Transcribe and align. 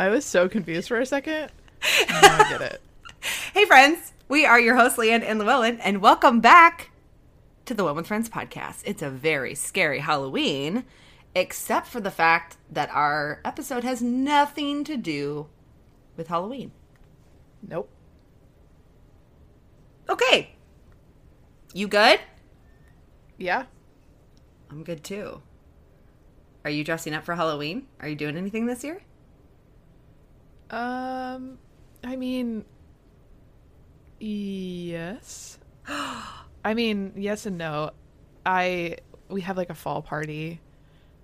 I 0.00 0.08
was 0.08 0.24
so 0.24 0.48
confused 0.48 0.88
for 0.88 0.98
a 0.98 1.04
second. 1.04 1.52
Now 2.08 2.38
I 2.38 2.46
get 2.48 2.62
it. 2.62 2.80
hey, 3.52 3.66
friends. 3.66 4.14
We 4.28 4.46
are 4.46 4.58
your 4.58 4.74
hosts, 4.74 4.96
Leann 4.96 5.22
and 5.22 5.38
Luellen, 5.38 5.78
and 5.82 6.00
welcome 6.00 6.40
back 6.40 6.90
to 7.66 7.74
the 7.74 7.84
One 7.84 7.96
with 7.96 8.06
Friends 8.06 8.30
podcast. 8.30 8.80
It's 8.86 9.02
a 9.02 9.10
very 9.10 9.54
scary 9.54 9.98
Halloween, 9.98 10.86
except 11.34 11.86
for 11.86 12.00
the 12.00 12.10
fact 12.10 12.56
that 12.70 12.88
our 12.94 13.42
episode 13.44 13.84
has 13.84 14.00
nothing 14.00 14.84
to 14.84 14.96
do 14.96 15.48
with 16.16 16.28
Halloween. 16.28 16.72
Nope. 17.60 17.90
Okay. 20.08 20.54
You 21.74 21.88
good? 21.88 22.20
Yeah. 23.36 23.66
I'm 24.70 24.82
good 24.82 25.04
too. 25.04 25.42
Are 26.64 26.70
you 26.70 26.84
dressing 26.84 27.12
up 27.12 27.26
for 27.26 27.34
Halloween? 27.34 27.86
Are 28.00 28.08
you 28.08 28.16
doing 28.16 28.38
anything 28.38 28.64
this 28.64 28.82
year? 28.82 29.02
Um, 30.70 31.58
I 32.04 32.16
mean, 32.16 32.64
yes. 34.18 35.58
I 35.88 36.74
mean, 36.74 37.12
yes 37.16 37.46
and 37.46 37.58
no. 37.58 37.90
I 38.44 38.96
we 39.28 39.42
have 39.42 39.56
like 39.56 39.70
a 39.70 39.74
fall 39.74 40.02
party 40.02 40.60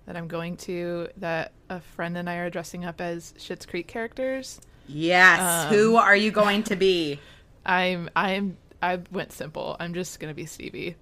that 0.05 0.15
I'm 0.15 0.27
going 0.27 0.57
to 0.57 1.09
that 1.17 1.51
a 1.69 1.81
friend 1.81 2.17
and 2.17 2.29
I 2.29 2.37
are 2.37 2.49
dressing 2.49 2.85
up 2.85 3.01
as 3.01 3.33
Schitt's 3.37 3.65
Creek 3.65 3.87
characters. 3.87 4.61
Yes. 4.87 5.39
Um, 5.39 5.73
Who 5.73 5.95
are 5.97 6.15
you 6.15 6.31
going 6.31 6.63
to 6.63 6.75
be? 6.75 7.19
I'm 7.65 8.09
I'm 8.15 8.57
I 8.81 8.99
went 9.11 9.31
simple. 9.31 9.75
I'm 9.79 9.93
just 9.93 10.19
gonna 10.19 10.33
be 10.33 10.45
Stevie. 10.45 10.95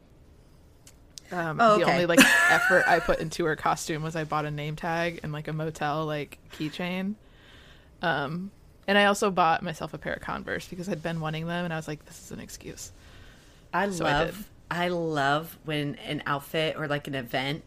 Um, 1.32 1.58
Oh, 1.60 1.78
The 1.80 1.86
only 1.86 2.06
like 2.06 2.20
effort 2.50 2.84
I 2.88 3.00
put 3.00 3.20
into 3.20 3.46
her 3.46 3.56
costume 3.56 4.04
was 4.04 4.16
I 4.16 4.24
bought 4.24 4.46
a 4.46 4.52
name 4.52 4.76
tag 4.76 5.20
and 5.24 5.32
like 5.32 5.48
a 5.48 5.54
motel 5.54 6.06
like 6.06 6.40
keychain. 6.58 7.16
Um, 8.02 8.52
and 8.88 8.98
I 8.98 9.06
also 9.06 9.32
bought 9.32 9.64
myself 9.64 9.94
a 9.94 9.98
pair 9.98 10.14
of 10.14 10.22
Converse 10.22 10.68
because 10.68 10.88
I'd 10.90 11.02
been 11.02 11.20
wanting 11.20 11.48
them, 11.48 11.66
and 11.66 11.74
I 11.74 11.78
was 11.78 11.88
like, 11.88 12.06
this 12.06 12.22
is 12.22 12.32
an 12.32 12.40
excuse. 12.40 12.92
I 13.74 13.90
So 13.90 14.06
I 14.06 14.12
love 14.24 14.50
I, 14.72 14.88
love 14.90 15.58
when 15.66 15.96
an 15.96 16.24
outfit 16.26 16.76
or 16.78 16.88
like 16.88 17.08
an 17.08 17.16
event 17.16 17.64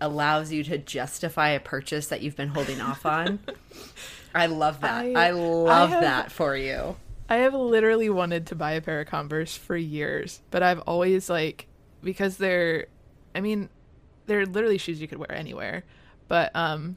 allows 0.00 0.52
you 0.52 0.62
to 0.64 0.78
justify 0.78 1.50
a 1.50 1.60
purchase 1.60 2.08
that 2.08 2.22
you've 2.22 2.36
been 2.36 2.48
holding 2.48 2.80
off 2.80 3.04
on. 3.06 3.40
I 4.34 4.46
love 4.46 4.80
that. 4.82 4.94
I, 5.16 5.28
I- 5.28 5.30
love 5.32 5.90
I 5.90 5.92
have- 5.92 6.02
that 6.02 6.32
for 6.32 6.56
you. 6.56 6.96
I 7.30 7.38
have 7.38 7.52
literally 7.52 8.08
wanted 8.08 8.46
to 8.46 8.54
buy 8.54 8.72
a 8.72 8.80
pair 8.80 9.00
of 9.02 9.06
Converse 9.08 9.54
for 9.54 9.76
years, 9.76 10.40
but 10.50 10.62
I've 10.62 10.80
always 10.80 11.28
like 11.28 11.66
because 12.02 12.38
they're 12.38 12.86
I 13.34 13.42
mean, 13.42 13.68
they're 14.26 14.46
literally 14.46 14.78
shoes 14.78 14.98
you 14.98 15.08
could 15.08 15.18
wear 15.18 15.32
anywhere. 15.32 15.84
But 16.28 16.54
um 16.56 16.96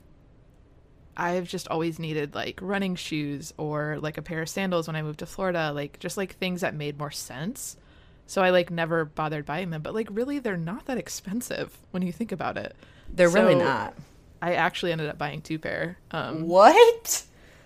I've 1.17 1.47
just 1.47 1.67
always 1.67 1.99
needed 1.99 2.33
like 2.35 2.59
running 2.61 2.95
shoes 2.95 3.53
or 3.57 3.97
like 4.01 4.17
a 4.17 4.21
pair 4.21 4.41
of 4.41 4.49
sandals 4.49 4.87
when 4.87 4.95
I 4.95 5.01
moved 5.01 5.19
to 5.19 5.25
Florida, 5.25 5.71
like 5.73 5.99
just 5.99 6.17
like 6.17 6.35
things 6.35 6.61
that 6.61 6.73
made 6.73 6.97
more 6.97 7.11
sense. 7.11 7.77
So 8.27 8.41
I 8.41 8.49
like 8.51 8.71
never 8.71 9.03
bothered 9.05 9.45
buying 9.45 9.71
them, 9.71 9.81
but 9.81 9.93
like 9.93 10.07
really 10.11 10.39
they're 10.39 10.55
not 10.57 10.85
that 10.85 10.97
expensive 10.97 11.77
when 11.91 12.01
you 12.01 12.11
think 12.13 12.31
about 12.31 12.57
it. 12.57 12.75
They're 13.13 13.29
really 13.29 13.55
not. 13.55 13.93
I 14.41 14.53
actually 14.53 14.91
ended 14.93 15.09
up 15.09 15.17
buying 15.17 15.41
two 15.41 15.59
pair. 15.59 15.97
Um 16.11 16.47
What? 16.47 17.23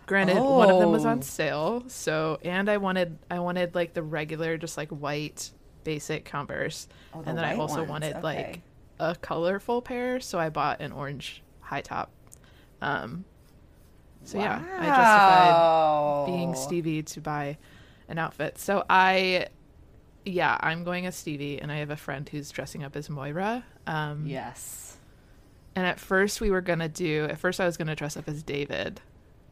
Granted, 0.07 0.37
one 0.39 0.69
of 0.69 0.79
them 0.79 0.91
was 0.91 1.05
Oh. 1.05 1.09
on 1.09 1.21
sale, 1.21 1.83
so 1.87 2.39
and 2.43 2.69
I 2.69 2.77
wanted 2.77 3.17
I 3.29 3.39
wanted 3.39 3.73
like 3.75 3.93
the 3.93 4.03
regular, 4.03 4.57
just 4.57 4.75
like 4.77 4.89
white 4.89 5.51
basic 5.83 6.25
Converse, 6.25 6.87
Oh, 7.13 7.21
the 7.21 7.29
and 7.29 7.37
then 7.37 7.45
I 7.45 7.55
also 7.55 7.77
ones, 7.77 7.89
wanted 7.89 8.13
okay. 8.15 8.21
like 8.21 8.61
a 8.99 9.15
colorful 9.15 9.81
pair, 9.81 10.19
so 10.19 10.39
I 10.39 10.49
bought 10.49 10.79
an 10.81 10.91
orange 10.91 11.43
high 11.61 11.81
top. 11.81 12.09
Um, 12.81 13.25
so 14.25 14.37
yeah, 14.37 14.61
I 14.77 14.85
justified 14.85 16.25
being 16.27 16.55
Stevie 16.55 17.03
to 17.03 17.21
buy 17.21 17.57
an 18.09 18.17
outfit. 18.17 18.57
So 18.57 18.83
I, 18.89 19.47
yeah, 20.25 20.57
I'm 20.59 20.83
going 20.83 21.05
as 21.05 21.15
Stevie, 21.15 21.59
and 21.61 21.71
I 21.71 21.77
have 21.77 21.89
a 21.91 21.95
friend 21.95 22.27
who's 22.27 22.51
dressing 22.51 22.83
up 22.83 22.95
as 22.95 23.09
Moira. 23.09 23.63
Um, 23.87 24.25
Yes. 24.25 24.97
and 25.75 25.85
at 25.85 25.99
first 25.99 26.41
we 26.41 26.51
were 26.51 26.61
gonna 26.61 26.89
do. 26.89 27.25
At 27.29 27.37
first 27.39 27.59
I 27.61 27.65
was 27.65 27.77
gonna 27.77 27.95
dress 27.95 28.17
up 28.17 28.27
as 28.27 28.43
David, 28.43 28.99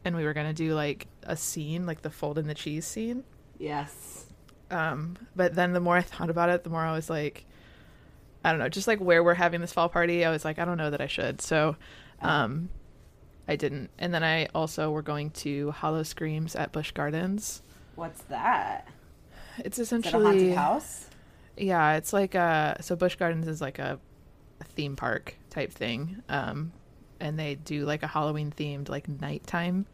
and 0.04 0.14
we 0.16 0.24
were 0.24 0.32
gonna 0.34 0.52
do 0.52 0.74
like 0.74 1.06
a 1.22 1.36
scene, 1.36 1.86
like 1.86 2.02
the 2.02 2.10
fold 2.10 2.38
in 2.38 2.46
the 2.46 2.54
cheese 2.54 2.86
scene. 2.86 3.24
Yes. 3.58 4.26
Um, 4.70 5.16
but 5.36 5.54
then 5.54 5.72
the 5.72 5.80
more 5.80 5.96
I 5.96 6.02
thought 6.02 6.30
about 6.30 6.48
it, 6.50 6.64
the 6.64 6.70
more 6.70 6.80
I 6.80 6.92
was 6.92 7.08
like, 7.08 7.44
I 8.44 8.50
don't 8.50 8.58
know, 8.58 8.68
just 8.68 8.88
like 8.88 8.98
where 8.98 9.22
we're 9.22 9.34
having 9.34 9.60
this 9.60 9.72
fall 9.72 9.88
party, 9.88 10.24
I 10.24 10.30
was 10.30 10.44
like, 10.44 10.58
I 10.58 10.64
don't 10.64 10.76
know 10.78 10.90
that 10.90 11.00
I 11.00 11.06
should. 11.06 11.40
So, 11.40 11.76
um, 12.20 12.68
I 13.46 13.56
didn't. 13.56 13.90
And 13.98 14.14
then 14.14 14.24
I 14.24 14.46
also 14.54 14.90
were 14.90 15.02
going 15.02 15.30
to 15.30 15.70
Howl-O-Screams 15.72 16.56
at 16.56 16.72
Busch 16.72 16.92
Gardens. 16.92 17.62
What's 17.94 18.22
that? 18.24 18.88
It's 19.58 19.78
Is 19.78 19.92
it 19.92 19.94
a 19.94 19.98
essentially 19.98 20.24
haunted 20.24 20.54
house? 20.56 21.06
yeah, 21.56 21.96
it's 21.96 22.12
like 22.12 22.34
a 22.34 22.76
so 22.80 22.96
Busch 22.96 23.16
Gardens 23.16 23.46
is 23.46 23.60
like 23.60 23.78
a, 23.78 24.00
a 24.60 24.64
theme 24.64 24.96
park 24.96 25.36
type 25.50 25.72
thing. 25.72 26.22
Um, 26.28 26.72
and 27.20 27.38
they 27.38 27.54
do 27.54 27.84
like 27.84 28.02
a 28.02 28.08
Halloween 28.08 28.50
themed 28.50 28.88
like 28.88 29.08
nighttime 29.08 29.86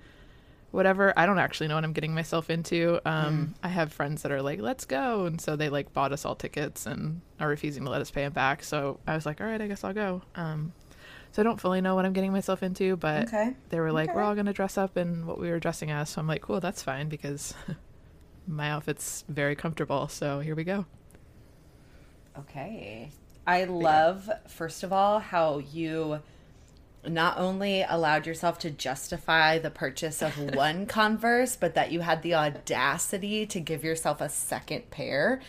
whatever. 0.70 1.12
I 1.16 1.26
don't 1.26 1.38
actually 1.38 1.68
know 1.68 1.74
what 1.74 1.84
I'm 1.84 1.92
getting 1.92 2.14
myself 2.14 2.50
into. 2.50 3.00
Um, 3.04 3.54
I 3.62 3.68
have 3.68 3.92
friends 3.92 4.22
that 4.22 4.32
are 4.32 4.42
like, 4.42 4.60
"Let's 4.60 4.84
go," 4.84 5.26
and 5.26 5.40
so 5.40 5.56
they 5.56 5.68
like 5.68 5.92
bought 5.92 6.12
us 6.12 6.24
all 6.24 6.34
tickets 6.34 6.86
and 6.86 7.20
are 7.38 7.48
refusing 7.48 7.84
to 7.84 7.90
let 7.90 8.00
us 8.00 8.10
pay 8.10 8.22
them 8.22 8.32
back. 8.32 8.62
So 8.62 9.00
I 9.06 9.14
was 9.14 9.26
like, 9.26 9.40
"All 9.40 9.46
right, 9.46 9.60
I 9.60 9.66
guess 9.66 9.84
I'll 9.84 9.92
go." 9.92 10.22
Um, 10.34 10.72
so 11.32 11.42
I 11.42 11.44
don't 11.44 11.60
fully 11.60 11.80
know 11.80 11.94
what 11.94 12.04
I'm 12.04 12.12
getting 12.12 12.32
myself 12.32 12.62
into, 12.62 12.96
but 12.96 13.28
Okay. 13.28 13.54
they 13.68 13.80
were 13.80 13.92
like, 13.92 14.14
"We're 14.14 14.22
all 14.22 14.34
gonna 14.34 14.52
dress 14.52 14.76
up 14.78 14.96
in 14.96 15.26
what 15.26 15.38
we 15.38 15.50
were 15.50 15.58
dressing 15.60 15.90
as." 15.90 16.10
So 16.10 16.20
I'm 16.20 16.26
like, 16.26 16.42
"Cool, 16.42 16.60
that's 16.60 16.82
fine," 16.82 17.08
because 17.08 17.54
my 18.46 18.70
outfit's 18.70 19.24
very 19.28 19.54
comfortable. 19.56 20.08
So 20.08 20.40
here 20.40 20.54
we 20.54 20.64
go. 20.64 20.86
Okay. 22.38 23.10
I 23.46 23.64
love, 23.64 24.30
first 24.48 24.82
of 24.82 24.92
all, 24.92 25.18
how 25.18 25.58
you 25.58 26.20
not 27.06 27.38
only 27.38 27.82
allowed 27.82 28.26
yourself 28.26 28.58
to 28.60 28.70
justify 28.70 29.58
the 29.58 29.70
purchase 29.70 30.22
of 30.22 30.36
one 30.54 30.86
Converse, 30.86 31.56
but 31.56 31.74
that 31.74 31.90
you 31.90 32.00
had 32.00 32.22
the 32.22 32.34
audacity 32.34 33.46
to 33.46 33.58
give 33.60 33.82
yourself 33.82 34.20
a 34.20 34.28
second 34.28 34.90
pair. 34.90 35.40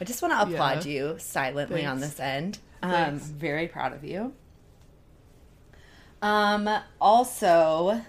I 0.00 0.04
just 0.04 0.20
want 0.20 0.34
to 0.34 0.42
applaud 0.54 0.84
Yeah. 0.84 0.92
you 1.12 1.18
silently 1.18 1.86
on 1.86 2.00
this 2.00 2.20
end. 2.20 2.58
Um, 2.82 2.90
Thanks. 2.90 3.26
very 3.28 3.68
proud 3.68 3.92
of 3.92 4.04
you. 4.04 4.34
Um, 6.26 6.68
also, 7.00 8.02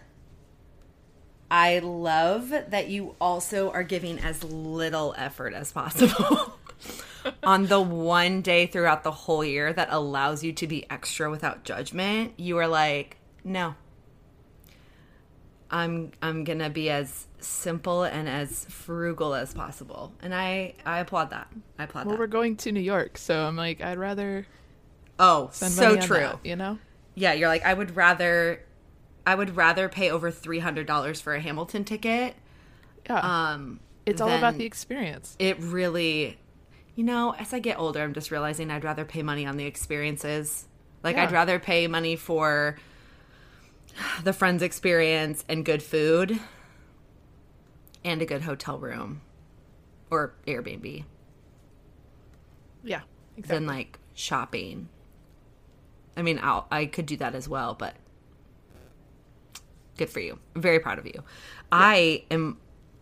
I 1.52 1.78
love 1.78 2.50
that 2.50 2.88
you 2.88 3.16
also 3.22 3.70
are 3.70 3.84
giving 3.84 4.18
as 4.18 4.44
little 4.44 5.14
effort 5.20 5.54
as 5.54 5.72
possible 5.72 6.58
on 7.44 7.68
the 7.68 7.80
one 7.80 8.42
day 8.42 8.66
throughout 8.66 9.04
the 9.04 9.12
whole 9.12 9.46
year 9.46 9.72
that 9.72 9.90
allows 9.92 10.44
you 10.44 10.52
to 10.54 10.66
be 10.66 10.90
extra 10.90 11.30
without 11.30 11.64
judgment. 11.64 12.34
You 12.38 12.58
are 12.58 12.68
like, 12.68 13.18
no. 13.44 13.76
I'm 15.70 16.12
I'm 16.20 16.44
going 16.44 16.60
to 16.60 16.72
be 16.72 16.90
as 16.90 17.28
simple 17.40 18.02
and 18.02 18.28
as 18.28 18.66
frugal 18.66 19.36
as 19.36 19.54
possible. 19.54 20.12
And 20.24 20.34
I 20.34 20.74
I 20.88 21.02
applaud 21.02 21.30
that. 21.30 21.50
I 21.78 21.84
applaud 21.84 22.08
Well, 22.08 22.16
that. 22.16 22.20
we're 22.20 22.26
going 22.26 22.56
to 22.58 22.72
New 22.72 22.80
York, 22.80 23.20
so 23.20 23.44
I'm 23.44 23.56
like, 23.58 23.80
I'd 23.80 24.00
rather 24.00 24.48
oh, 25.20 25.50
so 25.52 25.92
on 25.92 26.00
true. 26.00 26.18
that, 26.18 26.40
you 26.44 26.56
know? 26.56 26.80
Yeah, 27.20 27.34
you're 27.34 27.50
like 27.50 27.66
I 27.66 27.74
would 27.74 27.96
rather 27.96 28.62
I 29.26 29.34
would 29.36 29.56
rather 29.58 29.90
pay 29.90 30.12
over 30.12 30.32
$300 30.32 31.22
for 31.22 31.34
a 31.34 31.42
Hamilton 31.42 31.84
ticket. 31.84 32.36
Yeah, 33.10 33.50
Um 33.52 33.80
it's 34.06 34.22
all 34.22 34.30
about 34.32 34.58
the 34.58 34.66
experience. 34.66 35.36
it 35.40 35.58
really 35.60 36.38
you 36.96 37.04
know 37.04 37.36
as 37.38 37.54
i 37.54 37.60
get 37.60 37.78
older 37.78 38.02
i'm 38.02 38.14
just 38.14 38.32
realizing 38.32 38.72
i'd 38.72 38.84
rather 38.84 39.04
pay 39.06 39.22
money 39.22 39.46
on 39.46 39.58
the 39.58 39.66
experiences 39.66 40.68
like 41.04 41.16
Yeah. 41.18 41.24
i'd 41.24 41.32
rather 41.32 41.60
pay 41.60 41.88
money 41.88 42.16
for 42.16 42.78
the 44.24 44.32
friends 44.34 44.64
experience 44.64 45.44
and 45.50 45.66
good 45.66 45.84
food 45.84 46.40
and 48.06 48.22
a 48.22 48.26
good 48.26 48.42
hotel 48.44 48.80
room 48.80 49.22
or 50.10 50.34
airbnb 50.48 51.04
Yeah, 52.84 53.02
exactly. 53.38 53.58
than 53.58 53.68
like 53.68 54.00
shopping 54.14 54.88
i 56.18 56.22
mean 56.22 56.40
I'll, 56.42 56.68
i 56.72 56.86
could 56.86 57.06
do 57.06 57.16
that 57.18 57.36
as 57.36 57.48
well 57.48 57.74
but 57.74 57.96
good 59.98 60.10
for 60.12 60.20
you. 60.20 60.38
I'm 60.56 60.62
very 60.62 60.80
proud 60.80 61.00
of 61.00 61.08
you. 61.08 61.24
I 61.72 62.26
am 62.30 62.60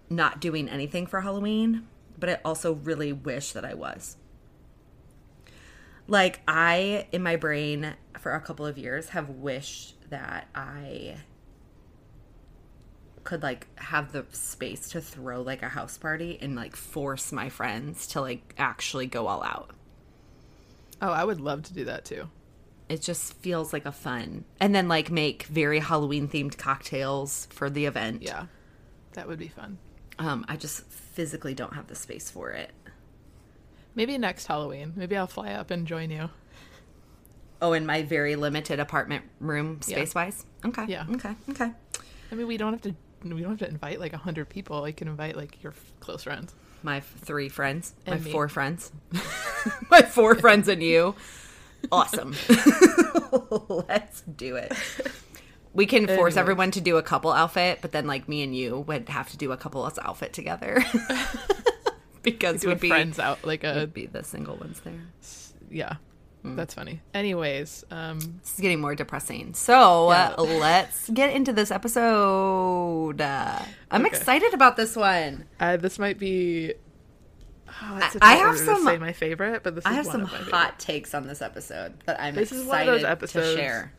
not 0.10 0.40
doing 0.40 0.70
anything 0.70 1.08
for 1.08 1.22
halloween 1.22 1.88
but 2.18 2.30
i 2.30 2.40
also 2.46 2.74
really 2.74 3.12
wish 3.12 3.52
that 3.54 3.66
i 3.66 3.74
was. 3.74 4.18
Like 6.08 6.42
i 6.48 7.08
in 7.12 7.24
my 7.24 7.36
brain 7.36 7.96
for 8.20 8.34
a 8.34 8.42
couple 8.42 8.66
of 8.66 8.78
years 8.78 9.10
have 9.10 9.30
wished 9.30 9.96
that 10.10 10.48
i 10.54 11.18
could 13.26 13.44
like 13.44 13.68
have 13.80 14.12
the 14.14 14.26
space 14.32 14.90
to 14.90 15.02
throw 15.02 15.42
like 15.42 15.64
a 15.64 15.70
house 15.70 15.98
party 15.98 16.38
and 16.42 16.56
like 16.56 16.76
force 16.76 17.32
my 17.32 17.50
friends 17.50 18.08
to 18.08 18.22
like 18.22 18.54
actually 18.58 19.08
go 19.08 19.28
all 19.28 19.44
out. 19.44 19.72
Oh, 21.02 21.12
I 21.12 21.26
would 21.26 21.42
love 21.42 21.64
to 21.64 21.74
do 21.74 21.86
that 21.86 22.06
too. 22.06 22.30
It 22.90 23.02
just 23.02 23.34
feels 23.36 23.74
like 23.74 23.86
a 23.86 23.92
fun. 23.92 24.46
And 24.60 24.74
then 24.76 24.88
like 24.88 25.10
make 25.12 25.44
very 25.44 25.80
Halloween 25.80 26.28
themed 26.28 26.58
cocktails 26.58 27.48
for 27.52 27.70
the 27.70 27.86
event. 27.86 28.22
Yeah. 28.22 28.46
That 29.14 29.28
would 29.28 29.40
be 29.40 29.48
fun. 29.48 29.78
Um, 30.20 30.46
I 30.48 30.56
just 30.58 30.86
physically 30.88 31.54
don't 31.54 31.74
have 31.74 31.88
the 31.88 31.96
space 31.96 32.30
for 32.30 32.52
it. 32.52 32.72
Maybe 33.96 34.18
next 34.18 34.46
Halloween. 34.48 34.94
Maybe 34.96 35.16
I'll 35.16 35.28
fly 35.28 35.52
up 35.52 35.72
and 35.72 35.88
join 35.88 36.12
you. 36.12 36.30
Oh, 37.62 37.74
in 37.74 37.86
my 37.86 38.04
very 38.04 38.36
limited 38.36 38.80
apartment 38.80 39.24
room, 39.40 39.80
Yeah. 39.88 39.96
space 39.98 40.14
wise. 40.14 40.46
Okay. 40.66 40.86
Yeah. 40.88 41.06
Okay. 41.10 41.34
Okay. 41.50 41.72
I 42.32 42.36
mean, 42.36 42.48
we 42.48 42.58
don't 42.58 42.74
have 42.74 42.82
to. 42.84 42.96
We 43.24 43.42
don't 43.42 43.52
have 43.52 43.60
to 43.60 43.70
invite 43.70 44.00
like 44.00 44.14
a 44.14 44.18
hundred 44.18 44.50
people. 44.50 44.86
You 44.88 44.94
can 44.94 45.08
invite 45.08 45.36
like 45.36 45.64
your 45.64 45.72
f- 45.72 45.94
close 46.00 46.24
friends. 46.24 46.54
My 46.84 46.98
f- 46.98 47.12
three 47.22 47.50
friends, 47.50 47.94
my 48.06 48.18
me. 48.20 48.32
four 48.32 48.48
friends, 48.50 48.92
my 49.90 50.02
four 50.04 50.36
friends, 50.36 50.68
and 50.68 50.84
you. 50.84 51.16
Awesome. 51.92 52.36
Let's 53.88 54.22
do 54.22 54.56
it. 54.56 54.74
We 55.74 55.86
can 55.86 56.06
force 56.08 56.18
Anyways. 56.18 56.38
everyone 56.38 56.72
to 56.72 56.82
do 56.82 56.98
a 56.98 57.04
couple 57.04 57.32
outfit, 57.32 57.80
but 57.82 57.92
then 57.92 58.08
like 58.08 58.30
me 58.30 58.44
and 58.44 58.56
you 58.56 58.80
would 58.82 59.10
have 59.10 59.30
to 59.32 59.38
do 59.38 59.52
a 59.52 59.58
couple's 59.58 60.00
outfit 60.00 60.32
together 60.34 60.84
because 62.22 62.66
we'd 62.66 62.80
be 62.80 62.88
friends 62.90 63.20
out 63.20 63.46
like 63.46 63.64
a 63.64 63.74
would 63.76 63.94
be 63.94 64.06
the 64.06 64.24
single 64.24 64.56
ones 64.56 64.80
there. 64.82 65.02
yeah. 65.70 65.96
Hmm. 66.44 66.56
That's 66.56 66.74
funny. 66.76 67.02
Anyways, 67.14 67.84
um, 67.92 68.20
This 68.42 68.54
is 68.54 68.60
getting 68.60 68.80
more 68.80 68.96
depressing. 68.96 69.54
So 69.54 70.12
Yeah. 70.12 70.36
uh, 70.38 70.44
let's 70.44 71.10
get 71.10 71.34
into 71.34 71.52
this 71.52 71.72
episode. 71.72 73.20
Uh, 73.20 73.60
I'm 73.92 74.06
Okay. 74.06 74.16
excited 74.16 74.54
about 74.54 74.78
this 74.78 74.96
one. 74.96 75.46
uh, 75.60 75.76
this 75.78 76.00
might 76.00 76.18
be. 76.20 76.74
Oh, 77.68 78.10
I 78.22 78.36
have 78.36 78.58
some- 78.58 78.84
say 78.86 78.98
my 78.98 79.12
favorite, 79.14 79.64
but 79.64 79.76
this 79.76 79.84
is 79.84 79.86
I 79.92 79.94
have 79.94 80.06
some 80.06 80.22
of 80.22 80.32
my 80.32 80.38
favorite. 80.38 80.54
hot 80.54 80.80
takes 80.80 81.14
on 81.14 81.28
this 81.28 81.42
episode 81.42 82.00
that 82.06 82.20
I'm 82.22 82.36
This 82.36 82.52
is 82.52 82.60
one 82.66 82.78
excited 82.82 82.94
of 82.94 83.02
those 83.02 83.10
episodes 83.10 83.50
to 83.52 83.56
share. 83.58 83.92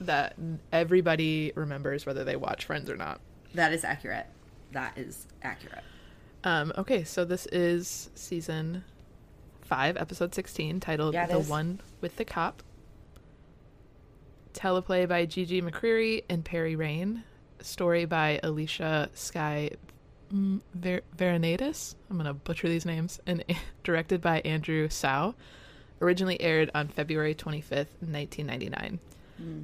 that 0.00 0.36
everybody 0.72 1.52
remembers 1.54 2.04
whether 2.06 2.22
they 2.24 2.36
watch 2.36 2.64
Friends 2.66 2.88
or 2.90 2.96
not. 2.96 3.20
That 3.54 3.72
is 3.72 3.82
accurate. 3.84 4.26
That 4.72 4.96
is 4.98 5.26
accurate. 5.42 5.82
Um, 6.44 6.72
okay, 6.76 7.04
so 7.04 7.24
this 7.24 7.46
is 7.46 8.10
season 8.14 8.84
five, 9.62 9.96
episode 9.96 10.34
sixteen, 10.34 10.78
titled 10.80 11.14
Yeah, 11.14 11.26
"The 11.26 11.38
is. 11.38 11.48
One 11.48 11.80
with 12.00 12.16
the 12.16 12.24
Cop." 12.24 12.62
Teleplay 14.52 15.08
by 15.08 15.26
Gigi 15.26 15.60
McCreery 15.62 16.24
and 16.28 16.44
Perry 16.44 16.76
Rein. 16.76 17.24
Story 17.60 18.04
by 18.04 18.38
Alicia 18.42 19.08
Sky 19.14 19.70
mm, 20.32 20.60
Ver- 20.74 21.02
Varinaitis. 21.16 21.94
I'm 22.10 22.16
gonna 22.16 22.34
butcher 22.34 22.68
these 22.68 22.86
names. 22.86 23.20
And 23.26 23.44
directed 23.82 24.20
by 24.20 24.40
Andrew 24.40 24.88
Tsao. 24.88 25.34
Originally 26.00 26.40
aired 26.40 26.70
on 26.74 26.88
February 26.88 27.34
25th, 27.34 27.88
1999. 28.00 28.98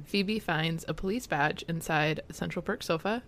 Phoebe 0.05 0.39
finds 0.39 0.85
a 0.87 0.93
police 0.93 1.27
badge 1.27 1.63
inside 1.67 2.21
Central 2.31 2.61
Perk 2.61 2.83
sofa, 2.83 3.23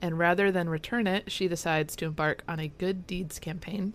and 0.00 0.18
rather 0.18 0.52
than 0.52 0.68
return 0.68 1.06
it, 1.06 1.30
she 1.32 1.48
decides 1.48 1.96
to 1.96 2.06
embark 2.06 2.42
on 2.46 2.60
a 2.60 2.68
good 2.68 3.06
deeds 3.06 3.38
campaign. 3.38 3.94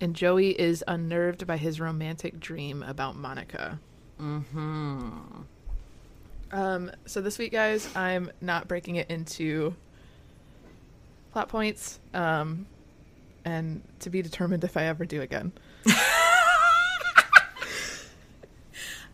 And 0.00 0.14
Joey 0.14 0.50
is 0.50 0.84
unnerved 0.86 1.46
by 1.46 1.56
his 1.56 1.80
romantic 1.80 2.38
dream 2.38 2.82
about 2.82 3.16
Monica. 3.16 3.80
Mm-hmm. 4.20 5.10
Um, 6.50 6.90
so 7.06 7.20
this 7.20 7.38
week, 7.38 7.52
guys, 7.52 7.88
I'm 7.96 8.30
not 8.40 8.68
breaking 8.68 8.96
it 8.96 9.10
into 9.10 9.74
plot 11.32 11.48
points, 11.48 11.98
um, 12.14 12.66
and 13.44 13.82
to 14.00 14.10
be 14.10 14.22
determined 14.22 14.64
if 14.64 14.76
I 14.76 14.84
ever 14.84 15.04
do 15.04 15.20
again. 15.20 15.52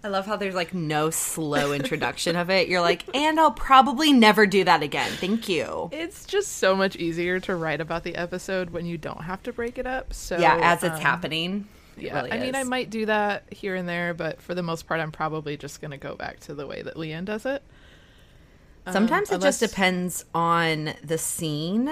I 0.04 0.08
love 0.08 0.26
how 0.26 0.36
there's 0.36 0.54
like 0.54 0.74
no 0.74 1.08
slow 1.08 1.72
introduction 1.72 2.36
of 2.36 2.50
it. 2.50 2.68
You're 2.68 2.82
like, 2.82 3.04
and 3.16 3.40
I'll 3.40 3.50
probably 3.50 4.12
never 4.12 4.46
do 4.46 4.62
that 4.64 4.82
again. 4.82 5.10
Thank 5.12 5.48
you. 5.48 5.88
It's 5.92 6.26
just 6.26 6.58
so 6.58 6.76
much 6.76 6.94
easier 6.96 7.40
to 7.40 7.56
write 7.56 7.80
about 7.80 8.04
the 8.04 8.14
episode 8.14 8.68
when 8.68 8.84
you 8.84 8.98
don't 8.98 9.22
have 9.22 9.42
to 9.44 9.52
break 9.52 9.78
it 9.78 9.86
up. 9.86 10.12
So 10.12 10.36
yeah, 10.36 10.58
as 10.60 10.84
it's 10.84 10.96
um, 10.96 11.00
happening. 11.00 11.68
it 11.96 12.02
Yeah, 12.02 12.16
really 12.16 12.32
I 12.32 12.38
mean, 12.38 12.54
I 12.54 12.64
might 12.64 12.90
do 12.90 13.06
that 13.06 13.44
here 13.50 13.74
and 13.74 13.88
there, 13.88 14.12
but 14.12 14.42
for 14.42 14.54
the 14.54 14.62
most 14.62 14.86
part, 14.86 15.00
I'm 15.00 15.10
probably 15.10 15.56
just 15.56 15.80
gonna 15.80 15.96
go 15.96 16.14
back 16.14 16.38
to 16.40 16.54
the 16.54 16.66
way 16.66 16.82
that 16.82 16.98
Leann 16.98 17.24
does 17.24 17.46
it. 17.46 17.62
Um, 18.86 18.92
Sometimes 18.92 19.30
it 19.32 19.40
just 19.40 19.60
depends 19.60 20.24
on 20.34 20.94
the 21.02 21.16
scene 21.18 21.88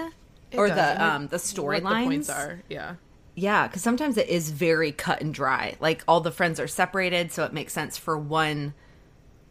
or 0.55 0.69
does, 0.69 0.77
the 0.77 1.05
um 1.05 1.29
the 1.29 1.39
the 1.39 1.81
points 2.05 2.29
are. 2.29 2.61
Yeah, 2.69 2.97
Yeah, 3.35 3.67
because 3.67 3.83
sometimes 3.83 4.17
it 4.19 4.29
is 4.29 4.51
very 4.51 4.93
cut 4.93 5.21
and 5.23 5.33
dry. 5.33 5.77
Like 5.81 6.05
all 6.07 6.21
the 6.21 6.31
friends 6.31 6.61
are 6.61 6.69
separated, 6.69 7.33
so 7.33 7.45
it 7.45 7.53
makes 7.55 7.73
sense 7.73 7.97
for 7.97 8.19
one, 8.19 8.75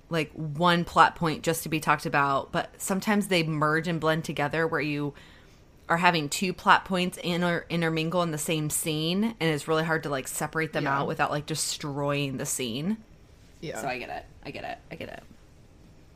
like 0.09 0.31
one 0.33 0.83
plot 0.85 1.15
point 1.15 1.41
just 1.43 1.63
to 1.63 1.69
be 1.69 1.79
talked 1.79 2.05
about. 2.05 2.51
But 2.51 2.69
sometimes 2.79 3.27
they 3.27 3.41
merge 3.43 3.87
and 3.87 3.99
blend 3.99 4.23
together, 4.23 4.67
where 4.67 4.81
you 4.81 5.13
are 5.89 5.97
having 5.97 6.29
two 6.29 6.53
plot 6.53 6.85
points 6.85 7.17
inter- 7.17 7.65
intermingle 7.69 8.21
in 8.21 8.29
the 8.31 8.37
same 8.37 8.69
scene, 8.69 9.23
and 9.23 9.35
it's 9.41 9.67
really 9.67 9.83
hard 9.83 10.03
to 10.03 10.09
like 10.09 10.27
separate 10.27 10.73
them 10.73 10.83
Yeah. 10.83 10.99
out 10.99 11.07
without 11.07 11.31
like 11.31 11.47
destroying 11.47 12.37
the 12.37 12.45
scene. 12.45 12.97
yeah. 13.61 13.81
So 13.81 13.87
I 13.87 13.97
get 13.97 14.09
it. 14.09 14.25
I 14.45 14.51
get 14.51 14.63
it. 14.63 14.77
I 14.91 14.95
get 14.95 15.09
it. 15.09 15.23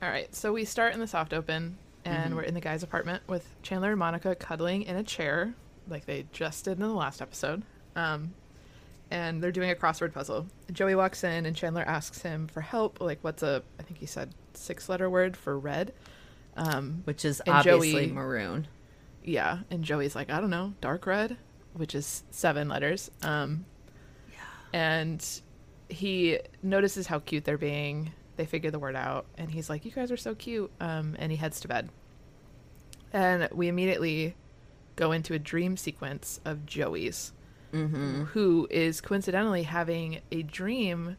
All 0.05 0.11
right, 0.11 0.33
so 0.35 0.53
we 0.53 0.65
start 0.65 0.93
in 0.93 0.99
the 0.99 1.07
soft 1.07 1.33
open, 1.33 1.77
and 2.05 2.25
Mm-hmm. 2.25 2.35
we're 2.35 2.43
in 2.43 2.53
the 2.53 2.61
guy's 2.61 2.83
apartment 2.83 3.23
with 3.27 3.43
Chandler 3.63 3.89
and 3.89 3.97
Monica 3.97 4.35
cuddling 4.35 4.83
in 4.83 4.95
a 4.95 5.01
chair, 5.03 5.55
like 5.87 6.05
they 6.05 6.27
just 6.31 6.65
did 6.65 6.73
in 6.73 6.81
the 6.81 6.89
last 6.89 7.23
episode. 7.23 7.63
Um, 7.95 8.35
and 9.09 9.41
they're 9.41 9.51
doing 9.51 9.71
a 9.71 9.75
crossword 9.75 10.13
puzzle. 10.13 10.45
Joey 10.71 10.93
walks 10.93 11.23
in, 11.23 11.47
and 11.47 11.55
Chandler 11.55 11.81
asks 11.81 12.21
him 12.21 12.45
for 12.45 12.61
help. 12.61 13.01
Like, 13.01 13.17
what's 13.23 13.41
a, 13.41 13.63
I 13.79 13.83
think 13.83 13.97
he 13.99 14.05
said 14.05 14.35
six-letter 14.53 15.09
word 15.09 15.35
for 15.35 15.57
red. 15.57 15.91
Um, 16.55 17.01
Which 17.05 17.25
is 17.25 17.41
obviously 17.47 17.91
Joey- 18.05 18.11
maroon. 18.11 18.67
yeah, 19.23 19.61
and 19.71 19.83
Joey's 19.83 20.15
like, 20.15 20.29
I 20.29 20.39
don't 20.39 20.51
know, 20.51 20.75
dark 20.81 21.07
red, 21.07 21.35
which 21.73 21.95
is 21.95 22.21
seven 22.29 22.69
letters. 22.69 23.09
Um, 23.23 23.65
and 24.71 25.27
he 25.89 26.37
notices 26.61 27.07
how 27.07 27.17
cute 27.19 27.43
they're 27.45 27.57
being. 27.57 28.11
They 28.37 28.45
figure 28.45 28.71
the 28.71 28.79
word 28.79 28.95
out, 28.95 29.25
and 29.37 29.51
he's 29.51 29.69
like, 29.69 29.85
"You 29.85 29.91
guys 29.91 30.11
are 30.11 30.17
so 30.17 30.35
cute." 30.35 30.71
Um, 30.79 31.15
and 31.19 31.31
he 31.31 31.37
heads 31.37 31.59
to 31.61 31.67
bed. 31.67 31.89
And 33.13 33.47
we 33.53 33.67
immediately 33.67 34.35
go 34.95 35.11
into 35.11 35.33
a 35.33 35.39
dream 35.39 35.77
sequence 35.77 36.39
of 36.45 36.65
Joey's, 36.65 37.31
who 37.71 38.67
is 38.69 39.01
coincidentally 39.01 39.63
having 39.63 40.21
a 40.31 40.43
dream 40.43 41.17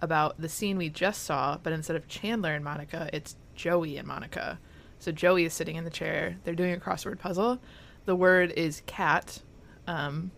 about 0.00 0.40
the 0.40 0.48
scene 0.48 0.76
we 0.76 0.88
just 0.88 1.24
saw, 1.24 1.58
but 1.62 1.72
instead 1.72 1.96
of 1.96 2.06
Chandler 2.06 2.54
and 2.54 2.64
Monica, 2.64 3.08
it's 3.12 3.36
Joey 3.54 3.96
and 3.96 4.06
Monica. 4.06 4.58
So 4.98 5.10
Joey 5.12 5.44
is 5.44 5.52
sitting 5.54 5.76
in 5.76 5.84
the 5.84 5.90
chair. 5.90 6.36
They're 6.44 6.54
doing 6.54 6.74
a 6.74 6.78
crossword 6.78 7.18
puzzle. 7.18 7.60
The 8.04 8.14
word 8.14 8.52
is 8.56 8.82
cat. 8.86 9.42
Um, 9.86 10.30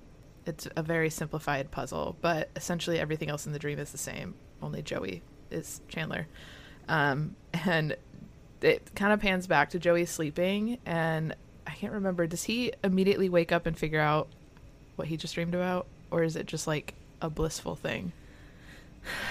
it's 0.46 0.68
a 0.76 0.82
very 0.82 1.10
simplified 1.10 1.70
puzzle, 1.70 2.16
but 2.20 2.48
essentially 2.56 2.98
everything 2.98 3.28
else 3.28 3.46
in 3.46 3.52
the 3.52 3.58
dream 3.58 3.78
is 3.78 3.92
the 3.92 3.98
same. 3.98 4.34
Only 4.62 4.82
Joey 4.82 5.22
is 5.50 5.80
Chandler. 5.88 6.26
Um, 6.88 7.36
and 7.52 7.96
it 8.62 8.90
kind 8.94 9.12
of 9.12 9.20
pans 9.20 9.46
back 9.46 9.70
to 9.70 9.78
Joey 9.78 10.06
sleeping, 10.06 10.78
and 10.86 11.34
I 11.66 11.72
can't 11.72 11.92
remember. 11.92 12.26
Does 12.26 12.44
he 12.44 12.72
immediately 12.82 13.28
wake 13.28 13.52
up 13.52 13.66
and 13.66 13.76
figure 13.76 14.00
out 14.00 14.28
what 14.96 15.08
he 15.08 15.16
just 15.16 15.34
dreamed 15.34 15.54
about, 15.54 15.86
or 16.10 16.22
is 16.22 16.36
it 16.36 16.46
just 16.46 16.66
like 16.66 16.94
a 17.20 17.30
blissful 17.30 17.76
thing? 17.76 18.12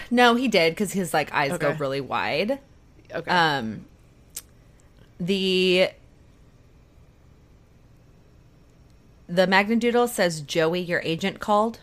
No, 0.10 0.36
he 0.36 0.48
did 0.48 0.74
because 0.74 0.94
his 0.94 1.14
like 1.14 1.34
eyes 1.34 1.58
go 1.58 1.74
really 1.74 2.02
wide. 2.02 2.60
Okay. 3.14 3.32
Um, 3.32 3.86
the 5.20 5.90
the 9.28 9.48
Magna 9.48 9.76
Doodle 9.76 10.08
says 10.08 10.42
Joey, 10.42 10.80
your 10.80 11.02
agent 11.02 11.40
called. 11.40 11.80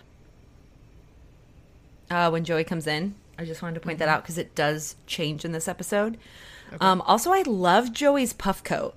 Uh, 2.11 2.29
when 2.31 2.45
Joey 2.45 2.65
comes 2.65 2.87
in, 2.87 3.15
I 3.39 3.45
just 3.45 3.63
wanted 3.63 3.75
to 3.75 3.81
point 3.81 3.99
that 3.99 4.09
out 4.09 4.23
because 4.23 4.39
it 4.39 4.55
does 4.55 4.97
change 5.07 5.45
in 5.45 5.53
this 5.53 5.69
episode. 5.69 6.19
Um, 6.81 7.01
also, 7.03 7.33
I 7.33 7.43
love 7.43 7.93
Joey's 7.93 8.33
puff 8.33 8.65
coat. 8.65 8.95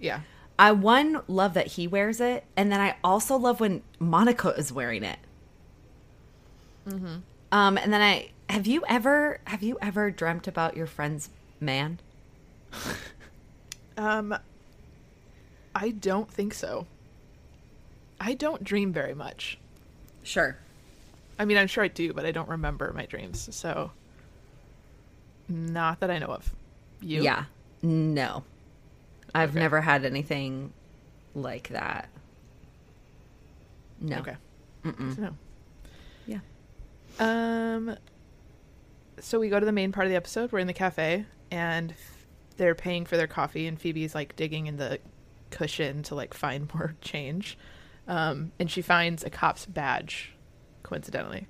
yeah. 0.00 0.20
I 0.58 0.72
one 0.72 1.22
love 1.26 1.54
that 1.54 1.66
he 1.68 1.88
wears 1.88 2.20
it, 2.20 2.44
and 2.56 2.70
then 2.70 2.80
I 2.80 2.96
also 3.02 3.36
love 3.36 3.58
when 3.58 3.82
Monica 3.98 4.50
is 4.50 4.72
wearing 4.72 5.02
it. 5.02 5.18
Mm-hmm. 6.86 7.16
Um, 7.50 7.78
and 7.78 7.92
then 7.92 8.00
I 8.00 8.30
have 8.48 8.66
you 8.66 8.84
ever 8.86 9.40
have 9.46 9.62
you 9.62 9.78
ever 9.80 10.10
dreamt 10.10 10.46
about 10.46 10.76
your 10.76 10.86
friend's 10.86 11.30
man? 11.60 11.98
Um, 13.96 14.34
I 15.74 15.90
don't 15.90 16.30
think 16.30 16.54
so. 16.54 16.86
I 18.20 18.34
don't 18.34 18.64
dream 18.64 18.92
very 18.92 19.14
much. 19.14 19.58
Sure. 20.22 20.56
I 21.38 21.44
mean, 21.44 21.56
I'm 21.56 21.66
sure 21.66 21.82
I 21.84 21.88
do, 21.88 22.12
but 22.12 22.24
I 22.24 22.30
don't 22.32 22.48
remember 22.48 22.92
my 22.94 23.06
dreams. 23.06 23.48
So, 23.54 23.90
not 25.48 26.00
that 26.00 26.10
I 26.10 26.18
know 26.18 26.26
of. 26.26 26.52
You? 27.00 27.22
Yeah. 27.22 27.44
No. 27.82 28.44
I've 29.34 29.50
Okay. 29.50 29.58
never 29.60 29.80
had 29.80 30.04
anything 30.04 30.72
like 31.34 31.68
that. 31.68 32.08
No. 34.00 34.18
Okay. 34.18 34.36
Know. 34.84 35.36
Yeah. 36.26 36.40
Um. 37.18 37.96
so 39.20 39.38
we 39.38 39.48
go 39.48 39.60
to 39.60 39.66
the 39.66 39.72
main 39.72 39.92
part 39.92 40.06
of 40.06 40.10
the 40.10 40.16
episode. 40.16 40.50
We're 40.52 40.58
in 40.58 40.66
the 40.66 40.72
cafe, 40.72 41.24
and 41.50 41.94
they're 42.56 42.74
paying 42.74 43.04
for 43.06 43.16
their 43.16 43.26
coffee, 43.26 43.66
and 43.66 43.80
Phoebe's 43.80 44.14
like 44.14 44.34
digging 44.36 44.66
in 44.66 44.76
the 44.76 44.98
cushion 45.50 46.02
to 46.04 46.14
like 46.14 46.34
find 46.34 46.68
more 46.74 46.94
change. 47.00 47.56
Um, 48.08 48.50
and 48.58 48.68
she 48.70 48.82
finds 48.82 49.22
a 49.24 49.30
cop's 49.30 49.64
badge, 49.66 50.32
coincidentally. 50.82 51.46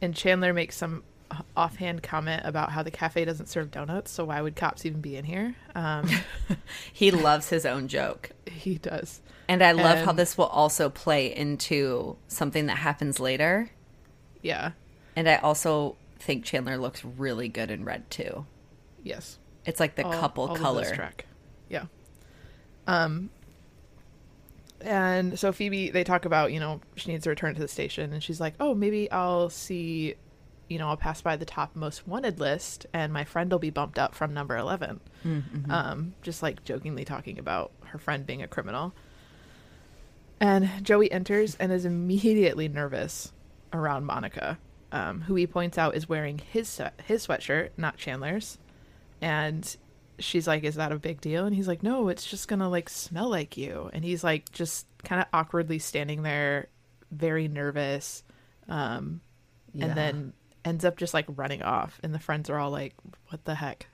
And 0.00 0.14
Chandler 0.14 0.52
makes 0.52 0.76
some 0.76 1.02
offhand 1.56 2.02
comment 2.02 2.42
about 2.44 2.72
how 2.72 2.82
the 2.82 2.90
cafe 2.90 3.24
doesn't 3.24 3.46
serve 3.48 3.70
donuts, 3.70 4.10
so 4.10 4.24
why 4.24 4.40
would 4.40 4.56
cops 4.56 4.84
even 4.84 5.00
be 5.00 5.16
in 5.16 5.24
here? 5.24 5.54
Um, 5.74 6.08
he 6.92 7.10
loves 7.10 7.48
his 7.50 7.64
own 7.64 7.88
joke. 7.88 8.30
He 8.46 8.78
does. 8.78 9.20
And 9.48 9.62
I 9.62 9.72
love 9.72 9.98
how 10.04 10.12
this 10.12 10.38
will 10.38 10.46
also 10.46 10.88
play 10.88 11.34
into 11.34 12.16
something 12.28 12.66
that 12.66 12.78
happens 12.78 13.18
later. 13.18 13.70
Yeah. 14.42 14.72
And 15.16 15.28
I 15.28 15.36
also 15.36 15.96
think 16.18 16.44
Chandler 16.44 16.76
looks 16.76 17.04
really 17.04 17.48
good 17.48 17.70
in 17.70 17.84
red 17.84 18.08
too. 18.10 18.46
Yes. 19.02 19.38
It's 19.66 19.80
like 19.80 19.96
the 19.96 20.04
all- 20.06 20.12
couple 20.12 20.48
all 20.48 20.56
color. 20.56 20.94
track. 20.94 21.26
Yeah. 21.68 21.86
Um 22.86 23.30
and 24.82 25.38
so 25.38 25.52
Phoebe 25.52 25.90
they 25.90 26.04
talk 26.04 26.24
about, 26.24 26.52
you 26.52 26.60
know, 26.60 26.80
she 26.96 27.10
needs 27.10 27.24
to 27.24 27.30
return 27.30 27.54
to 27.54 27.60
the 27.60 27.68
station 27.68 28.12
and 28.12 28.22
she's 28.22 28.40
like, 28.40 28.54
"Oh, 28.60 28.74
maybe 28.74 29.10
I'll 29.10 29.50
see, 29.50 30.14
you 30.68 30.78
know, 30.78 30.88
I'll 30.88 30.96
pass 30.96 31.22
by 31.22 31.36
the 31.36 31.44
top 31.44 31.74
most 31.76 32.06
wanted 32.06 32.40
list 32.40 32.86
and 32.92 33.12
my 33.12 33.24
friend 33.24 33.50
will 33.50 33.58
be 33.58 33.70
bumped 33.70 33.98
up 33.98 34.14
from 34.14 34.34
number 34.34 34.56
11." 34.56 35.00
Mm-hmm. 35.24 35.70
Um 35.70 36.14
just 36.22 36.42
like 36.42 36.64
jokingly 36.64 37.04
talking 37.04 37.38
about 37.38 37.72
her 37.86 37.98
friend 37.98 38.26
being 38.26 38.42
a 38.42 38.48
criminal. 38.48 38.94
And 40.40 40.70
Joey 40.82 41.12
enters 41.12 41.54
and 41.56 41.70
is 41.70 41.84
immediately 41.84 42.66
nervous 42.68 43.32
around 43.74 44.06
Monica, 44.06 44.58
um, 44.90 45.20
who 45.22 45.34
he 45.34 45.46
points 45.46 45.76
out 45.76 45.94
is 45.94 46.08
wearing 46.08 46.38
his 46.38 46.80
his 47.04 47.26
sweatshirt, 47.26 47.70
not 47.76 47.98
Chandler's. 47.98 48.58
And 49.20 49.76
she's 50.20 50.46
like, 50.46 50.64
"Is 50.64 50.76
that 50.76 50.92
a 50.92 50.98
big 50.98 51.20
deal?" 51.20 51.46
And 51.46 51.54
he's 51.54 51.68
like, 51.68 51.82
"No, 51.82 52.08
it's 52.08 52.24
just 52.26 52.48
gonna 52.48 52.68
like 52.68 52.88
smell 52.88 53.28
like 53.28 53.56
you." 53.56 53.90
And 53.92 54.04
he's 54.04 54.22
like, 54.24 54.50
just 54.52 54.86
kind 55.04 55.20
of 55.20 55.26
awkwardly 55.32 55.78
standing 55.78 56.22
there, 56.22 56.68
very 57.10 57.48
nervous, 57.48 58.22
um, 58.68 59.20
Yeah. 59.72 59.86
and 59.86 59.96
then 59.96 60.32
ends 60.64 60.84
up 60.84 60.96
just 60.96 61.14
like 61.14 61.26
running 61.28 61.62
off. 61.62 61.98
And 62.02 62.14
the 62.14 62.18
friends 62.18 62.48
are 62.50 62.58
all 62.58 62.70
like, 62.70 62.94
"What 63.28 63.44
the 63.44 63.54
heck?" 63.56 63.86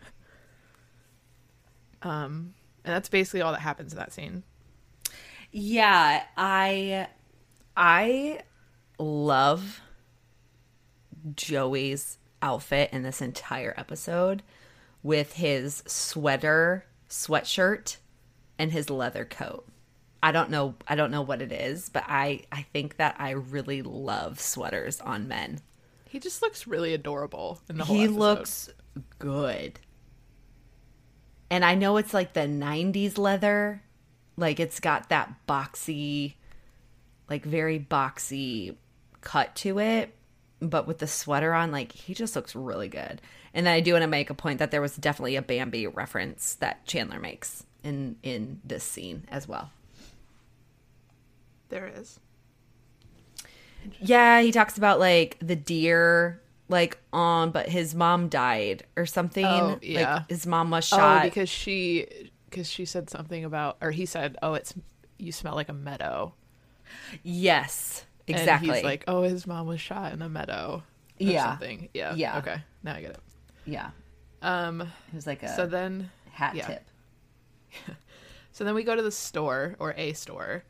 Um, 2.02 2.54
and 2.84 2.94
that's 2.94 3.08
basically 3.08 3.40
all 3.42 3.52
that 3.52 3.60
happens 3.60 3.92
in 3.92 3.98
that 3.98 4.12
scene. 4.12 4.42
Yeah, 5.52 6.22
I 6.36 7.08
I 7.76 8.40
love 8.98 9.80
Joey's 11.34 12.18
outfit 12.42 12.90
in 12.92 13.02
this 13.02 13.20
entire 13.22 13.74
episode 13.76 14.42
with 15.06 15.34
his 15.34 15.84
sweater, 15.86 16.84
sweatshirt 17.08 17.98
and 18.58 18.72
his 18.72 18.90
leather 18.90 19.24
coat. 19.24 19.64
I 20.20 20.32
don't 20.32 20.50
know 20.50 20.74
I 20.88 20.96
don't 20.96 21.12
know 21.12 21.22
what 21.22 21.40
it 21.40 21.52
is, 21.52 21.88
but 21.88 22.02
I 22.08 22.42
I 22.50 22.62
think 22.72 22.96
that 22.96 23.14
I 23.18 23.30
really 23.30 23.82
love 23.82 24.40
sweaters 24.40 25.00
on 25.00 25.28
men. 25.28 25.60
He 26.08 26.18
just 26.18 26.42
looks 26.42 26.66
really 26.66 26.92
adorable 26.92 27.60
in 27.68 27.78
the 27.78 27.84
whole 27.84 27.94
He 27.96 28.04
episode. 28.04 28.18
looks 28.18 28.70
good. 29.20 29.78
And 31.50 31.64
I 31.64 31.76
know 31.76 31.98
it's 31.98 32.12
like 32.12 32.32
the 32.32 32.40
90s 32.40 33.16
leather. 33.16 33.82
Like 34.36 34.58
it's 34.58 34.80
got 34.80 35.08
that 35.10 35.32
boxy, 35.48 36.34
like 37.30 37.44
very 37.44 37.78
boxy 37.78 38.74
cut 39.20 39.54
to 39.56 39.78
it. 39.78 40.12
But 40.60 40.86
with 40.86 40.98
the 40.98 41.06
sweater 41.06 41.52
on, 41.52 41.70
like 41.70 41.92
he 41.92 42.14
just 42.14 42.34
looks 42.34 42.54
really 42.54 42.88
good. 42.88 43.20
And 43.52 43.66
then 43.66 43.74
I 43.74 43.80
do 43.80 43.92
want 43.92 44.02
to 44.02 44.08
make 44.08 44.30
a 44.30 44.34
point 44.34 44.58
that 44.58 44.70
there 44.70 44.80
was 44.80 44.96
definitely 44.96 45.36
a 45.36 45.42
Bambi 45.42 45.86
reference 45.86 46.54
that 46.56 46.86
Chandler 46.86 47.20
makes 47.20 47.64
in 47.82 48.16
in 48.22 48.60
this 48.64 48.84
scene 48.84 49.24
as 49.28 49.46
well. 49.46 49.70
there 51.68 51.90
is. 51.94 52.20
Yeah, 54.00 54.40
he 54.40 54.50
talks 54.50 54.76
about 54.76 54.98
like 54.98 55.36
the 55.40 55.56
deer 55.56 56.40
like 56.68 56.98
on 57.12 57.50
but 57.50 57.68
his 57.68 57.94
mom 57.94 58.28
died 58.28 58.84
or 58.96 59.06
something. 59.06 59.44
Oh, 59.44 59.78
yeah. 59.82 60.14
Like 60.16 60.28
his 60.28 60.46
mom 60.46 60.70
was 60.70 60.92
oh, 60.92 60.96
shot. 60.96 61.22
Oh, 61.22 61.28
because 61.28 61.48
she 61.48 62.30
because 62.50 62.68
she 62.68 62.84
said 62.84 63.10
something 63.10 63.44
about 63.44 63.76
or 63.80 63.90
he 63.90 64.06
said, 64.06 64.36
"Oh, 64.42 64.54
it's 64.54 64.74
you 65.18 65.32
smell 65.32 65.54
like 65.54 65.68
a 65.68 65.74
meadow." 65.74 66.34
Yes, 67.22 68.04
And 68.28 68.36
exactly. 68.38 68.74
he's 68.74 68.84
like, 68.84 69.04
"Oh, 69.06 69.22
his 69.22 69.46
mom 69.46 69.66
was 69.66 69.80
shot 69.80 70.12
in 70.12 70.20
a 70.22 70.28
meadow." 70.28 70.82
Or 71.20 71.24
Yeah. 71.24 71.50
Something. 71.50 71.88
Yeah. 71.94 72.14
Yeah. 72.14 72.38
Okay. 72.38 72.56
Now 72.82 72.94
I 72.96 73.00
get 73.00 73.10
it. 73.12 73.20
yeah, 73.64 73.90
Um. 74.42 74.80
it 74.82 74.88
was 75.14 75.26
like 75.26 75.42
a 75.42 75.54
So 75.54 75.66
then, 75.66 76.10
hat 76.32 76.54
yeah. 76.54 76.66
tip. 76.66 76.84
so 78.52 78.64
then 78.64 78.74
we 78.74 78.84
go 78.84 78.96
to 78.96 79.02
the 79.02 79.10
store 79.10 79.76
or 79.78 79.94
a 79.96 80.12
store, 80.12 80.64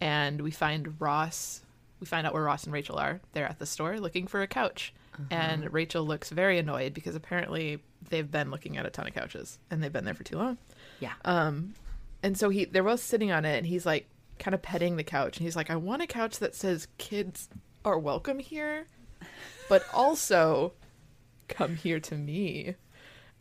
and 0.00 0.40
we 0.40 0.50
find 0.50 1.00
Ross. 1.00 1.60
We 2.00 2.06
find 2.06 2.26
out 2.26 2.34
where 2.34 2.42
Ross 2.42 2.64
and 2.64 2.72
Rachel 2.72 2.98
are. 2.98 3.20
They're 3.32 3.46
at 3.48 3.58
the 3.58 3.66
store 3.66 3.98
looking 3.98 4.26
for 4.26 4.42
a 4.42 4.46
couch, 4.46 4.92
and 5.30 5.72
Rachel 5.72 6.04
looks 6.04 6.30
very 6.30 6.58
annoyed 6.58 6.92
because 6.94 7.14
apparently 7.14 7.78
they've 8.10 8.30
been 8.30 8.50
looking 8.50 8.76
at 8.76 8.84
a 8.86 8.90
ton 8.90 9.06
of 9.06 9.14
couches 9.14 9.58
and 9.70 9.82
they've 9.82 9.92
been 9.92 10.04
there 10.04 10.12
for 10.14 10.24
too 10.24 10.36
long. 10.36 10.58
Yeah, 11.00 11.12
Um, 11.24 11.74
and 12.22 12.36
so 12.36 12.50
he 12.50 12.64
they're 12.66 12.82
both 12.82 13.00
sitting 13.00 13.30
on 13.32 13.44
it, 13.44 13.56
and 13.58 13.66
he's 13.66 13.86
like 13.86 14.06
kind 14.38 14.54
of 14.54 14.62
petting 14.62 14.96
the 14.96 15.04
couch, 15.04 15.36
and 15.38 15.44
he's 15.44 15.56
like, 15.56 15.70
"I 15.70 15.76
want 15.76 16.02
a 16.02 16.06
couch 16.06 16.38
that 16.38 16.54
says 16.54 16.88
kids 16.98 17.48
are 17.84 17.98
welcome 17.98 18.38
here, 18.38 18.86
but 19.68 19.84
also 19.94 20.72
come 21.48 21.76
here 21.76 22.00
to 22.00 22.14
me." 22.16 22.74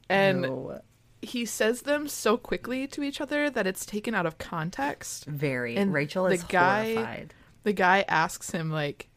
And 0.09 0.41
No. 0.41 0.81
he 1.21 1.45
says 1.45 1.83
them 1.83 2.07
so 2.07 2.35
quickly 2.37 2.85
to 2.87 3.01
each 3.03 3.21
other 3.21 3.49
that 3.49 3.65
it's 3.65 3.85
taken 3.85 4.13
out 4.13 4.25
of 4.25 4.37
context. 4.37 5.25
very. 5.25 5.75
and 5.77 5.93
Rachel 5.93 6.25
the 6.25 6.35
is 6.35 6.43
guy- 6.43 6.93
horrified. 6.95 7.33
The 7.63 7.73
guy 7.73 8.03
asks 8.09 8.51
him 8.51 8.69
like, 8.69 9.07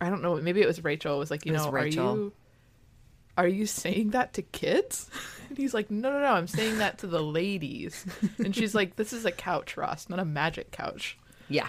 I 0.00 0.08
don't 0.08 0.22
know, 0.22 0.36
maybe 0.36 0.60
it 0.62 0.66
was 0.68 0.84
Rachel. 0.84 1.16
It 1.16 1.18
was 1.18 1.30
like, 1.32 1.44
you 1.44 1.52
was 1.52 1.64
know, 1.64 1.72
Rachel. 1.72 2.08
are 2.08 2.16
you 2.16 2.32
are 3.36 3.48
you 3.48 3.66
saying 3.66 4.10
that 4.10 4.32
to 4.34 4.42
kids? 4.42 5.10
And 5.46 5.58
he's 5.58 5.74
like, 5.74 5.90
no, 5.90 6.10
no, 6.10 6.20
no, 6.20 6.32
I'm 6.32 6.48
saying 6.48 6.78
that 6.78 6.98
to 6.98 7.06
the 7.06 7.22
ladies. 7.22 8.06
And 8.38 8.56
she's 8.56 8.74
like, 8.74 8.96
this 8.96 9.12
is 9.12 9.26
a 9.26 9.30
couch, 9.30 9.76
Ross, 9.76 10.08
not 10.08 10.18
a 10.18 10.24
magic 10.24 10.72
couch. 10.72 11.18
Yeah, 11.48 11.68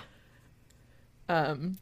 Um, 1.27 1.77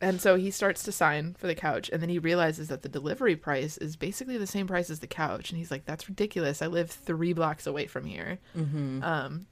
and 0.00 0.20
so 0.20 0.36
he 0.36 0.50
starts 0.50 0.82
to 0.84 0.92
sign 0.92 1.34
for 1.34 1.46
the 1.46 1.54
couch, 1.54 1.90
and 1.92 2.00
then 2.00 2.08
he 2.08 2.18
realizes 2.18 2.68
that 2.68 2.82
the 2.82 2.88
delivery 2.88 3.36
price 3.36 3.76
is 3.76 3.96
basically 3.96 4.38
the 4.38 4.46
same 4.46 4.66
price 4.66 4.88
as 4.88 5.00
the 5.00 5.06
couch, 5.06 5.50
and 5.50 5.58
he's 5.58 5.70
like, 5.70 5.84
"That's 5.84 6.08
ridiculous. 6.08 6.62
I 6.62 6.68
live 6.68 6.90
three 6.90 7.32
blocks 7.32 7.66
away 7.66 7.86
from 7.86 8.06
here." 8.06 8.38
mm-hmm. 8.56 9.02
Um, 9.02 9.46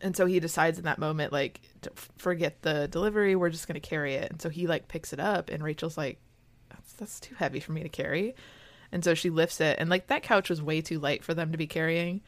and 0.00 0.16
so 0.16 0.26
he 0.26 0.40
decides 0.40 0.78
in 0.78 0.84
that 0.84 0.98
moment, 0.98 1.32
like, 1.32 1.60
to 1.82 1.90
forget 2.16 2.62
the 2.62 2.88
delivery. 2.88 3.36
We're 3.36 3.50
just 3.50 3.66
gonna 3.66 3.80
carry 3.80 4.14
it. 4.14 4.30
And 4.30 4.40
so 4.40 4.48
he 4.48 4.66
like 4.66 4.88
picks 4.88 5.12
it 5.12 5.20
up, 5.20 5.50
and 5.50 5.62
Rachel's 5.62 5.98
like, 5.98 6.20
"That's 6.84 6.92
that's 6.94 7.20
too 7.20 7.34
heavy 7.34 7.60
for 7.60 7.72
me 7.72 7.82
to 7.82 7.88
carry." 7.88 8.34
And 8.92 9.02
so 9.02 9.14
she 9.14 9.30
lifts 9.30 9.60
it, 9.60 9.78
and 9.80 9.90
like 9.90 10.06
that 10.06 10.22
couch 10.22 10.50
was 10.50 10.62
way 10.62 10.80
too 10.80 11.00
light 11.00 11.24
for 11.24 11.34
them 11.34 11.50
to 11.52 11.58
be 11.58 11.66
carrying. 11.66 12.20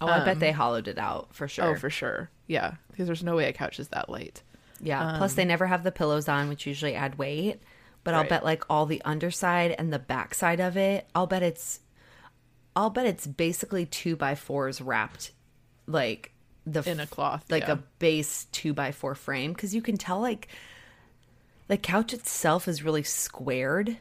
oh, 0.00 0.06
I 0.06 0.18
bet 0.24 0.34
um, 0.34 0.38
they 0.40 0.52
hollowed 0.52 0.88
it 0.88 0.98
out 0.98 1.34
for 1.34 1.48
sure. 1.48 1.64
Oh, 1.64 1.74
for 1.76 1.88
sure, 1.90 2.30
yeah, 2.46 2.74
because 2.90 3.06
there's 3.06 3.22
no 3.24 3.36
way 3.36 3.48
a 3.48 3.52
couch 3.52 3.78
is 3.78 3.88
that 3.88 4.08
light. 4.10 4.42
yeah. 4.80 5.16
Plus, 5.16 5.34
they 5.34 5.44
never 5.44 5.66
have 5.66 5.82
the 5.82 5.92
pillows 5.92 6.28
on, 6.28 6.48
which 6.48 6.66
usually 6.66 6.94
add 6.94 7.18
weight. 7.18 7.60
But 8.02 8.14
I'll 8.14 8.26
bet 8.26 8.44
like 8.44 8.64
all 8.70 8.86
the 8.86 9.02
underside 9.04 9.74
and 9.78 9.92
the 9.92 9.98
backside 9.98 10.58
of 10.58 10.76
it. 10.78 11.06
I'll 11.14 11.26
bet 11.26 11.42
it's, 11.42 11.80
I'll 12.74 12.88
bet 12.88 13.04
it's 13.04 13.26
basically 13.26 13.84
two 13.84 14.16
by 14.16 14.34
fours 14.34 14.80
wrapped, 14.80 15.32
like 15.86 16.32
the 16.66 16.82
In 16.88 16.98
a 16.98 17.06
cloth, 17.06 17.44
like 17.50 17.64
yeah. 17.64 17.72
a 17.72 17.76
base 17.98 18.46
two 18.52 18.72
by 18.72 18.92
four 18.92 19.14
frame 19.14 19.52
because 19.52 19.74
you 19.74 19.82
can 19.82 19.98
tell 19.98 20.18
like 20.20 20.48
the 21.70 21.78
couch 21.78 22.12
itself 22.12 22.66
is 22.66 22.82
really 22.82 23.02
squared. 23.02 23.96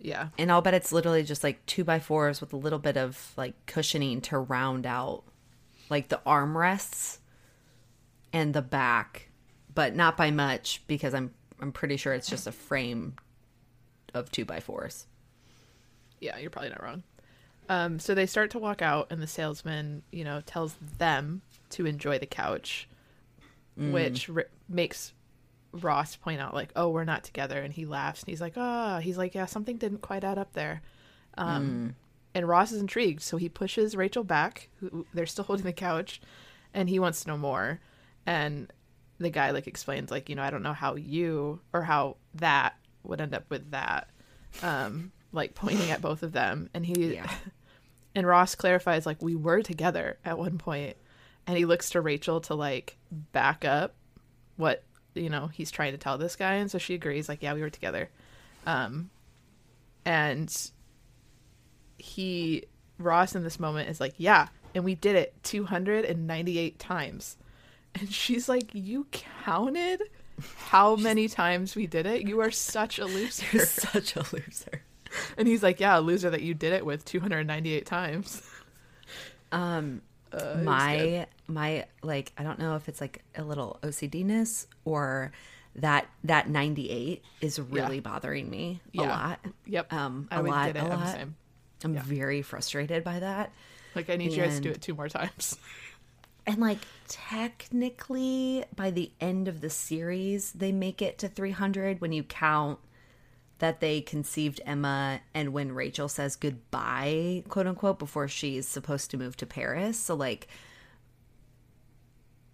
Yeah, 0.00 0.28
and 0.38 0.52
i'll 0.52 0.62
bet 0.62 0.74
it's 0.74 0.92
literally 0.92 1.24
just 1.24 1.42
like 1.42 1.66
two 1.66 1.82
by 1.82 1.98
fours 1.98 2.40
with 2.40 2.52
a 2.52 2.56
little 2.56 2.78
bit 2.78 2.96
of 2.96 3.32
like 3.36 3.54
cushioning 3.66 4.20
to 4.22 4.38
round 4.38 4.86
out 4.86 5.24
like 5.90 6.06
the 6.06 6.20
armrests 6.24 7.18
and 8.32 8.54
the 8.54 8.62
back 8.62 9.28
but 9.74 9.96
not 9.96 10.16
by 10.16 10.30
much 10.30 10.84
because 10.86 11.14
i'm 11.14 11.34
i'm 11.60 11.72
pretty 11.72 11.96
sure 11.96 12.12
it's 12.12 12.30
just 12.30 12.46
a 12.46 12.52
frame 12.52 13.16
of 14.14 14.30
two 14.30 14.44
by 14.44 14.60
fours. 14.60 15.06
Yeah, 16.20 16.38
you're 16.38 16.50
probably 16.50 16.70
not 16.70 16.82
wrong. 16.82 17.02
Um, 17.68 17.98
so 17.98 18.14
they 18.14 18.26
start 18.26 18.50
to 18.52 18.58
walk 18.58 18.82
out, 18.82 19.08
and 19.10 19.20
the 19.22 19.26
salesman, 19.26 20.02
you 20.10 20.24
know, 20.24 20.40
tells 20.44 20.74
them 20.98 21.42
to 21.70 21.86
enjoy 21.86 22.18
the 22.18 22.26
couch, 22.26 22.88
which 23.76 24.28
r- 24.30 24.46
makes 24.68 25.12
Ross 25.72 26.16
point 26.16 26.40
out, 26.40 26.54
like, 26.54 26.72
"Oh, 26.76 26.88
we're 26.88 27.04
not 27.04 27.24
together," 27.24 27.60
and 27.60 27.72
he 27.72 27.84
laughs, 27.86 28.22
and 28.22 28.28
he's 28.28 28.40
like, 28.40 28.54
"Oh," 28.56 28.98
he's 28.98 29.18
like, 29.18 29.34
"Yeah, 29.34 29.46
something 29.46 29.76
didn't 29.76 30.02
quite 30.02 30.24
add 30.24 30.38
up 30.38 30.52
there." 30.54 30.82
Um, 31.36 31.94
And 32.34 32.46
Ross 32.46 32.72
is 32.72 32.80
intrigued, 32.80 33.22
so 33.22 33.36
he 33.36 33.48
pushes 33.48 33.96
Rachel 33.96 34.22
back. 34.24 34.68
Who 34.80 35.06
they're 35.14 35.26
still 35.26 35.44
holding 35.44 35.64
the 35.64 35.72
couch, 35.72 36.20
and 36.74 36.88
he 36.88 36.98
wants 36.98 37.22
to 37.22 37.28
know 37.28 37.38
more. 37.38 37.80
And 38.26 38.72
the 39.18 39.30
guy 39.30 39.50
like 39.50 39.66
explains, 39.66 40.10
like, 40.10 40.28
you 40.28 40.34
know, 40.36 40.42
I 40.42 40.50
don't 40.50 40.62
know 40.62 40.72
how 40.74 40.94
you 40.94 41.60
or 41.72 41.82
how 41.82 42.16
that 42.34 42.76
would 43.02 43.20
end 43.20 43.34
up 43.34 43.44
with 43.50 43.70
that. 43.72 44.10
Um, 44.62 45.12
like 45.32 45.54
pointing 45.54 45.90
at 45.90 46.00
both 46.00 46.22
of 46.22 46.32
them. 46.32 46.70
And 46.74 46.84
he 46.86 47.14
Yeah. 47.14 47.30
and 48.14 48.26
Ross 48.26 48.54
clarifies 48.54 49.06
like 49.06 49.20
we 49.22 49.34
were 49.34 49.62
together 49.62 50.18
at 50.24 50.38
one 50.38 50.58
point, 50.58 50.96
and 51.46 51.56
he 51.56 51.64
looks 51.64 51.90
to 51.90 52.00
Rachel 52.00 52.40
to 52.42 52.54
like 52.54 52.96
back 53.10 53.64
up 53.64 53.94
what 54.56 54.84
you 55.18 55.30
know 55.30 55.48
he's 55.48 55.70
trying 55.70 55.92
to 55.92 55.98
tell 55.98 56.18
this 56.18 56.36
guy, 56.36 56.54
and 56.54 56.70
so 56.70 56.78
she 56.78 56.94
agrees 56.94 57.28
like 57.28 57.42
yeah 57.42 57.54
we 57.54 57.60
were 57.60 57.70
together, 57.70 58.08
um, 58.66 59.10
and 60.04 60.70
he 61.98 62.64
Ross 62.98 63.34
in 63.34 63.44
this 63.44 63.60
moment 63.60 63.88
is 63.88 64.00
like 64.00 64.14
yeah 64.18 64.48
and 64.74 64.84
we 64.84 64.94
did 64.94 65.16
it 65.16 65.34
298 65.42 66.78
times, 66.78 67.36
and 67.94 68.12
she's 68.12 68.48
like 68.48 68.70
you 68.72 69.06
counted 69.10 70.02
how 70.56 70.94
many 70.94 71.26
times 71.28 71.74
we 71.74 71.86
did 71.88 72.06
it? 72.06 72.22
You 72.22 72.40
are 72.40 72.50
such 72.52 72.98
a 72.98 73.04
loser. 73.04 73.44
You're 73.52 73.66
such 73.66 74.14
a 74.14 74.20
loser. 74.32 74.82
and 75.36 75.48
he's 75.48 75.62
like 75.62 75.80
yeah 75.80 75.98
a 75.98 76.00
loser 76.00 76.30
that 76.30 76.42
you 76.42 76.54
did 76.54 76.72
it 76.72 76.84
with 76.86 77.04
298 77.04 77.86
times. 77.86 78.42
Um, 79.52 80.02
Uh, 80.30 80.58
my 80.62 81.26
my 81.48 81.86
like 82.02 82.32
I 82.38 82.42
don't 82.44 82.58
know 82.58 82.76
if 82.76 82.88
it's 82.88 83.00
like 83.00 83.22
a 83.34 83.42
little 83.42 83.78
OCDness 83.82 84.66
or 84.84 85.32
that 85.76 86.06
that 86.24 86.48
98 86.48 87.22
is 87.40 87.58
really 87.60 87.96
Yeah. 87.96 88.00
bothering 88.00 88.48
me 88.48 88.80
a 88.94 88.98
Yeah. 88.98 89.08
lot. 89.08 89.40
Yep. 89.66 89.92
Um, 89.92 90.28
I 90.30 90.38
a 90.38 90.42
lot, 90.42 90.76
a 90.76 90.80
I'm 90.80 91.00
the 91.00 91.06
same. 91.12 91.36
I'm 91.84 91.94
Yeah. 91.94 92.02
very 92.02 92.42
frustrated 92.42 93.04
by 93.04 93.20
that. 93.20 93.52
Like 93.94 94.10
I 94.10 94.16
need 94.16 94.32
you 94.32 94.42
guys 94.42 94.56
to 94.56 94.60
do 94.60 94.70
it 94.70 94.82
two 94.82 94.94
more 94.94 95.08
times. 95.08 95.56
And 96.46 96.60
like 96.62 96.78
technically 97.08 98.64
by 98.74 98.90
the 98.90 99.12
end 99.20 99.48
of 99.48 99.60
the 99.60 99.68
series 99.68 100.52
they 100.52 100.72
make 100.72 101.02
it 101.02 101.18
to 101.18 101.28
300 101.28 102.00
when 102.00 102.12
you 102.12 102.22
count 102.22 102.78
that 103.58 103.80
they 103.80 104.00
conceived 104.00 104.60
Emma 104.64 105.20
and 105.34 105.52
when 105.52 105.72
Rachel 105.72 106.08
says 106.08 106.36
goodbye, 106.36 107.42
quote 107.48 107.66
unquote, 107.66 107.98
before 107.98 108.28
she's 108.28 108.66
supposed 108.66 109.10
to 109.10 109.18
move 109.18 109.36
to 109.36 109.46
Paris. 109.46 109.98
So 109.98 110.14
like 110.14 110.48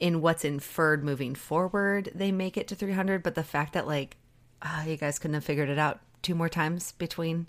in 0.00 0.20
what's 0.20 0.44
inferred 0.44 1.04
moving 1.04 1.34
forward, 1.34 2.10
they 2.14 2.32
make 2.32 2.56
it 2.56 2.68
to 2.68 2.74
300, 2.74 3.22
but 3.22 3.34
the 3.34 3.44
fact 3.44 3.72
that 3.74 3.86
like 3.86 4.16
ah, 4.62 4.84
you 4.84 4.96
guys 4.96 5.18
couldn't 5.18 5.34
have 5.34 5.44
figured 5.44 5.68
it 5.68 5.78
out 5.78 6.00
two 6.22 6.34
more 6.34 6.48
times 6.48 6.92
between 6.92 7.46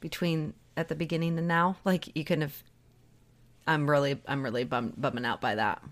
between 0.00 0.54
at 0.76 0.88
the 0.88 0.94
beginning 0.94 1.38
and 1.38 1.48
now, 1.48 1.76
like 1.84 2.14
you 2.16 2.24
couldn't 2.24 2.42
have 2.42 2.62
I'm 3.66 3.90
really 3.90 4.20
I'm 4.26 4.42
really 4.42 4.64
bum, 4.64 4.94
bumming 4.96 5.24
out 5.24 5.40
by 5.40 5.56
that. 5.56 5.82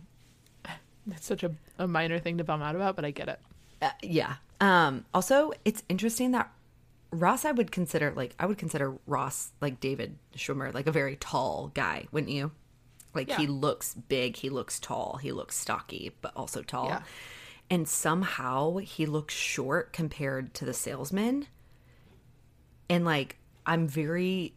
That's 1.07 1.27
such 1.27 1.43
a, 1.43 1.53
a 1.79 1.87
minor 1.87 2.19
thing 2.19 2.39
to 2.39 2.45
bum 2.45 2.63
out 2.63 2.77
about, 2.77 2.97
but 2.97 3.05
I 3.05 3.11
get 3.11 3.29
it. 3.29 3.41
Uh, 3.83 3.91
yeah. 4.03 4.37
Um 4.61 5.05
also 5.13 5.53
it's 5.65 5.83
interesting 5.89 6.31
that 6.31 6.51
Ross 7.11 7.45
I 7.45 7.53
would 7.53 7.71
consider 7.71 8.13
like 8.15 8.35
I 8.39 8.47
would 8.47 8.59
consider 8.59 8.95
Ross 9.07 9.53
like 9.61 9.81
David 9.81 10.17
Schwimmer 10.37 10.73
like 10.73 10.87
a 10.87 10.93
very 10.93 11.17
tall 11.17 11.71
guy, 11.75 12.07
wouldn't 12.13 12.33
you? 12.33 12.53
Like 13.15 13.31
he 13.31 13.47
looks 13.47 13.95
big, 13.95 14.37
he 14.37 14.51
looks 14.51 14.81
tall, 14.81 15.19
he 15.23 15.33
looks 15.33 15.57
stocky, 15.57 16.13
but 16.21 16.33
also 16.37 16.63
tall. 16.63 16.89
Yeah. 16.89 17.03
And 17.71 17.89
somehow 17.89 18.77
he 18.79 19.07
looks 19.07 19.35
short 19.35 19.93
compared 19.93 20.55
to 20.55 20.65
the 20.65 20.75
salesman. 20.75 21.47
And 22.91 23.05
like 23.05 23.39
I'm 23.67 23.89
very 23.89 24.55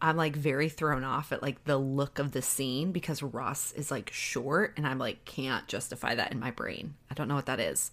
I'm 0.00 0.16
like 0.16 0.36
very 0.36 0.68
thrown 0.68 1.04
off 1.04 1.32
at 1.32 1.42
like 1.42 1.64
the 1.64 1.78
look 1.78 2.18
of 2.18 2.32
the 2.32 2.42
scene 2.42 2.92
because 2.92 3.22
Ross 3.22 3.72
is 3.72 3.90
like 3.90 4.10
short 4.12 4.74
and 4.76 4.86
I'm 4.86 4.98
like 4.98 5.24
can't 5.24 5.66
justify 5.68 6.14
that 6.14 6.32
in 6.32 6.40
my 6.40 6.50
brain. 6.50 6.94
I 7.10 7.14
don't 7.14 7.28
know 7.28 7.34
what 7.34 7.46
that 7.46 7.60
is. 7.60 7.92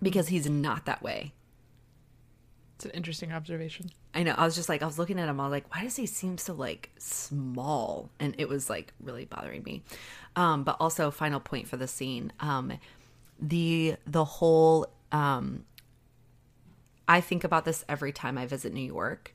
Because 0.00 0.28
he's 0.28 0.48
not 0.48 0.86
that 0.86 1.02
way. 1.02 1.32
It's 2.78 2.84
an 2.84 2.92
interesting 2.92 3.32
observation. 3.32 3.90
I 4.14 4.22
know. 4.22 4.36
I 4.38 4.44
was 4.44 4.54
just 4.54 4.68
like 4.68 4.84
I 4.84 4.86
was 4.86 5.00
looking 5.00 5.18
at 5.18 5.28
him 5.28 5.40
I 5.40 5.42
was 5.42 5.50
like 5.50 5.74
why 5.74 5.82
does 5.82 5.96
he 5.96 6.06
seem 6.06 6.38
so 6.38 6.54
like 6.54 6.90
small? 6.96 8.08
And 8.20 8.36
it 8.38 8.48
was 8.48 8.70
like 8.70 8.92
really 9.02 9.24
bothering 9.24 9.64
me. 9.64 9.82
Um 10.36 10.62
but 10.62 10.76
also 10.78 11.10
final 11.10 11.40
point 11.40 11.66
for 11.66 11.76
the 11.76 11.88
scene. 11.88 12.32
Um 12.38 12.78
the 13.40 13.96
the 14.06 14.24
whole 14.24 14.86
um 15.10 15.64
I 17.08 17.20
think 17.20 17.42
about 17.42 17.64
this 17.64 17.84
every 17.88 18.12
time 18.12 18.38
I 18.38 18.46
visit 18.46 18.72
New 18.72 18.80
York 18.80 19.34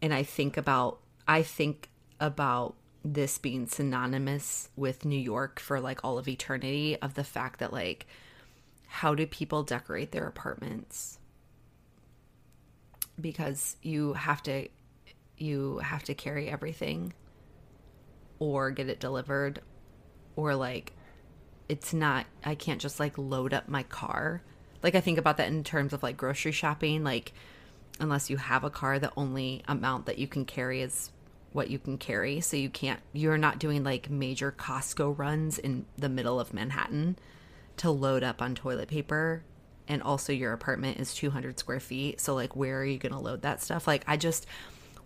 and 0.00 0.14
I 0.14 0.22
think 0.22 0.56
about 0.56 1.00
I 1.26 1.42
think 1.42 1.90
about 2.20 2.76
this 3.04 3.38
being 3.38 3.66
synonymous 3.66 4.68
with 4.76 5.04
New 5.04 5.18
York 5.18 5.58
for 5.58 5.80
like 5.80 6.04
all 6.04 6.16
of 6.16 6.28
eternity 6.28 6.96
of 7.02 7.14
the 7.14 7.24
fact 7.24 7.58
that 7.58 7.72
like 7.72 8.06
how 8.86 9.16
do 9.16 9.26
people 9.26 9.64
decorate 9.64 10.12
their 10.12 10.28
apartments? 10.28 11.17
Because 13.20 13.76
you 13.82 14.12
have 14.14 14.42
to 14.44 14.68
you 15.36 15.78
have 15.78 16.02
to 16.04 16.14
carry 16.14 16.48
everything 16.48 17.12
or 18.38 18.70
get 18.70 18.88
it 18.88 19.00
delivered 19.00 19.60
or 20.36 20.54
like 20.54 20.92
it's 21.68 21.92
not 21.92 22.26
I 22.44 22.54
can't 22.54 22.80
just 22.80 23.00
like 23.00 23.18
load 23.18 23.52
up 23.52 23.68
my 23.68 23.82
car. 23.84 24.42
Like 24.82 24.94
I 24.94 25.00
think 25.00 25.18
about 25.18 25.36
that 25.38 25.48
in 25.48 25.64
terms 25.64 25.92
of 25.92 26.02
like 26.02 26.16
grocery 26.16 26.52
shopping 26.52 27.04
like 27.04 27.32
unless 28.00 28.30
you 28.30 28.36
have 28.36 28.64
a 28.64 28.70
car 28.70 28.98
the 28.98 29.12
only 29.16 29.62
amount 29.66 30.06
that 30.06 30.18
you 30.18 30.26
can 30.26 30.44
carry 30.44 30.82
is 30.82 31.10
what 31.52 31.70
you 31.70 31.78
can 31.78 31.98
carry 31.98 32.40
so 32.40 32.56
you 32.56 32.70
can't 32.70 33.00
you're 33.12 33.38
not 33.38 33.58
doing 33.58 33.82
like 33.82 34.10
major 34.10 34.52
Costco 34.52 35.18
runs 35.18 35.58
in 35.58 35.86
the 35.96 36.08
middle 36.08 36.38
of 36.38 36.54
Manhattan 36.54 37.16
to 37.78 37.90
load 37.90 38.22
up 38.22 38.40
on 38.40 38.54
toilet 38.54 38.88
paper 38.88 39.42
and 39.88 40.02
also 40.02 40.32
your 40.32 40.52
apartment 40.52 40.98
is 41.00 41.14
200 41.14 41.58
square 41.58 41.80
feet 41.80 42.20
so 42.20 42.34
like 42.34 42.54
where 42.54 42.78
are 42.80 42.84
you 42.84 42.98
going 42.98 43.12
to 43.12 43.18
load 43.18 43.42
that 43.42 43.60
stuff 43.62 43.86
like 43.86 44.04
I 44.06 44.16
just 44.16 44.46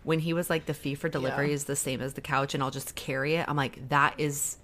when 0.02 0.18
he 0.18 0.32
was 0.32 0.50
like 0.50 0.66
the 0.66 0.74
fee 0.74 0.94
for 0.96 1.08
delivery 1.08 1.48
Yeah. 1.48 1.54
is 1.54 1.64
the 1.64 1.76
same 1.76 2.00
as 2.00 2.14
the 2.14 2.20
couch 2.20 2.54
and 2.54 2.62
I'll 2.62 2.70
just 2.72 2.94
carry 2.96 3.34
it 3.36 3.46
I'm 3.48 3.56
like 3.56 3.88
that 3.90 4.14
is 4.18 4.58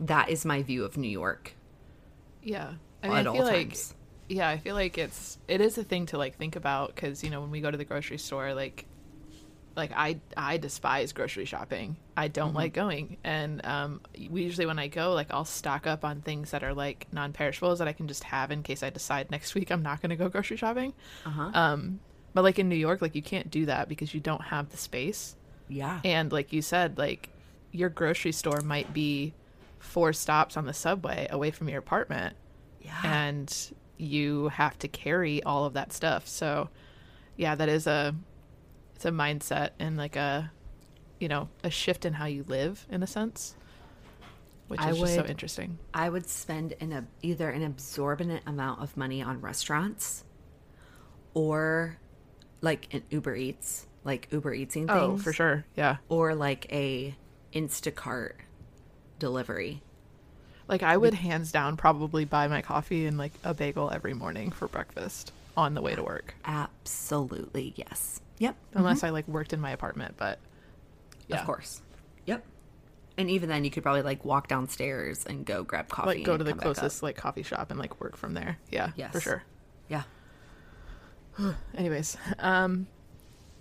that 0.00 0.30
is 0.30 0.44
my 0.44 0.62
view 0.62 0.84
of 0.84 0.96
New 0.96 1.08
York 1.10 1.54
Yeah. 2.42 2.74
I 3.02 3.08
at 3.08 3.12
mean, 3.12 3.26
I 3.26 3.30
all 3.30 3.34
feel 3.36 3.44
like 3.44 3.68
times. 3.68 3.94
yeah, 4.28 4.48
I 4.48 4.58
feel 4.58 4.74
like 4.74 4.96
it's 4.98 5.38
it 5.48 5.60
is 5.60 5.76
a 5.78 5.84
thing 5.84 6.06
to 6.06 6.18
like 6.18 6.36
think 6.36 6.54
about 6.56 6.94
because 6.94 7.24
you 7.24 7.30
know 7.30 7.40
when 7.40 7.50
we 7.50 7.60
go 7.60 7.70
to 7.70 7.76
the 7.78 7.84
grocery 7.84 8.18
store, 8.18 8.54
like 8.54 8.84
like 9.76 9.92
I 9.94 10.20
I 10.36 10.56
despise 10.56 11.12
grocery 11.12 11.44
shopping. 11.44 11.96
I 12.16 12.28
don't 12.28 12.48
Mm-hmm. 12.48 12.56
like 12.56 12.72
going, 12.74 13.16
and 13.24 13.64
um, 13.64 14.00
we 14.28 14.42
usually 14.42 14.66
when 14.66 14.78
I 14.78 14.88
go, 14.88 15.12
like 15.12 15.28
I'll 15.30 15.44
stock 15.44 15.86
up 15.86 16.04
on 16.04 16.20
things 16.20 16.50
that 16.50 16.62
are 16.62 16.74
like 16.74 17.06
non-perishables 17.12 17.78
that 17.78 17.88
I 17.88 17.92
can 17.92 18.08
just 18.08 18.24
have 18.24 18.50
in 18.50 18.62
case 18.62 18.82
I 18.82 18.90
decide 18.90 19.30
next 19.30 19.54
week 19.54 19.70
I'm 19.70 19.82
not 19.82 20.02
going 20.02 20.10
to 20.10 20.16
go 20.16 20.28
grocery 20.28 20.56
shopping. 20.56 20.92
Uh-huh. 21.24 21.50
Um, 21.54 22.00
but 22.34 22.42
like 22.44 22.58
in 22.58 22.68
New 22.68 22.76
York, 22.76 23.00
like 23.02 23.14
you 23.14 23.22
can't 23.22 23.50
do 23.50 23.66
that 23.66 23.88
because 23.88 24.12
you 24.14 24.20
don't 24.20 24.42
have 24.42 24.70
the 24.70 24.76
space. 24.76 25.36
yeah. 25.68 26.00
And 26.04 26.30
like 26.32 26.52
you 26.52 26.62
said, 26.62 26.98
like 26.98 27.30
your 27.72 27.88
grocery 27.88 28.32
store 28.32 28.60
might 28.62 28.92
be 28.92 29.32
four 29.78 30.12
stops 30.12 30.56
on 30.56 30.66
the 30.66 30.74
subway 30.74 31.26
away 31.30 31.50
from 31.50 31.68
your 31.68 31.78
apartment 31.78 32.36
yeah. 32.82 33.00
and 33.04 33.72
you 33.96 34.48
have 34.48 34.78
to 34.80 34.88
carry 34.88 35.42
all 35.42 35.64
of 35.64 35.72
that 35.74 35.92
stuff. 35.92 36.26
So, 36.26 36.68
yeah, 37.36 37.54
that 37.54 37.68
is 37.68 37.86
a 37.86 38.14
it's 39.00 39.06
a 39.06 39.10
mindset 39.10 39.70
and 39.78 39.96
like 39.96 40.14
a 40.14 40.52
you 41.20 41.28
know 41.28 41.48
a 41.64 41.70
shift 41.70 42.04
in 42.04 42.12
how 42.12 42.26
you 42.26 42.44
live 42.48 42.86
in 42.90 43.02
a 43.02 43.06
sense, 43.06 43.56
which 44.68 44.78
I 44.78 44.90
is 44.90 44.98
just 44.98 45.14
so 45.14 45.24
interesting. 45.24 45.78
I 45.94 46.10
would 46.10 46.28
spend 46.28 46.74
an 46.80 46.92
a, 46.92 47.06
either 47.22 47.48
an 47.48 47.62
absorbent 47.62 48.42
amount 48.46 48.82
of 48.82 48.94
money 48.98 49.22
on 49.22 49.40
restaurants 49.40 50.24
or 51.32 51.96
like 52.60 52.92
an 52.92 53.02
Uber 53.08 53.34
Eats, 53.36 53.86
like 54.04 54.28
Uber 54.32 54.54
Eatsing 54.54 54.84
oh, 54.90 55.08
things. 55.08 55.20
Oh, 55.20 55.24
for 55.24 55.32
sure, 55.32 55.64
yeah. 55.76 55.96
Or 56.10 56.34
like 56.34 56.70
a 56.70 57.16
Instacart 57.54 58.32
delivery. 59.18 59.82
Like 60.68 60.82
I 60.82 60.98
would 60.98 61.14
hands 61.14 61.52
down 61.52 61.78
probably 61.78 62.26
buy 62.26 62.48
my 62.48 62.60
coffee 62.60 63.06
and 63.06 63.16
like 63.16 63.32
a 63.44 63.54
bagel 63.54 63.90
every 63.90 64.12
morning 64.12 64.50
for 64.50 64.68
breakfast 64.68 65.32
on 65.56 65.72
the 65.72 65.80
way 65.80 65.94
to 65.94 66.02
work, 66.02 66.34
Absolutely, 66.44 67.72
yes. 67.76 68.20
Yep. 68.40 68.56
unless 68.74 69.04
I 69.04 69.10
like 69.10 69.28
worked 69.28 69.52
in 69.52 69.60
my 69.60 69.70
apartment. 69.70 70.16
But 70.16 70.38
yeah, 71.28 71.38
Of 71.40 71.46
course. 71.46 71.80
Yep. 72.26 72.44
And 73.18 73.30
even 73.30 73.48
then, 73.48 73.64
you 73.64 73.70
could 73.70 73.82
probably 73.82 74.02
like 74.02 74.24
walk 74.24 74.48
downstairs 74.48 75.24
and 75.26 75.44
go 75.46 75.62
grab 75.62 75.88
coffee. 75.88 76.18
like 76.18 76.24
go 76.24 76.36
to 76.36 76.42
the 76.42 76.50
come 76.50 76.58
back 76.58 76.66
up. 76.68 76.74
closest 76.76 77.02
like 77.02 77.16
coffee 77.16 77.42
shop 77.44 77.70
and 77.70 77.78
like 77.78 78.00
work 78.00 78.16
from 78.16 78.34
there. 78.34 78.58
Yeah, 78.70 78.90
Yes. 78.96 79.12
for 79.12 79.20
sure. 79.20 79.42
Yeah. 79.88 80.02
Anyways, 81.76 82.16
um, 82.38 82.86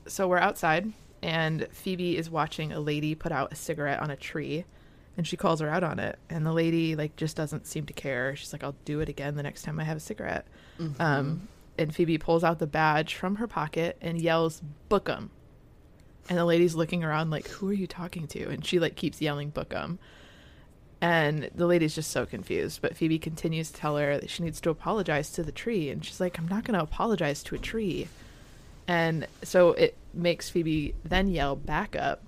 so 0.08 0.28
we're 0.28 0.38
outside, 0.39 0.92
and 1.22 1.68
Phoebe 1.72 2.18
is 2.18 2.30
watching 2.30 2.72
a 2.72 2.80
lady 2.80 3.15
put 3.15 3.32
out 3.32 3.52
a 3.52 3.56
cigarette 3.56 4.00
on 4.00 4.10
a 4.12 4.15
tree, 4.15 4.65
and 5.18 5.28
she 5.28 5.38
calls 5.38 5.60
her 5.60 5.70
out 5.70 5.84
on 5.84 6.00
it, 6.00 6.18
and 6.30 6.46
the 6.46 6.54
lady 6.54 6.96
like 6.96 7.15
just 7.15 7.36
doesn't 7.36 7.68
seem 7.68 7.86
to 7.86 7.94
care. 7.94 8.36
She's 8.36 8.54
like, 8.54 8.63
"I'll 8.63 8.76
do 8.86 9.00
it 9.02 9.10
again 9.10 9.36
the 9.36 9.44
next 9.44 9.63
time 9.63 9.80
I 9.80 9.84
have 9.84 9.98
a 9.98 10.02
cigarette." 10.02 10.48
Um, 11.00 11.48
and 11.80 11.96
Phoebe 11.96 12.18
pulls 12.18 12.44
out 12.44 12.60
the 12.60 12.68
badge 12.68 13.15
from 13.15 13.38
her 13.38 13.48
pocket 13.48 13.98
and 14.02 14.22
yells, 14.22 14.62
"Book 14.89 15.10
'em!" 15.10 15.32
And 16.30 16.38
the 16.38 16.46
lady's 16.46 16.76
looking 16.76 17.04
around 17.04 17.32
like, 17.32 17.48
"Who 17.48 17.70
are 17.70 17.74
you 17.74 17.88
talking 17.88 18.28
to?" 18.28 18.50
And 18.50 18.63
she 18.65 18.80
like 18.80 18.96
keeps 18.96 19.22
yelling, 19.22 19.50
"Book 19.50 19.74
'em!" 19.74 19.98
And 21.02 21.50
the 21.56 21.65
lady's 21.65 21.96
just 21.96 22.12
so 22.12 22.26
confused. 22.26 22.82
But 22.82 22.96
Phoebe 22.96 23.20
continues 23.20 23.72
to 23.72 23.80
tell 23.80 23.98
her 23.98 24.20
that 24.20 24.30
she 24.30 24.44
needs 24.44 24.60
to 24.62 24.70
apologize 24.70 25.32
to 25.32 25.44
the 25.44 25.52
tree. 25.52 25.89
And 25.89 26.04
she's 26.04 26.20
like, 26.20 26.38
I'm 26.38 26.48
not 26.48 26.65
going 26.65 26.78
to 26.78 26.84
apologize 26.84 27.42
to 27.44 27.56
a 27.56 27.58
tree. 27.58 28.10
And 28.88 29.28
so 29.44 29.72
it 29.74 29.96
makes 30.13 30.50
Phoebe 30.50 30.96
then 31.06 31.30
yell 31.30 31.56
back 31.56 31.96
up. 31.96 32.24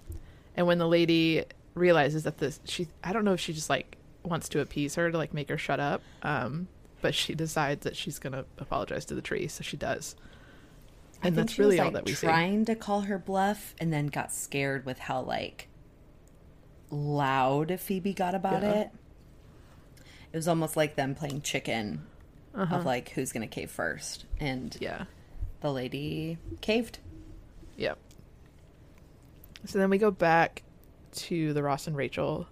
And 0.55 0.67
when 0.67 0.77
the 0.77 0.87
lady 0.87 1.43
realizes 1.73 2.23
that 2.23 2.37
this 2.37 2.59
she 2.65 2.87
I 3.03 3.13
don't 3.13 3.23
know 3.23 3.33
if 3.33 3.39
she 3.39 3.53
just 3.53 3.69
like 3.69 3.97
wants 4.23 4.49
to 4.49 4.59
appease 4.59 4.95
her 4.95 5.09
to 5.09 5.17
like 5.17 5.33
make 5.33 5.49
her 5.49 5.57
shut 5.57 5.79
up. 5.79 6.01
Um 6.21 6.67
but 7.01 7.13
she 7.15 7.33
decides 7.35 7.83
that 7.83 7.95
she's 7.95 8.19
going 8.19 8.33
to 8.33 8.45
apologize 8.57 9.05
to 9.05 9.15
the 9.15 9.21
tree, 9.21 9.47
so 9.47 9.63
she 9.63 9.77
does. 9.77 10.15
I 11.23 11.27
And 11.27 11.35
think 11.35 11.47
that's 11.47 11.59
really 11.59 11.75
was, 11.75 11.79
all 11.79 11.85
like, 11.87 11.93
that 11.93 12.05
we 12.05 12.13
see. 12.13 12.27
trying 12.27 12.65
to 12.65 12.75
call 12.75 13.01
her 13.01 13.17
bluff 13.19 13.75
and 13.79 13.91
then 13.93 14.07
got 14.07 14.31
scared 14.33 14.85
with 14.85 14.97
how 14.99 15.21
like 15.21 15.67
loud 16.89 17.79
Phoebe 17.79 18.13
got 18.13 18.35
about 18.35 18.63
Yeah. 18.63 18.71
it. 18.81 18.89
It 20.33 20.37
was 20.37 20.47
almost 20.47 20.75
like 20.77 20.95
them 20.95 21.15
playing 21.15 21.41
chicken 21.41 22.05
Uh-huh. 22.53 22.75
of 22.77 22.85
like 22.85 23.09
who's 23.09 23.31
gonna 23.31 23.47
cave 23.47 23.71
first, 23.71 24.25
and 24.39 24.75
Yeah. 24.79 25.05
the 25.61 25.71
lady 25.71 26.37
caved. 26.61 26.99
Yep. 27.77 27.97
So 29.65 29.77
then 29.79 29.89
we 29.89 29.97
go 29.97 30.11
back 30.11 30.63
to 31.13 31.53
the 31.53 31.61
Ross 31.63 31.87
and 31.87 31.95
Rachel 31.95 32.47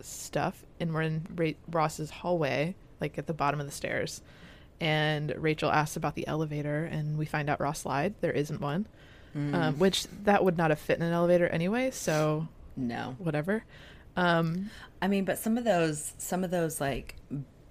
stuff, 0.00 0.64
and 0.80 0.94
we're 0.94 1.02
in 1.02 1.26
Ra- 1.34 1.50
Ross's 1.70 2.10
hallway, 2.10 2.74
like 3.02 3.18
at 3.18 3.26
the 3.26 3.34
bottom 3.34 3.60
of 3.60 3.66
the 3.66 3.72
stairs. 3.72 4.22
And 4.80 5.34
Rachel 5.36 5.70
asks 5.70 5.96
about 5.96 6.14
the 6.14 6.26
elevator, 6.26 6.84
and 6.84 7.18
we 7.18 7.26
find 7.26 7.50
out 7.50 7.60
Ross 7.60 7.84
lied. 7.84 8.14
There 8.20 8.32
isn't 8.32 8.60
one, 8.60 8.86
um, 9.34 9.78
which 9.78 10.06
that 10.24 10.42
would 10.42 10.56
not 10.56 10.70
have 10.70 10.78
fit 10.78 10.96
in 10.96 11.02
an 11.02 11.12
elevator 11.12 11.46
anyway. 11.48 11.90
So 11.90 12.48
No, 12.76 13.14
whatever. 13.18 13.64
Um, 14.16 14.70
I 15.00 15.08
mean, 15.08 15.24
but 15.24 15.38
some 15.38 15.58
of 15.58 15.64
those, 15.64 16.14
some 16.18 16.44
of 16.44 16.50
those 16.50 16.80
like 16.80 17.16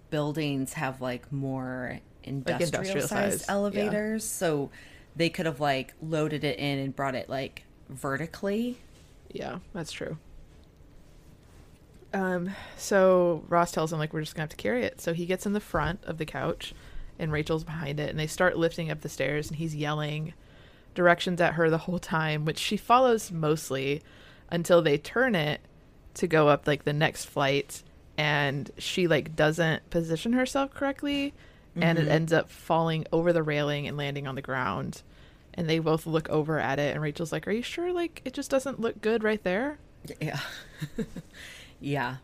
buildings 0.09 0.73
have 0.73 1.01
like 1.01 1.31
more 1.31 1.99
industrial, 2.23 2.67
industrial 2.67 3.07
sized 3.07 3.41
size, 3.41 3.45
yeah. 3.47 3.53
elevators, 3.53 4.23
so 4.23 4.69
they 5.15 5.29
could 5.29 5.45
have 5.45 5.59
like 5.59 5.93
loaded 6.01 6.43
it 6.43 6.59
in 6.59 6.79
and 6.79 6.95
brought 6.95 7.15
it 7.15 7.29
like 7.29 7.63
vertically. 7.89 8.79
Yeah, 9.31 9.59
that's 9.73 9.91
true. 9.91 10.17
Um, 12.13 12.51
so 12.77 13.43
Ross 13.47 13.71
tells 13.71 13.93
him 13.93 13.99
like 13.99 14.13
we're 14.13 14.21
just 14.21 14.35
gonna 14.35 14.43
have 14.43 14.49
to 14.49 14.55
carry 14.55 14.83
it. 14.83 14.99
So 15.01 15.13
he 15.13 15.25
gets 15.25 15.45
in 15.45 15.53
the 15.53 15.59
front 15.59 16.03
of 16.03 16.17
the 16.17 16.25
couch, 16.25 16.73
and 17.17 17.31
Rachel's 17.31 17.63
behind 17.63 17.99
it, 17.99 18.09
and 18.09 18.19
they 18.19 18.27
start 18.27 18.57
lifting 18.57 18.91
up 18.91 19.01
the 19.01 19.09
stairs, 19.09 19.49
and 19.49 19.57
he's 19.57 19.75
yelling 19.75 20.33
directions 20.93 21.39
at 21.39 21.53
her 21.53 21.69
the 21.69 21.77
whole 21.79 21.99
time, 21.99 22.43
which 22.45 22.57
she 22.57 22.75
follows 22.77 23.31
mostly 23.31 24.01
until 24.49 24.81
they 24.81 24.97
turn 24.97 25.35
it 25.35 25.61
to 26.15 26.27
go 26.27 26.49
up 26.49 26.67
like 26.67 26.83
the 26.83 26.93
next 26.93 27.25
flight, 27.25 27.83
and 28.17 28.69
she 28.77 29.07
like 29.07 29.35
doesn't 29.35 29.89
position 29.89 30.33
herself 30.33 30.73
correctly, 30.73 31.33
and 31.77 31.97
it 31.97 32.07
ends 32.09 32.33
up 32.33 32.49
falling 32.49 33.05
over 33.13 33.31
the 33.31 33.43
railing 33.43 33.87
and 33.87 33.95
landing 33.95 34.27
on 34.27 34.35
the 34.35 34.41
ground. 34.41 35.01
And 35.53 35.69
they 35.69 35.79
both 35.79 36.05
look 36.05 36.29
over 36.29 36.59
at 36.59 36.79
it, 36.79 36.93
and 36.93 37.01
Rachel's 37.01 37.31
like, 37.31 37.47
"Are 37.47 37.51
you 37.51 37.61
sure? 37.61 37.93
Like, 37.93 38.21
it 38.25 38.33
just 38.33 38.49
doesn't 38.49 38.79
look 38.79 39.01
good 39.01 39.23
right 39.23 39.41
there." 39.43 39.79
Yeah. 40.19 40.39
yeah. 41.81 42.17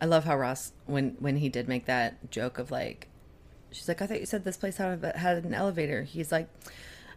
I 0.00 0.06
love 0.06 0.24
how 0.24 0.36
Ross 0.36 0.72
when 0.86 1.16
when 1.20 1.36
he 1.36 1.48
did 1.48 1.68
make 1.68 1.86
that 1.86 2.30
joke 2.30 2.58
of 2.58 2.70
like 2.72 3.06
she's 3.70 3.86
like, 3.86 4.02
I 4.02 4.06
thought 4.06 4.18
you 4.20 4.26
said 4.26 4.42
this 4.44 4.56
place 4.56 4.78
had 4.78 5.04
a- 5.04 5.18
had 5.18 5.44
an 5.44 5.54
elevator. 5.54 6.02
He's 6.02 6.32
like, 6.32 6.48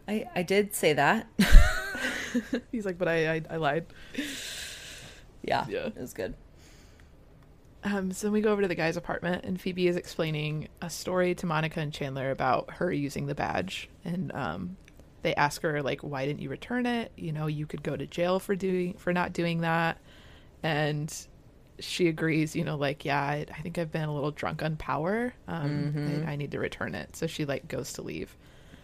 I 0.06 0.26
I 0.34 0.42
did 0.42 0.74
say 0.74 0.92
that. 0.92 1.26
He's 2.72 2.84
like, 2.84 2.98
"But 2.98 3.08
I, 3.08 3.34
I, 3.36 3.42
I 3.50 3.56
lied." 3.56 3.86
yeah. 5.42 5.64
Yeah. 5.68 5.86
It 5.86 5.98
was 5.98 6.12
good. 6.12 6.34
Um, 7.84 8.12
so 8.12 8.26
then 8.26 8.32
we 8.32 8.40
go 8.40 8.50
over 8.52 8.62
to 8.62 8.68
the 8.68 8.74
guy's 8.74 8.96
apartment, 8.96 9.44
and 9.44 9.60
Phoebe 9.60 9.86
is 9.86 9.96
explaining 9.96 10.68
a 10.82 10.90
story 10.90 11.34
to 11.36 11.46
Monica 11.46 11.80
and 11.80 11.92
Chandler 11.92 12.30
about 12.30 12.70
her 12.72 12.92
using 12.92 13.26
the 13.26 13.34
badge, 13.34 13.88
and 14.04 14.32
um, 14.32 14.76
they 15.22 15.34
ask 15.36 15.62
her 15.62 15.82
like, 15.82 16.00
"Why 16.02 16.26
didn't 16.26 16.40
you 16.40 16.50
return 16.50 16.84
it? 16.84 17.12
You 17.16 17.32
know, 17.32 17.46
you 17.46 17.66
could 17.66 17.82
go 17.82 17.96
to 17.96 18.06
jail 18.06 18.38
for 18.38 18.54
doing 18.56 18.94
for 18.94 19.12
not 19.12 19.32
doing 19.32 19.60
that." 19.60 19.98
And 20.62 21.12
she 21.78 22.08
agrees. 22.08 22.54
You 22.56 22.64
know, 22.64 22.76
like, 22.76 23.04
"Yeah, 23.04 23.20
I, 23.20 23.46
I 23.50 23.60
think 23.62 23.78
I've 23.78 23.92
been 23.92 24.08
a 24.08 24.14
little 24.14 24.30
drunk 24.30 24.62
on 24.62 24.76
power. 24.76 25.32
Um, 25.48 26.24
I, 26.26 26.32
I 26.32 26.36
need 26.36 26.50
to 26.52 26.58
return 26.58 26.94
it." 26.94 27.16
So 27.16 27.26
she 27.26 27.44
like 27.44 27.68
goes 27.68 27.92
to 27.94 28.02
leave, 28.02 28.34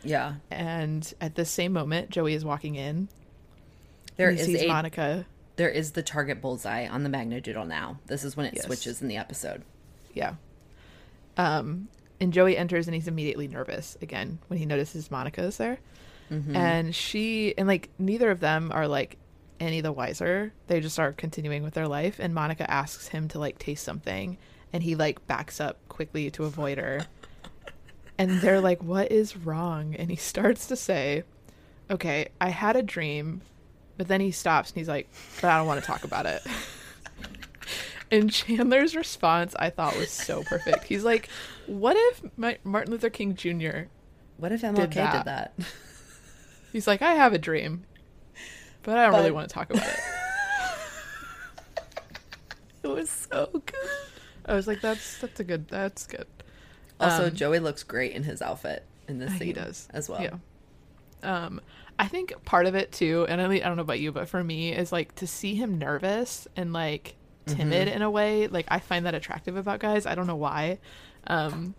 Yeah. 0.03 0.35
and 0.51 1.13
at 1.21 1.35
the 1.35 1.45
same 1.45 1.73
moment, 1.73 2.11
Joey 2.11 2.35
is 2.35 2.45
walking 2.45 2.75
in. 2.77 3.09
There 4.17 4.37
sees 4.37 4.63
a 4.63 4.69
Monica. 4.69 5.25
there 5.57 5.71
is 5.71 5.93
the 5.93 6.03
target 6.03 6.41
bullseye 6.43 6.87
on 6.87 7.03
the 7.03 7.09
Magna 7.09 7.41
Doodle 7.41 7.65
now. 7.65 7.99
This 8.07 8.25
is 8.25 8.37
when 8.37 8.47
it 8.47 8.55
Yes. 8.55 8.65
switches 8.67 9.01
in 9.03 9.09
the 9.09 9.17
episode. 9.17 9.63
Yeah. 10.15 10.35
Um, 11.37 11.89
and 12.21 12.33
Joey 12.33 12.57
enters 12.57 12.87
and 12.87 12.95
he's 12.95 13.09
immediately 13.09 13.49
nervous 13.49 13.97
again 14.03 14.39
when 14.49 14.59
he 14.59 14.67
notices 14.67 15.11
Monica 15.11 15.43
is 15.43 15.57
there. 15.57 15.79
And 16.55 16.95
she, 16.95 17.53
and 17.59 17.69
like 17.69 17.91
neither 17.99 18.31
of 18.31 18.41
them 18.41 18.73
are 18.73 18.89
like 18.89 19.19
any 19.63 19.81
the 19.81 19.93
wiser. 19.93 20.53
They 20.67 20.81
just 20.81 20.99
are 20.99 21.13
continuing 21.13 21.63
with 21.63 21.75
their 21.75 21.89
life. 21.89 22.19
And 22.19 22.35
Monica 22.35 22.71
asks 22.71 23.09
him 23.09 23.29
to 23.29 23.39
like 23.39 23.59
taste 23.59 23.85
something. 23.85 24.37
And 24.73 24.83
he 24.83 24.95
like 24.95 25.27
backs 25.27 25.61
up 25.61 25.79
quickly 25.89 26.31
to 26.33 26.45
avoid 26.45 26.79
her. 26.79 27.07
and 28.19 28.41
they're 28.41 28.61
like, 28.61 28.83
what 28.83 29.13
is 29.13 29.37
wrong? 29.37 29.95
And 29.95 30.11
he 30.11 30.17
starts 30.17 30.67
to 30.67 30.77
say, 30.77 31.25
okay, 31.91 32.29
I 32.41 32.49
had 32.49 32.77
a 32.77 32.83
dream. 32.83 33.43
But 33.97 34.09
then 34.09 34.21
he 34.21 34.33
stops 34.33 34.71
and 34.71 34.79
he's 34.79 34.89
like, 34.89 35.09
but 35.41 35.51
I 35.51 35.59
don't 35.59 35.67
want 35.67 35.81
to 35.81 35.87
talk 35.87 36.05
about 36.05 36.27
it. 36.27 36.43
And 38.13 38.31
Chandler's 38.31 38.95
response 38.95 39.57
I 39.59 39.71
thought 39.71 39.97
was 39.97 40.11
so 40.11 40.43
perfect. 40.43 40.85
He's 40.85 41.03
like, 41.03 41.31
"What 41.67 41.97
if 41.97 42.23
my, 42.37 42.59
Martin 42.63 42.93
Luther 42.93 43.09
King 43.09 43.35
Jr. 43.35 43.85
What 44.37 44.53
if 44.53 44.61
MLK 44.61 44.77
did 44.77 44.93
that. 44.93 45.25
that? 45.25 45.55
He's 46.73 46.87
like, 46.87 47.01
I 47.01 47.15
have 47.15 47.33
a 47.33 47.39
dream, 47.39 47.85
but 48.83 48.99
I 48.99 49.07
don't 49.07 49.15
really 49.15 49.31
want 49.31 49.49
to 49.49 49.55
talk 49.55 49.71
about 49.71 49.87
it." 49.87 49.99
It 52.85 52.89
was 52.89 53.09
so 53.11 53.49
good. 53.53 53.91
I 54.45 54.55
was 54.55 54.67
like, 54.67 54.81
"That's 54.81 55.19
that's 55.19 55.39
a 55.39 55.45
good. 55.45 55.69
That's 55.69 56.07
good." 56.07 56.27
Also, 56.99 57.27
Um, 57.29 57.35
Joey 57.35 57.61
looks 57.61 57.83
great 57.85 58.13
in 58.13 58.25
his 58.25 58.43
outfit 58.43 58.85
in 59.09 59.19
this 59.19 59.31
scene 59.33 59.47
He 59.49 59.53
does 59.53 59.89
as 59.93 60.09
well. 60.09 60.21
Yeah. 60.21 60.35
Um, 61.23 61.61
I 61.99 62.09
think 62.09 62.33
part 62.45 62.67
of 62.67 62.75
it 62.75 62.91
too, 62.91 63.25
and 63.29 63.41
I 63.41 63.45
I 63.47 63.59
don't 63.61 63.77
know 63.77 63.83
about 63.83 64.01
you, 64.01 64.11
but 64.11 64.29
for 64.29 64.43
me, 64.43 64.73
is 64.73 64.91
like 64.91 65.15
to 65.17 65.27
see 65.29 65.55
him 65.55 65.79
nervous 65.79 66.49
and 66.57 66.73
like 66.73 67.15
timid 67.47 67.87
Mm-hmm. 67.89 67.97
in 67.97 68.03
a 68.03 68.11
way. 68.11 68.49
Like 68.49 68.67
I 68.69 68.81
find 68.81 69.07
that 69.07 69.15
attractive 69.15 69.57
about 69.57 69.79
guys. 69.79 70.05
I 70.05 70.17
don't 70.17 70.27
know 70.27 70.35
why, 70.37 70.79
um, 71.29 71.75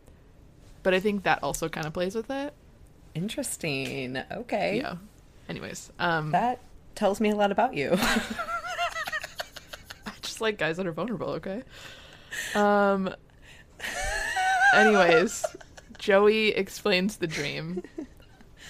but 0.83 0.93
I 0.93 1.01
think 1.01 1.23
that 1.23 1.43
also 1.43 1.67
kind 1.67 1.85
of 1.85 1.91
plays 1.93 2.15
with 2.15 2.29
it. 2.31 2.53
Interesting. 3.13 4.17
Okay. 4.31 4.77
Yeah. 4.77 4.95
Anyways, 5.49 5.91
um, 5.99 6.31
That 6.31 6.59
tells 6.95 7.19
me 7.19 7.29
a 7.29 7.35
lot 7.35 7.51
about 7.51 7.73
you. 7.73 7.91
I 7.93 8.21
just 10.21 10.41
like 10.41 10.57
guys 10.57 10.77
that 10.77 10.87
are 10.87 10.91
vulnerable, 10.91 11.29
okay? 11.31 11.63
Um 12.55 13.13
anyways, 14.75 15.45
Joey 15.97 16.49
explains 16.49 17.17
the 17.17 17.27
dream 17.27 17.83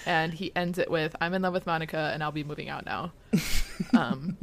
and 0.06 0.34
he 0.34 0.52
ends 0.56 0.78
it 0.78 0.90
with 0.90 1.14
I'm 1.20 1.34
in 1.34 1.42
love 1.42 1.52
with 1.52 1.66
Monica 1.66 2.10
and 2.12 2.22
I'll 2.22 2.32
be 2.32 2.44
moving 2.44 2.68
out 2.68 2.84
now. 2.84 3.12
Um 3.96 4.36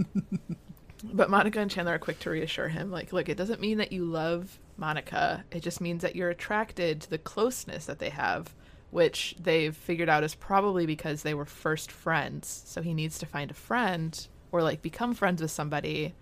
but 1.04 1.30
Monica 1.30 1.60
and 1.60 1.72
Chandler 1.72 1.96
are 1.96 2.00
quick 2.00 2.20
to 2.20 2.30
reassure 2.30 2.70
him 2.70 2.92
like 2.92 3.14
look, 3.14 3.30
it 3.30 3.38
doesn't 3.38 3.62
mean 3.62 3.78
that 3.80 3.92
you 3.92 4.06
love 4.06 4.60
Monica. 4.78 5.44
It 5.52 5.62
just 5.62 5.80
means 5.80 6.02
that 6.02 6.16
you're 6.16 6.30
attracted 6.30 7.02
to 7.02 7.10
the 7.10 7.18
closeness 7.18 7.86
that 7.86 8.00
they 8.00 8.10
have, 8.10 8.54
which 8.92 9.36
they've 9.40 9.76
figured 9.76 10.10
out 10.10 10.24
is 10.24 10.36
probably 10.36 10.86
because 10.86 11.24
they 11.24 11.34
were 11.34 11.46
first 11.46 11.92
friends. 11.92 12.64
So 12.66 12.82
he 12.82 12.94
needs 12.94 13.18
to 13.20 13.26
find 13.26 13.50
a 13.50 13.56
friend 13.56 14.28
or 14.52 14.62
like 14.62 14.82
become 14.82 15.14
friends 15.14 15.42
with 15.42 15.52
somebody 15.52 16.14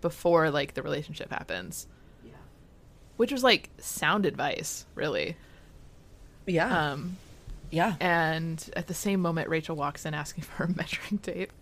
before 0.00 0.50
like 0.50 0.74
the 0.74 0.82
relationship 0.82 1.30
happens. 1.30 1.86
Yeah. 2.24 2.32
Which 3.16 3.32
was 3.32 3.44
like 3.44 3.70
sound 3.78 4.26
advice, 4.26 4.84
really. 4.94 5.36
Yeah. 6.46 6.90
Um 6.92 7.16
yeah. 7.70 7.96
and 8.00 8.70
at 8.74 8.86
the 8.86 8.94
same 8.94 9.20
moment 9.20 9.48
Rachel 9.48 9.76
walks 9.76 10.04
in 10.04 10.14
asking 10.14 10.44
for 10.44 10.64
a 10.64 10.68
measuring 10.68 11.18
tape 11.18 11.52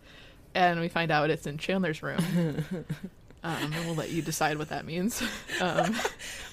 and 0.54 0.80
we 0.80 0.88
find 0.88 1.10
out 1.10 1.28
it's 1.28 1.46
in 1.46 1.58
Chandler's 1.58 2.02
room. 2.02 2.64
um, 3.46 3.72
and 3.72 3.86
we'll 3.86 3.94
let 3.94 4.10
you 4.10 4.22
decide 4.22 4.58
what 4.58 4.68
that 4.70 4.84
means. 4.84 5.22
Um, 5.60 5.94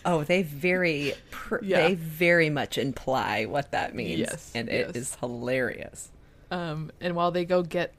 Oh, 0.05 0.23
they 0.23 0.43
very 0.43 1.13
pr- 1.31 1.63
Yeah. 1.63 1.87
they 1.87 1.95
very 1.95 2.49
much 2.49 2.77
imply 2.77 3.45
what 3.45 3.71
that 3.71 3.95
means. 3.95 4.19
Yes, 4.19 4.51
And 4.53 4.67
it 4.69 4.87
yes. 4.87 4.95
is 4.95 5.15
hilarious. 5.15 6.11
Um, 6.51 6.91
and 7.01 7.15
while 7.15 7.31
they 7.31 7.45
go 7.45 7.63
get 7.63 7.93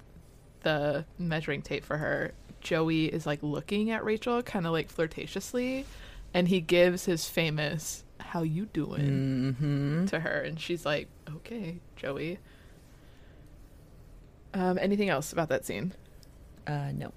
the 0.63 1.05
measuring 1.19 1.63
tape 1.63 1.85
for 1.85 1.97
her, 1.97 2.33
Joey 2.61 3.07
is 3.07 3.27
like 3.27 3.43
looking 3.43 3.91
at 3.91 4.05
Rachel 4.05 4.43
kind 4.43 4.67
of 4.67 4.73
like 4.73 4.89
flirtatiously, 4.95 5.85
and 6.33 6.49
he 6.49 6.61
gives 6.61 7.05
his 7.07 7.27
famous 7.29 8.05
"How 8.21 8.43
you 8.43 8.67
doing?" 8.67 9.55
Mm-hmm. 9.59 10.07
to 10.07 10.21
her, 10.21 10.41
and 10.41 10.59
she's 10.61 10.87
like, 10.87 11.09
"Okay, 11.37 11.81
Joey." 11.97 12.39
Um, 14.55 14.79
anything 14.81 15.09
else 15.09 15.33
about 15.33 15.49
that 15.49 15.65
scene? 15.65 15.93
Uh 16.67 16.93
no. 16.95 17.13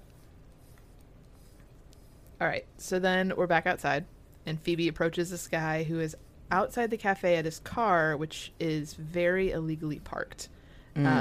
All 2.40 2.46
right, 2.46 2.66
so 2.76 2.98
then 2.98 3.32
we're 3.36 3.48
back 3.48 3.66
outside, 3.66 4.04
and 4.46 4.60
Phoebe 4.60 4.86
approaches 4.88 5.30
this 5.30 5.48
guy 5.48 5.82
who 5.82 5.98
is 5.98 6.16
outside 6.50 6.90
the 6.90 6.96
cafe 6.96 7.36
at 7.36 7.44
his 7.44 7.58
car, 7.58 8.16
which 8.16 8.52
is 8.60 8.94
very 8.94 9.50
illegally 9.50 9.98
parked. 9.98 10.48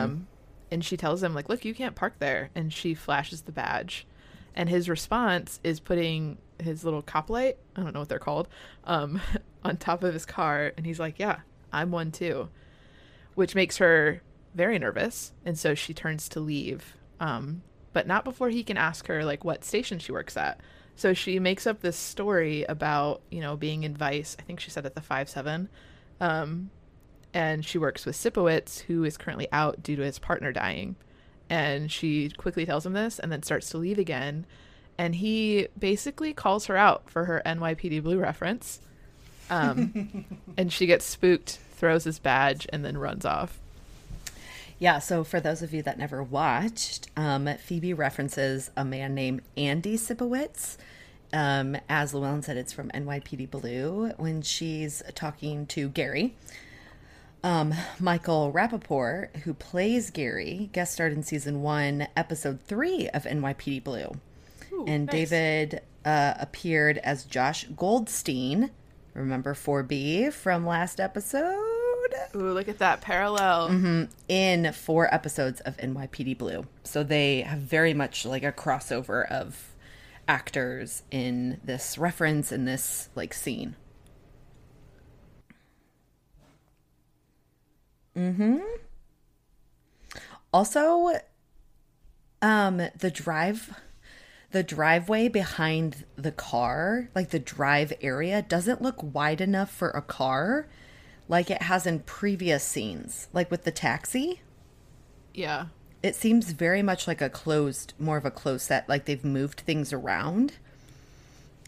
Um, 0.03 0.27
and 0.71 0.85
she 0.85 0.95
tells 0.97 1.23
him 1.23 1.33
like, 1.33 1.49
"Look, 1.49 1.65
you 1.65 1.73
can't 1.73 1.95
park 1.95 2.15
there." 2.19 2.49
And 2.55 2.71
she 2.71 2.93
flashes 2.93 3.41
the 3.41 3.51
badge. 3.51 4.05
And 4.55 4.69
his 4.69 4.89
response 4.89 5.59
is 5.63 5.79
putting 5.79 6.37
his 6.59 6.83
little 6.83 7.03
cop 7.03 7.29
light, 7.29 7.57
I 7.75 7.83
don't 7.83 7.93
know 7.93 7.99
what 7.99 8.09
they're 8.09 8.19
called, 8.19 8.47
um, 8.85 9.21
on 9.63 9.77
top 9.77 10.03
of 10.03 10.13
his 10.13 10.25
car 10.25 10.73
and 10.77 10.85
he's 10.85 10.99
like, 10.99 11.19
"Yeah, 11.19 11.39
I'm 11.71 11.91
one 11.91 12.11
too." 12.11 12.49
Which 13.35 13.55
makes 13.55 13.77
her 13.77 14.21
very 14.55 14.79
nervous, 14.79 15.33
and 15.45 15.57
so 15.57 15.75
she 15.75 15.93
turns 15.93 16.29
to 16.29 16.39
leave. 16.39 16.95
Um, 17.19 17.61
but 17.93 18.07
not 18.07 18.23
before 18.23 18.49
he 18.49 18.63
can 18.63 18.77
ask 18.77 19.07
her 19.07 19.23
like 19.25 19.43
what 19.43 19.63
station 19.63 19.99
she 19.99 20.11
works 20.11 20.37
at. 20.37 20.59
So 20.97 21.13
she 21.13 21.39
makes 21.39 21.67
up 21.67 21.81
this 21.81 21.95
story 21.95 22.63
about, 22.63 23.21
you 23.29 23.39
know, 23.39 23.55
being 23.55 23.83
in 23.83 23.95
Vice. 23.95 24.35
I 24.39 24.41
think 24.41 24.59
she 24.59 24.71
said 24.71 24.85
at 24.85 24.95
the 24.95 25.01
5 25.01 25.29
7. 25.29 25.69
Um, 26.19 26.71
and 27.35 27.63
she 27.63 27.77
works 27.77 28.03
with 28.03 28.15
Sipowicz, 28.15 28.81
who 28.81 29.03
is 29.03 29.15
currently 29.15 29.47
out 29.51 29.83
due 29.83 29.95
to 29.95 30.01
his 30.01 30.17
partner 30.17 30.51
dying. 30.51 30.95
And 31.51 31.91
she 31.91 32.31
quickly 32.31 32.65
tells 32.65 32.83
him 32.83 32.93
this 32.93 33.19
and 33.19 33.31
then 33.31 33.43
starts 33.43 33.69
to 33.69 33.77
leave 33.77 33.99
again. 33.99 34.47
And 34.97 35.13
he 35.15 35.67
basically 35.77 36.33
calls 36.33 36.65
her 36.65 36.75
out 36.75 37.09
for 37.11 37.25
her 37.25 37.43
NYPD 37.45 38.01
Blue 38.01 38.17
reference. 38.17 38.81
Um, 39.51 40.25
and 40.57 40.73
she 40.73 40.87
gets 40.87 41.05
spooked, 41.05 41.59
throws 41.73 42.05
his 42.05 42.17
badge, 42.17 42.65
and 42.73 42.83
then 42.83 42.97
runs 42.97 43.23
off. 43.23 43.59
Yeah, 44.79 44.99
so 44.99 45.23
for 45.23 45.39
those 45.39 45.61
of 45.63 45.73
you 45.73 45.81
that 45.83 45.97
never 45.97 46.21
watched, 46.21 47.09
um, 47.17 47.49
Phoebe 47.57 47.93
references 47.93 48.69
a 48.77 48.85
man 48.85 49.15
named 49.15 49.41
Andy 49.55 49.97
Sipowicz. 49.97 50.77
Um, 51.33 51.77
as 51.89 52.13
Luellen 52.13 52.43
said, 52.43 52.57
it's 52.57 52.73
from 52.73 52.89
NYPD 52.89 53.49
Blue 53.49 54.11
when 54.17 54.41
she's 54.41 55.01
talking 55.15 55.65
to 55.67 55.89
Gary. 55.89 56.35
Um, 57.43 57.73
Michael 57.99 58.51
Rapaport, 58.53 59.35
who 59.37 59.53
plays 59.53 60.11
Gary, 60.11 60.69
guest 60.73 60.93
starred 60.93 61.13
in 61.13 61.23
season 61.23 61.61
one, 61.61 62.07
episode 62.15 62.61
three 62.61 63.09
of 63.09 63.23
NYPD 63.23 63.83
Blue. 63.83 64.11
Ooh, 64.71 64.85
and 64.87 65.07
nice. 65.07 65.29
David 65.29 65.81
uh, 66.05 66.35
appeared 66.39 66.99
as 66.99 67.25
Josh 67.25 67.65
Goldstein. 67.75 68.69
Remember 69.13 69.53
4B 69.53 70.31
from 70.31 70.65
last 70.65 70.99
episode? 70.99 71.76
Ooh, 72.35 72.51
look 72.51 72.67
at 72.67 72.79
that 72.79 73.01
parallel. 73.01 73.69
in 74.27 74.71
four 74.73 75.13
episodes 75.13 75.59
of 75.61 75.77
NYPD 75.77 76.37
Blue. 76.37 76.65
So 76.83 77.03
they 77.03 77.41
have 77.41 77.59
very 77.59 77.93
much 77.93 78.25
like 78.25 78.43
a 78.43 78.51
crossover 78.51 79.29
of 79.29 79.75
actors 80.27 81.03
in 81.09 81.59
this 81.63 81.97
reference 81.97 82.51
in 82.51 82.65
this 82.65 83.09
like 83.15 83.33
scene. 83.33 83.75
Mm-hmm. 88.15 88.59
Also 90.51 91.19
um 92.41 92.77
the 92.97 93.11
drive 93.11 93.79
the 94.51 94.63
driveway 94.63 95.27
behind 95.27 96.05
the 96.15 96.31
car, 96.31 97.09
like 97.13 97.29
the 97.29 97.39
drive 97.39 97.91
area 98.01 98.41
doesn't 98.41 98.81
look 98.81 98.95
wide 99.01 99.41
enough 99.41 99.69
for 99.69 99.89
a 99.89 100.01
car 100.01 100.67
like 101.27 101.51
it 101.51 101.63
has 101.63 101.85
in 101.85 101.99
previous 101.99 102.63
scenes, 102.63 103.27
like 103.33 103.51
with 103.51 103.63
the 103.63 103.71
taxi. 103.71 104.41
Yeah. 105.33 105.67
It 106.01 106.15
seems 106.15 106.51
very 106.51 106.81
much 106.81 107.07
like 107.07 107.21
a 107.21 107.29
closed, 107.29 107.93
more 107.99 108.17
of 108.17 108.25
a 108.25 108.31
closed 108.31 108.65
set, 108.65 108.87
like 108.87 109.05
they've 109.05 109.25
moved 109.25 109.61
things 109.61 109.91
around. 109.91 110.53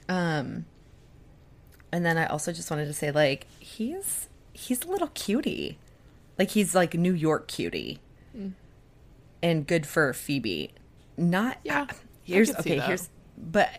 Um, 0.08 0.66
and 1.92 2.06
then 2.06 2.18
I 2.18 2.26
also 2.26 2.52
just 2.52 2.70
wanted 2.72 2.86
to 2.86 2.94
say, 2.94 3.12
like, 3.12 3.48
he's 3.60 4.28
he's 4.54 4.84
a 4.84 4.88
little 4.88 5.10
cutie, 5.14 5.78
like 6.38 6.52
he's 6.52 6.76
like 6.76 6.94
New 6.94 7.14
York 7.14 7.48
cutie, 7.48 8.00
and 9.42 9.68
good 9.68 9.86
for 9.86 10.14
Phoebe. 10.14 10.72
Not 11.18 11.58
Yeah, 11.64 11.88
here's 12.24 12.54
okay. 12.56 12.80
Here's 12.80 13.10
but 13.38 13.70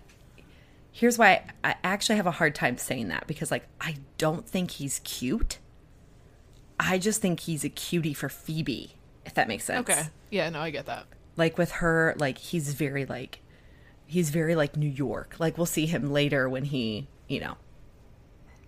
here's 0.92 1.18
why 1.18 1.44
I 1.62 1.76
actually 1.84 2.16
have 2.16 2.26
a 2.26 2.32
hard 2.32 2.54
time 2.54 2.78
saying 2.78 3.08
that 3.08 3.26
because 3.26 3.50
like 3.50 3.66
I 3.80 3.96
don't 4.18 4.48
think 4.48 4.72
he's 4.72 5.00
cute. 5.00 5.58
I 6.82 6.98
just 6.98 7.20
think 7.20 7.40
he's 7.40 7.62
a 7.64 7.68
cutie 7.68 8.14
for 8.14 8.28
Phoebe, 8.28 8.94
if 9.26 9.34
that 9.34 9.46
makes 9.48 9.64
sense. 9.64 9.88
Okay. 9.88 10.02
Yeah, 10.30 10.48
no, 10.50 10.60
I 10.60 10.70
get 10.70 10.86
that. 10.86 11.06
Like 11.36 11.58
with 11.58 11.72
her, 11.72 12.14
like 12.18 12.38
he's 12.38 12.72
very 12.74 13.04
like 13.04 13.40
he's 14.06 14.30
very 14.30 14.54
like 14.54 14.76
New 14.76 14.88
York. 14.88 15.36
Like 15.38 15.56
we'll 15.56 15.66
see 15.66 15.86
him 15.86 16.10
later 16.10 16.48
when 16.48 16.64
he, 16.64 17.06
you 17.28 17.40
know, 17.40 17.56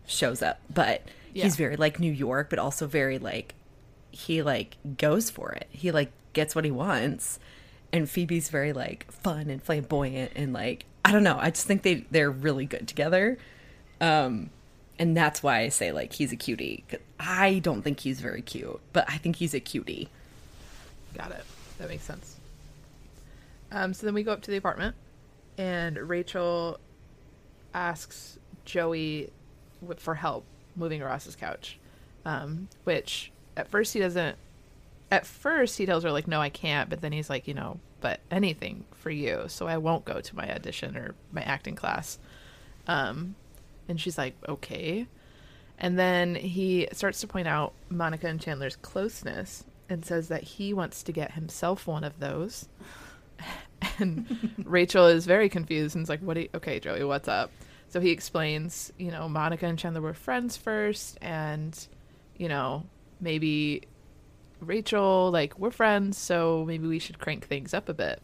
shows 0.06 0.42
up. 0.42 0.60
But 0.72 1.02
Yeah. 1.32 1.44
he's 1.44 1.56
very 1.56 1.76
like 1.76 1.98
New 1.98 2.12
York, 2.12 2.50
but 2.50 2.58
also 2.58 2.86
very 2.86 3.18
like 3.18 3.54
he 4.10 4.42
like 4.42 4.76
goes 4.98 5.30
for 5.30 5.52
it. 5.52 5.68
He 5.70 5.90
like 5.90 6.12
gets 6.32 6.54
what 6.54 6.64
he 6.64 6.70
wants. 6.70 7.38
And 7.92 8.08
Phoebe's 8.08 8.48
very 8.48 8.72
like 8.72 9.10
fun 9.10 9.48
and 9.50 9.62
flamboyant 9.62 10.32
and 10.36 10.52
like 10.52 10.84
I 11.04 11.12
don't 11.12 11.24
know. 11.24 11.38
I 11.40 11.50
just 11.50 11.66
think 11.66 11.82
they 11.82 12.06
they're 12.10 12.30
really 12.30 12.66
good 12.66 12.86
together. 12.88 13.38
Um 14.00 14.50
and 14.98 15.16
that's 15.16 15.42
why 15.42 15.60
I 15.60 15.68
say 15.68 15.92
like 15.92 16.12
he's 16.12 16.32
a 16.32 16.36
cutie. 16.36 16.84
I 17.18 17.58
don't 17.60 17.82
think 17.82 18.00
he's 18.00 18.20
very 18.20 18.42
cute, 18.42 18.80
but 18.92 19.04
I 19.08 19.18
think 19.18 19.36
he's 19.36 19.54
a 19.54 19.60
cutie. 19.60 20.08
Got 21.16 21.32
it. 21.32 21.44
That 21.78 21.88
makes 21.88 22.04
sense. 22.04 22.36
Um, 23.70 23.94
so 23.94 24.06
then 24.06 24.14
we 24.14 24.22
go 24.22 24.32
up 24.32 24.42
to 24.42 24.50
the 24.50 24.56
apartment, 24.56 24.94
and 25.56 25.96
Rachel 25.96 26.78
asks 27.74 28.38
Joey 28.64 29.30
for 29.96 30.14
help 30.14 30.44
moving 30.76 31.00
Ross's 31.00 31.36
couch, 31.36 31.78
um, 32.24 32.68
which 32.84 33.32
at 33.56 33.68
first 33.68 33.94
he 33.94 34.00
doesn't. 34.00 34.36
At 35.10 35.26
first 35.26 35.78
he 35.78 35.86
tells 35.86 36.04
her 36.04 36.12
like, 36.12 36.28
"No, 36.28 36.40
I 36.40 36.48
can't," 36.48 36.88
but 36.90 37.00
then 37.00 37.12
he's 37.12 37.30
like, 37.30 37.48
"You 37.48 37.54
know, 37.54 37.80
but 38.00 38.20
anything 38.30 38.84
for 38.92 39.10
you, 39.10 39.44
so 39.48 39.66
I 39.66 39.78
won't 39.78 40.04
go 40.04 40.20
to 40.20 40.36
my 40.36 40.50
audition 40.54 40.96
or 40.96 41.14
my 41.32 41.42
acting 41.42 41.74
class." 41.74 42.18
Um, 42.86 43.36
and 43.92 44.00
she's 44.00 44.16
like, 44.18 44.34
"Okay." 44.48 45.06
And 45.78 45.98
then 45.98 46.34
he 46.34 46.88
starts 46.92 47.20
to 47.20 47.26
point 47.26 47.46
out 47.46 47.74
Monica 47.90 48.26
and 48.26 48.40
Chandler's 48.40 48.76
closeness 48.76 49.64
and 49.88 50.04
says 50.04 50.28
that 50.28 50.42
he 50.42 50.72
wants 50.72 51.02
to 51.02 51.12
get 51.12 51.32
himself 51.32 51.86
one 51.86 52.04
of 52.04 52.18
those. 52.18 52.68
And 53.98 54.54
Rachel 54.64 55.08
is 55.08 55.26
very 55.26 55.48
confused 55.48 55.96
and 55.96 56.04
is 56.04 56.08
like, 56.08 56.20
"What? 56.20 56.36
You, 56.36 56.48
okay, 56.54 56.78
Joey, 56.80 57.02
what's 57.04 57.28
up?" 57.28 57.50
So 57.88 58.00
he 58.00 58.10
explains, 58.10 58.92
you 58.96 59.10
know, 59.10 59.28
Monica 59.28 59.66
and 59.66 59.78
Chandler 59.78 60.00
were 60.00 60.14
friends 60.14 60.56
first, 60.56 61.18
and 61.20 61.76
you 62.38 62.48
know, 62.48 62.84
maybe 63.20 63.82
Rachel, 64.60 65.30
like, 65.30 65.58
we're 65.58 65.70
friends, 65.72 66.16
so 66.16 66.64
maybe 66.66 66.86
we 66.86 66.98
should 66.98 67.18
crank 67.18 67.46
things 67.46 67.74
up 67.74 67.88
a 67.88 67.94
bit. 67.94 68.22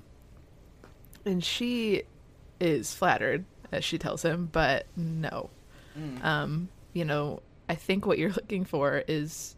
And 1.25 1.43
she 1.43 2.05
is 2.61 2.95
flattered, 2.95 3.45
as 3.73 3.85
she 3.85 3.99
tells 3.99 4.23
him, 4.23 4.49
but 4.51 4.87
no. 4.97 5.51
Um, 6.23 6.69
you 6.93 7.05
know, 7.05 7.43
I 7.69 7.75
think 7.75 8.07
what 8.07 8.19
you're 8.19 8.31
looking 8.37 8.65
for 8.65 9.03
is 9.07 9.57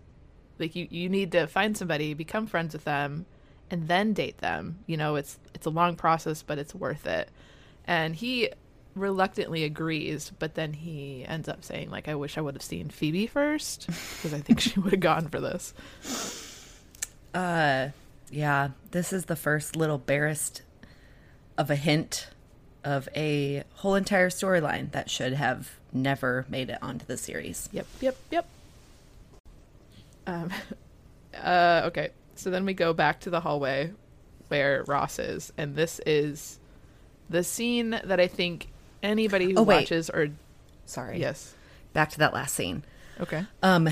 like 0.59 0.76
you, 0.76 0.87
you 0.90 1.09
need 1.09 1.33
to 1.33 1.46
find 1.46 1.76
somebody, 1.76 2.14
become 2.14 2.46
friends 2.46 2.74
with 2.74 2.85
them, 2.85 3.26
and 3.70 3.88
then 3.88 4.12
date 4.12 4.38
them. 4.38 4.81
You 4.87 4.96
know, 4.96 5.16
it's 5.16 5.38
it's 5.55 5.66
a 5.66 5.70
long 5.70 5.96
process, 5.96 6.42
but 6.42 6.59
it's 6.59 6.74
worth 6.74 7.07
it. 7.07 7.31
And 7.87 8.14
he 8.14 8.50
reluctantly 8.94 9.64
agrees, 9.64 10.33
but 10.38 10.55
then 10.55 10.72
he 10.72 11.24
ends 11.26 11.48
up 11.48 11.64
saying 11.64 11.90
like 11.90 12.09
I 12.09 12.14
wish 12.14 12.37
I 12.37 12.40
would 12.40 12.55
have 12.55 12.62
seen 12.62 12.90
Phoebe 12.90 13.26
first 13.26 13.87
because 13.87 14.35
I 14.35 14.40
think 14.40 14.61
she 14.61 14.79
would 14.81 14.92
have 14.92 15.00
gone 15.00 15.29
for 15.29 15.40
this. 15.40 15.74
Uh, 17.33 17.88
yeah, 18.31 18.70
this 18.90 19.12
is 19.12 19.26
the 19.26 19.37
first 19.37 19.76
little 19.76 19.98
barest 19.98 20.62
of 21.57 21.70
a 21.70 21.76
hint 21.76 22.29
of 22.85 23.09
a 23.14 23.64
whole 23.75 23.95
entire 23.95 24.31
storyline 24.31 24.90
that 24.93 25.11
should 25.11 25.33
have 25.35 25.71
never 25.93 26.47
made 26.49 26.71
it 26.71 26.79
onto 26.83 27.05
the 27.07 27.16
series. 27.16 27.69
Yep, 27.73 27.87
yep, 28.01 28.16
yep. 28.31 28.47
Um, 30.27 30.51
uh, 31.43 31.83
okay, 31.87 32.11
so 32.35 32.51
then 32.51 32.64
we 32.64 32.75
go 32.75 32.93
back 32.93 33.21
to 33.21 33.31
the 33.31 33.40
hallway 33.40 33.93
where 34.49 34.85
Ross 34.87 35.19
is, 35.19 35.53
and 35.57 35.77
this 35.77 36.01
is 36.07 36.59
the 37.29 37.45
scene 37.45 37.90
that 38.05 38.19
I 38.21 38.27
think 38.27 38.69
anybody 39.03 39.53
who 39.53 39.59
Oh, 39.59 39.62
watches 39.62 40.11
or 40.11 40.29
Sorry. 40.87 41.21
yes, 41.21 41.55
Back 41.93 42.11
to 42.11 42.19
that 42.19 42.33
last 42.35 42.55
scene. 42.55 42.83
okay, 43.21 43.45
Um, 43.62 43.88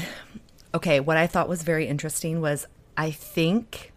okay, 0.74 0.98
what 1.00 1.16
I 1.16 1.26
thought 1.26 1.48
was 1.48 1.62
very 1.62 1.86
interesting 1.86 2.40
was 2.40 2.66
I 2.96 3.10
think 3.12 3.92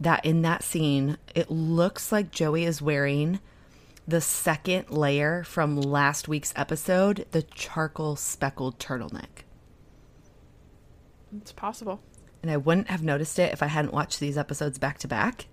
that 0.00 0.24
in 0.24 0.42
that 0.42 0.62
scene, 0.62 1.16
it 1.34 1.50
looks 1.50 2.12
like 2.12 2.30
Joey 2.30 2.64
is 2.64 2.80
wearing 2.82 3.40
the 4.06 4.20
second 4.20 4.90
layer 4.90 5.44
from 5.44 5.80
last 5.80 6.28
week's 6.28 6.52
episode, 6.56 7.26
the 7.30 7.42
charcoal 7.42 8.16
speckled 8.16 8.78
turtleneck. 8.78 9.44
it's 11.40 11.52
possible. 11.52 12.00
and 12.42 12.50
I 12.50 12.56
wouldn't 12.58 12.88
have 12.88 13.02
noticed 13.02 13.38
it 13.38 13.52
if 13.52 13.62
I 13.62 13.66
hadn't 13.66 13.94
watched 13.94 14.20
these 14.20 14.36
episodes 14.36 14.78
back 14.78 14.98
to 14.98 15.08
back. 15.08 15.46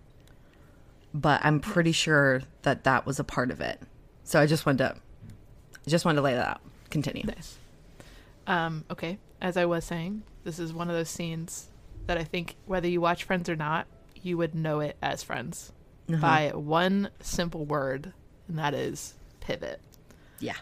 But 1.13 1.41
I'm 1.43 1.59
pretty 1.59 1.91
sure 1.91 2.41
that 2.61 2.83
that 2.83 3.05
was 3.05 3.19
a 3.19 3.23
part 3.23 3.51
of 3.51 3.59
it. 3.61 3.81
So 4.23 4.39
I 4.39 4.45
just 4.45 4.65
wanted 4.65 4.77
to, 4.79 4.95
just 5.89 6.05
wanted 6.05 6.17
to 6.17 6.21
lay 6.21 6.33
that 6.35 6.47
out. 6.47 6.61
Continue. 6.89 7.23
Nice. 7.23 7.57
Um, 8.47 8.85
okay, 8.89 9.17
as 9.41 9.57
I 9.57 9.65
was 9.65 9.85
saying, 9.85 10.23
this 10.43 10.59
is 10.59 10.73
one 10.73 10.89
of 10.89 10.95
those 10.95 11.09
scenes 11.09 11.67
that 12.07 12.17
I 12.17 12.23
think 12.23 12.55
whether 12.65 12.87
you 12.87 13.01
watch 13.01 13.23
Friends 13.23 13.49
or 13.49 13.55
not, 13.55 13.87
you 14.21 14.37
would 14.37 14.53
know 14.55 14.79
it 14.81 14.97
as 15.01 15.23
friends 15.23 15.71
by 16.07 16.51
one 16.53 17.09
simple 17.21 17.65
word, 17.65 18.13
and 18.51 18.59
that 18.59 18.73
is 18.73 19.15
pivot. 19.39 19.79
Yeah. 20.39 20.57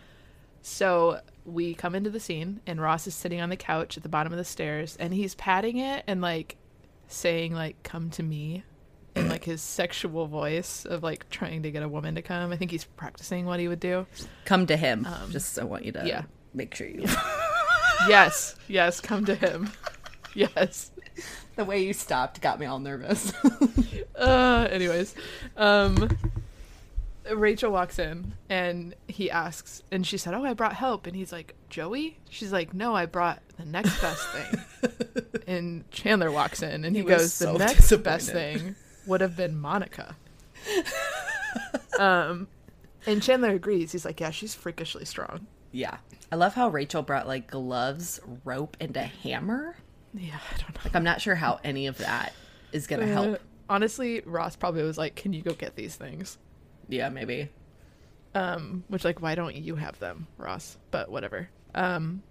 So 0.62 1.22
we 1.46 1.74
come 1.74 1.96
into 1.96 2.10
the 2.10 2.20
scene, 2.20 2.62
and 2.68 2.80
Ross 2.80 3.08
is 3.08 3.16
sitting 3.16 3.42
on 3.42 3.50
the 3.50 3.58
couch 3.58 3.98
at 3.98 4.04
the 4.04 4.10
bottom 4.10 4.32
of 4.32 4.38
the 4.38 4.46
stairs, 4.46 4.96
and 5.00 5.14
he's 5.14 5.36
patting 5.36 5.78
it 5.78 6.04
and 6.08 6.22
like 6.22 6.56
saying 7.08 7.54
like 7.54 7.82
"come 7.84 8.10
to 8.12 8.24
me" 8.24 8.64
in 9.16 9.28
like 9.28 9.44
his 9.44 9.62
sexual 9.62 10.28
voice 10.28 10.86
of 10.86 11.02
like 11.02 11.30
trying 11.30 11.64
to 11.64 11.72
get 11.72 11.84
a 11.84 11.90
woman 11.90 12.16
to 12.16 12.22
come. 12.22 12.52
I 12.52 12.58
think 12.58 12.72
he's 12.72 12.86
practicing 12.86 13.46
what 13.46 13.60
he 13.60 13.68
would 13.68 13.80
do. 13.80 14.06
Come 14.46 14.68
to 14.68 14.78
him. 14.78 15.08
Just 15.32 15.58
I 15.58 15.64
want 15.64 15.86
you 15.86 15.92
to 15.94 16.06
yeah. 16.06 16.24
make 16.54 16.76
sure 16.76 16.88
you. 16.88 17.06
Yes, 18.08 18.56
yes, 18.70 19.02
come 19.02 19.26
to 19.26 19.36
him. 19.36 19.72
Yes. 20.34 20.92
the 21.58 21.66
way 21.66 21.84
you 21.84 21.92
stopped 21.92 22.40
got 22.40 22.60
me 22.60 22.66
all 22.66 22.80
nervous. 22.80 23.34
Uh, 24.16 24.68
anyways, 24.70 25.16
um, 25.56 26.10
Rachel 27.34 27.72
walks 27.72 28.00
in 28.00 28.34
and 28.50 28.96
he 29.08 29.30
asks, 29.32 29.84
and 29.92 30.06
she 30.06 30.18
said, 30.18 30.34
"Oh, 30.34 30.44
I 30.44 30.54
brought 30.54 30.74
help," 30.74 31.08
and 31.08 31.16
he's 31.16 31.32
like, 31.32 31.56
"Joey?" 31.70 32.20
She's 32.30 32.52
like, 32.52 32.74
"No, 32.74 32.96
I 32.96 33.06
brought 33.06 33.42
the 33.58 33.66
next 33.66 34.00
best 34.02 34.28
thing." 34.30 35.24
and 35.48 35.90
Chandler 35.92 36.32
walks 36.32 36.62
in 36.62 36.86
and 36.86 36.96
he, 36.96 37.02
He 37.02 37.08
goes, 37.08 37.34
so 37.34 37.54
"The 37.54 37.60
next 37.66 37.92
best 38.04 38.32
thing 38.32 38.76
would 39.08 39.22
have 39.22 39.36
been 39.36 39.58
Monica." 39.60 40.16
um, 42.00 42.48
and 43.06 43.22
Chandler 43.22 43.52
agrees. 43.52 43.92
He's 43.92 44.06
like, 44.06 44.20
"Yeah, 44.20 44.32
she's 44.32 44.54
freakishly 44.56 45.06
strong." 45.06 45.48
yeah. 45.72 45.98
I 46.32 46.36
love 46.36 46.54
how 46.54 46.70
Rachel 46.70 47.02
brought 47.02 47.28
like 47.28 47.50
gloves, 47.50 48.20
rope, 48.46 48.78
and 48.80 48.96
a 48.96 49.02
hammer. 49.02 49.76
Yeah, 50.14 50.36
I 50.54 50.58
don't 50.58 50.76
know. 50.76 50.82
Like 50.86 50.96
I'm 50.96 51.04
not 51.04 51.22
sure 51.22 51.34
how 51.34 51.60
any 51.64 51.88
of 51.88 51.98
that 51.98 52.34
is 52.72 52.86
gonna 52.86 53.06
Uh, 53.06 53.08
help. 53.08 53.40
honestly, 53.68 54.22
Ross 54.22 54.56
probably 54.56 54.84
was 54.84 54.96
like, 54.96 55.16
"Can 55.16 55.34
you 55.34 55.42
go 55.42 55.54
get 55.54 55.76
these 55.76 55.96
things?" 55.96 56.38
Yeah, 56.90 57.08
maybe. 57.10 57.50
um 58.36 58.84
which 58.90 59.06
like 59.06 59.22
why 59.22 59.36
don't 59.36 59.56
you 59.56 59.76
have 59.76 59.98
them 60.00 60.28
ross? 60.38 60.78
But 60.92 61.10
whatever. 61.10 61.50
Um 61.74 62.24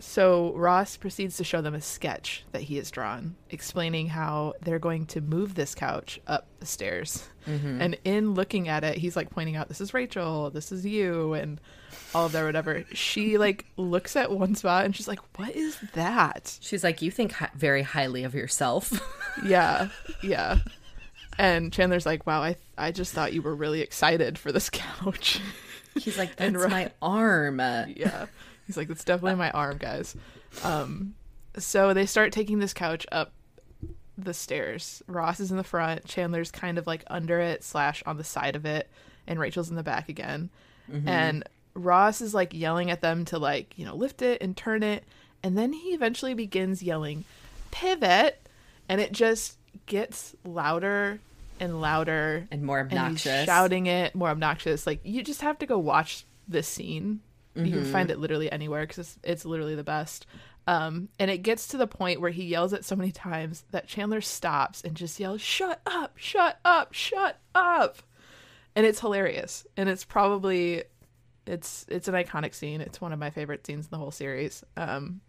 so 0.00 0.52
ross 0.54 0.96
proceeds 0.96 1.36
to 1.36 1.44
show 1.44 1.60
them 1.62 1.74
a 1.74 1.80
sketch 1.80 2.44
that 2.50 2.62
he 2.62 2.76
has 2.76 2.90
drawn 2.90 3.36
explaining 3.50 4.08
how 4.08 4.54
they're 4.60 4.80
going 4.80 5.06
to 5.06 5.20
move 5.20 5.54
this 5.54 5.76
couch 5.76 6.20
up 6.26 6.48
the 6.58 6.66
stairs. 6.66 7.28
And 7.46 7.96
in 8.04 8.34
looking 8.34 8.68
at 8.68 8.82
it 8.84 8.96
he's 8.98 9.14
like 9.16 9.30
pointing 9.30 9.54
out 9.56 9.68
this 9.68 9.80
is 9.80 9.94
rachel. 9.94 10.50
This 10.50 10.72
is 10.72 10.84
you 10.84 11.34
and 11.34 11.60
all 12.14 12.26
of 12.26 12.32
that 12.32 12.44
whatever. 12.44 12.84
She 12.94 13.38
like 13.46 13.66
looks 13.76 14.16
at 14.16 14.32
one 14.32 14.54
spot 14.56 14.84
and 14.86 14.96
she's 14.96 15.06
like 15.08 15.20
what 15.38 15.54
is 15.54 15.76
that? 15.94 16.58
She's 16.60 16.82
like, 16.82 17.00
you 17.02 17.10
think 17.12 17.32
hi- 17.32 17.50
very 17.54 17.82
highly 17.82 18.24
of 18.24 18.34
yourself. 18.34 18.92
yeah. 19.44 19.88
Yeah 20.22 20.58
and 21.38 21.72
chandler's 21.72 22.06
like 22.06 22.26
wow 22.26 22.42
i 22.42 22.56
i 22.76 22.90
just 22.90 23.12
thought 23.12 23.32
you 23.32 23.42
were 23.42 23.54
really 23.54 23.80
excited 23.80 24.38
for 24.38 24.52
this 24.52 24.68
couch 24.70 25.40
He's 25.94 26.16
like, 26.16 26.36
that's 26.36 26.54
Ro- 26.54 26.68
my 26.68 26.90
arm. 27.02 27.58
yeah. 27.60 28.24
He's 28.66 28.78
like, 28.78 28.88
that's 28.88 29.04
definitely 29.04 29.34
my 29.36 29.50
arm, 29.50 29.76
guys. 29.76 30.16
Um, 30.64 31.14
so 31.58 31.92
they 31.92 32.06
start 32.06 32.32
taking 32.32 32.60
this 32.60 32.72
couch 32.72 33.04
up 33.12 33.32
the 34.16 34.32
stairs. 34.32 35.02
Ross 35.06 35.38
is 35.38 35.50
in 35.50 35.58
the 35.58 35.62
front. 35.64 36.06
Chandler's 36.06 36.50
kind 36.50 36.78
of 36.78 36.86
like 36.86 37.04
under 37.08 37.40
it 37.40 37.62
slash 37.62 38.02
on 38.06 38.16
the 38.16 38.24
side 38.24 38.56
of 38.56 38.64
it, 38.64 38.88
and 39.26 39.38
Rachel's 39.38 39.68
in 39.68 39.76
the 39.76 39.82
back 39.82 40.08
again. 40.08 40.48
And 41.06 41.44
Ross 41.74 42.22
is 42.22 42.32
like 42.32 42.54
yelling 42.54 42.90
at 42.90 43.02
them 43.02 43.26
to 43.26 43.38
like 43.38 43.78
you 43.78 43.84
know 43.84 43.94
lift 43.94 44.22
it 44.22 44.40
and 44.40 44.56
turn 44.56 44.82
it, 44.82 45.04
and 45.42 45.58
then 45.58 45.74
he 45.74 45.90
eventually 45.90 46.32
begins 46.32 46.82
yelling, 46.82 47.26
"Pivot," 47.70 48.40
and 48.88 48.98
it 48.98 49.12
just 49.12 49.58
gets 49.86 50.34
louder 50.44 51.20
and 51.60 51.80
louder 51.80 52.46
And 52.50 52.62
more 52.62 52.80
and 52.80 52.92
obnoxious. 52.92 53.44
shouting 53.44 53.86
it 53.86 54.14
more 54.14 54.28
obnoxious. 54.28 54.86
Like 54.86 55.00
you 55.04 55.22
just 55.22 55.42
have 55.42 55.58
to 55.58 55.66
go 55.66 55.78
watch 55.78 56.24
this 56.48 56.66
scene. 56.68 57.20
You 57.54 57.70
can 57.70 57.84
find 57.84 58.10
it 58.10 58.18
literally 58.18 58.50
anywhere 58.50 58.82
because 58.86 58.98
it's, 58.98 59.18
it's 59.22 59.44
literally 59.44 59.74
the 59.74 59.84
best. 59.84 60.24
Um, 60.66 61.08
and 61.18 61.30
it 61.30 61.38
gets 61.38 61.68
to 61.68 61.76
the 61.76 61.86
point 61.86 62.20
where 62.20 62.30
he 62.30 62.44
yells 62.44 62.72
it 62.72 62.84
so 62.84 62.96
many 62.96 63.12
times 63.12 63.64
that 63.72 63.86
chandler 63.88 64.20
stops 64.22 64.80
and 64.80 64.94
just 64.96 65.20
yells 65.20 65.40
shut 65.42 65.80
up 65.84 66.16
shut 66.16 66.58
up 66.64 66.94
shut 66.94 67.38
up. 67.54 67.98
And 68.74 68.86
it's 68.86 69.00
hilarious. 69.00 69.66
And 69.76 69.88
it's 69.90 70.04
probably 70.04 70.84
it's 71.46 71.84
it's 71.88 72.08
an 72.08 72.14
iconic 72.14 72.54
scene. 72.54 72.80
It's 72.80 73.00
one 73.02 73.12
of 73.12 73.18
my 73.18 73.28
favorite 73.30 73.66
scenes 73.66 73.84
in 73.84 73.90
the 73.90 73.98
whole 73.98 74.10
series. 74.12 74.64
Um, 74.76 75.20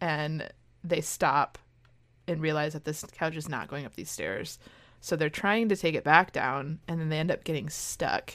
and 0.00 0.48
they 0.84 1.00
stop 1.00 1.58
and 2.26 2.40
realize 2.40 2.72
that 2.72 2.84
this 2.84 3.04
couch 3.12 3.36
is 3.36 3.48
not 3.48 3.68
going 3.68 3.84
up 3.84 3.94
these 3.94 4.10
stairs. 4.10 4.58
So 5.00 5.16
they're 5.16 5.28
trying 5.28 5.68
to 5.68 5.76
take 5.76 5.94
it 5.94 6.04
back 6.04 6.32
down, 6.32 6.78
and 6.88 7.00
then 7.00 7.10
they 7.10 7.18
end 7.18 7.30
up 7.30 7.44
getting 7.44 7.68
stuck 7.68 8.34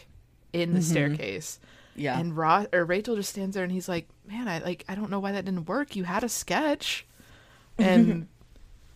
in 0.54 0.74
the 0.74 0.82
staircase. 0.82 1.60
Yeah. 1.96 2.20
And 2.20 2.36
Ross 2.38 2.68
or 2.72 2.86
Rachel 2.86 3.16
just 3.16 3.32
stands 3.32 3.56
there, 3.56 3.64
and 3.64 3.74
he's 3.74 3.90
like, 3.90 4.08
"Man, 4.28 4.48
I 4.48 4.60
like 4.60 4.86
I 4.88 4.96
don't 4.96 5.10
know 5.10 5.20
why 5.20 5.32
that 5.32 5.46
didn't 5.46 5.68
work. 5.68 5.96
You 5.96 6.04
had 6.04 6.24
a 6.24 6.30
sketch." 6.30 7.06
And 7.80 8.28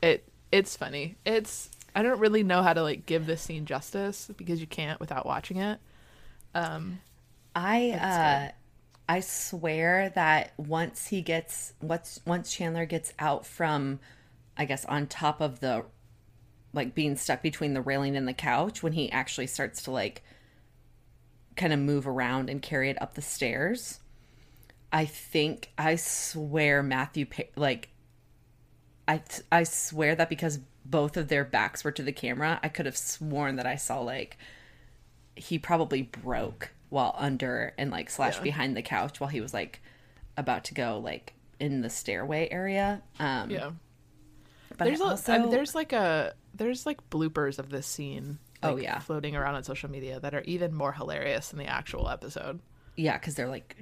it 0.01 0.27
it's 0.51 0.75
funny. 0.75 1.15
It's 1.25 1.69
I 1.95 2.03
don't 2.03 2.19
really 2.19 2.43
know 2.43 2.61
how 2.61 2.73
to 2.73 2.83
like 2.83 3.05
give 3.05 3.25
this 3.25 3.41
scene 3.41 3.65
justice 3.65 4.29
because 4.35 4.59
you 4.59 4.67
can't 4.67 4.99
without 4.99 5.25
watching 5.25 5.55
it. 5.55 5.79
Um, 6.53 6.99
I 7.55 7.91
good. 7.91 7.99
uh 7.99 8.51
I 9.07 9.19
swear 9.19 10.11
that 10.15 10.53
once 10.57 11.07
he 11.07 11.21
gets 11.21 11.73
once 11.81 12.19
once 12.25 12.51
Chandler 12.51 12.85
gets 12.85 13.13
out 13.19 13.45
from 13.45 13.99
I 14.57 14.65
guess 14.65 14.85
on 14.85 15.07
top 15.07 15.41
of 15.41 15.59
the 15.59 15.85
like 16.73 16.95
being 16.95 17.15
stuck 17.15 17.41
between 17.41 17.73
the 17.73 17.81
railing 17.81 18.15
and 18.15 18.27
the 18.27 18.33
couch 18.33 18.81
when 18.81 18.93
he 18.93 19.11
actually 19.11 19.47
starts 19.47 19.83
to 19.83 19.91
like 19.91 20.23
kind 21.55 21.71
of 21.71 21.79
move 21.79 22.07
around 22.07 22.49
and 22.49 22.61
carry 22.61 22.89
it 22.89 23.01
up 23.01 23.13
the 23.13 23.21
stairs. 23.21 23.99
I 24.91 25.05
think 25.05 25.71
I 25.77 25.95
swear 25.95 26.83
Matthew 26.83 27.25
like 27.55 27.89
I 29.07 29.21
I 29.51 29.63
swear 29.63 30.15
that 30.15 30.29
because 30.29 30.59
both 30.85 31.17
of 31.17 31.27
their 31.29 31.45
backs 31.45 31.83
were 31.83 31.91
to 31.91 32.03
the 32.03 32.11
camera, 32.11 32.59
I 32.61 32.69
could 32.69 32.85
have 32.85 32.97
sworn 32.97 33.55
that 33.57 33.65
I 33.65 33.75
saw 33.75 33.99
like 33.99 34.37
he 35.35 35.57
probably 35.57 36.03
broke 36.03 36.71
while 36.89 37.15
under 37.17 37.73
and 37.77 37.89
like 37.89 38.09
slash 38.09 38.37
Yeah. 38.37 38.43
behind 38.43 38.77
the 38.77 38.81
couch 38.83 39.19
while 39.19 39.29
he 39.29 39.41
was 39.41 39.53
like 39.53 39.81
about 40.37 40.63
to 40.65 40.73
go 40.73 40.99
like 40.99 41.33
in 41.59 41.81
the 41.81 41.89
stairway 41.89 42.47
area. 42.51 43.01
Um 43.19 43.49
yeah. 43.49 43.71
But 44.77 44.85
there's 44.85 45.01
I 45.01 45.05
a, 45.05 45.07
also 45.09 45.33
I 45.33 45.37
mean, 45.39 45.49
there's 45.49 45.75
like 45.75 45.93
a 45.93 46.33
there's 46.53 46.85
like 46.85 47.09
bloopers 47.09 47.59
of 47.59 47.69
this 47.69 47.87
scene. 47.87 48.39
Oh, 48.65 48.77
yeah. 48.77 48.99
floating 48.99 49.35
around 49.35 49.55
on 49.55 49.63
social 49.65 49.89
media 49.91 50.21
that 50.21 50.33
are 50.33 50.41
even 50.43 50.73
more 50.73 50.93
hilarious 50.93 51.49
than 51.49 51.59
the 51.59 51.65
actual 51.67 52.07
episode. 52.09 52.59
yeah, 52.95 53.17
cuz 53.17 53.35
they're 53.35 53.49
like 53.49 53.75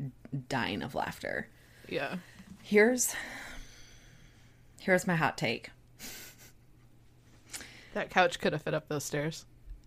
dying 0.50 0.82
of 0.82 0.96
laughter. 0.96 1.48
Yeah, 1.88 2.16
Here's 2.64 3.14
here's 4.80 5.06
my 5.06 5.16
hot 5.16 5.38
take. 5.38 5.70
that 7.94 8.10
couch 8.10 8.40
could 8.40 8.54
have 8.54 8.62
fit 8.62 8.74
up 8.74 8.88
those 8.88 9.04
stairs. 9.04 9.46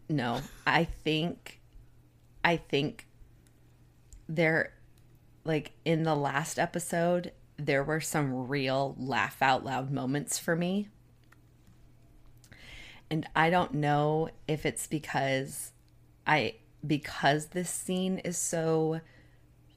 No, 0.09 0.41
I 0.67 0.85
think 0.85 1.61
I 2.45 2.57
think 2.57 3.07
there 4.29 4.75
like 5.45 5.73
in 5.85 6.03
the 6.05 6.15
last 6.15 6.59
episode 6.59 7.33
there 7.57 7.83
were 7.85 8.01
some 8.01 8.49
real 8.49 8.95
laugh 8.99 9.41
out 9.41 9.65
loud 9.65 9.91
moments 9.91 10.39
for 10.39 10.55
me. 10.57 10.89
And 13.15 13.29
I 13.37 13.49
don't 13.49 13.75
know 13.75 14.29
if 14.49 14.67
it's 14.67 14.89
because 14.89 15.71
I 16.27 16.57
because 16.85 17.47
this 17.47 17.71
scene 17.71 18.19
is 18.19 18.37
so 18.37 19.03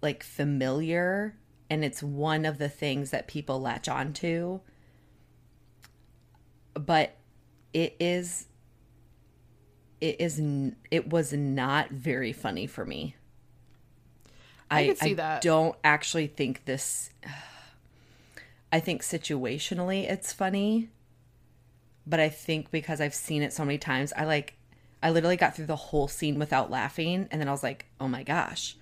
like 0.02 0.24
familiar 0.24 1.36
and 1.70 1.86
it's 1.86 2.02
one 2.02 2.46
of 2.46 2.58
the 2.58 2.68
things 2.68 3.12
that 3.12 3.28
people 3.28 3.62
latch 3.62 3.88
onto. 3.88 4.62
But 6.74 7.16
it 7.76 7.96
is 8.00 8.48
it 10.02 10.20
is 10.20 10.42
it 10.90 11.12
was 11.12 11.32
not 11.32 11.92
very 11.92 12.34
funny 12.34 12.66
for 12.66 12.86
me. 12.86 13.18
I 14.72 14.88
could 14.88 14.98
see 14.98 15.14
that. 15.14 15.44
don't 15.44 15.76
actually 15.84 16.26
think 16.26 16.66
this 16.66 17.12
I 18.74 18.80
think 18.80 19.04
situationally 19.04 20.10
it's 20.10 20.34
funny, 20.34 20.90
but 22.08 22.20
I 22.20 22.30
think 22.30 22.72
because 22.72 23.02
I've 23.02 23.14
seen 23.14 23.42
it 23.44 23.54
so 23.54 23.66
many 23.66 23.78
times, 23.78 24.14
I 24.16 24.26
like 24.26 24.56
I 25.04 25.12
literally 25.12 25.38
got 25.38 25.56
through 25.56 25.68
the 25.68 25.76
whole 25.76 26.08
scene 26.08 26.40
without 26.40 26.72
laughing 26.72 27.28
and 27.30 27.40
then 27.40 27.48
I 27.48 27.52
was 27.52 27.64
like, 27.64 27.86
"Oh 28.00 28.08
my 28.08 28.24
gosh." 28.24 28.78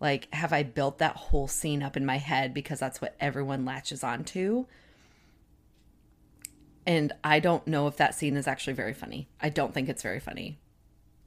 Like 0.00 0.32
have 0.34 0.52
I 0.52 0.62
built 0.62 0.98
that 0.98 1.16
whole 1.16 1.48
scene 1.48 1.82
up 1.82 1.96
in 1.96 2.06
my 2.06 2.18
head 2.18 2.54
because 2.54 2.78
that's 2.78 3.00
what 3.00 3.16
everyone 3.20 3.64
latches 3.64 4.04
onto? 4.04 4.66
and 6.88 7.12
I 7.22 7.38
don't 7.38 7.66
know 7.66 7.86
if 7.86 7.98
that 7.98 8.14
scene 8.14 8.34
is 8.34 8.48
actually 8.48 8.72
very 8.72 8.94
funny. 8.94 9.28
I 9.42 9.50
don't 9.50 9.74
think 9.74 9.90
it's 9.90 10.02
very 10.02 10.20
funny, 10.20 10.58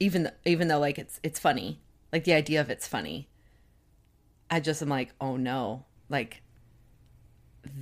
even 0.00 0.28
even 0.44 0.66
though 0.66 0.80
like 0.80 0.98
it's 0.98 1.20
it's 1.22 1.38
funny, 1.38 1.80
like 2.12 2.24
the 2.24 2.32
idea 2.32 2.60
of 2.60 2.68
it's 2.68 2.88
funny. 2.88 3.28
I 4.50 4.58
just 4.58 4.82
am 4.82 4.88
like, 4.88 5.14
oh 5.20 5.36
no, 5.36 5.84
like 6.08 6.41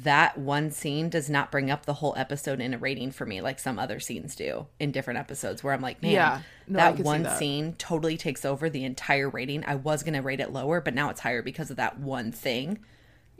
that 0.03 0.37
one 0.37 0.71
scene 0.71 1.09
does 1.09 1.31
not 1.31 1.51
bring 1.51 1.71
up 1.71 1.87
the 1.87 1.95
whole 1.95 2.15
episode 2.17 2.61
in 2.61 2.75
a 2.75 2.79
rating 2.79 3.11
for 3.11 3.25
me 3.25 3.41
like 3.41 3.59
some 3.59 3.79
other 3.79 3.99
scenes 3.99 4.37
do 4.37 4.67
in 4.79 4.93
different 4.93 5.19
episodes 5.19 5.65
where 5.65 5.73
I'm 5.73 5.81
like, 5.81 6.03
man, 6.03 6.13
Yeah. 6.13 6.43
No, 6.67 6.77
that 6.79 6.99
one 7.01 7.23
that. 7.23 7.39
scene 7.39 7.75
totally 7.75 8.17
takes 8.17 8.45
over 8.45 8.69
the 8.69 8.85
entire 8.85 9.29
rating. 9.29 9.65
I 9.67 9.77
was 9.77 10.03
going 10.03 10.15
to 10.15 10.21
rate 10.21 10.41
it 10.41 10.53
lower, 10.53 10.81
but 10.81 10.95
now 10.95 11.09
it's 11.11 11.21
higher 11.21 11.43
because 11.43 11.71
of 11.71 11.79
that 11.79 11.99
one 11.99 12.31
thing. 12.31 12.79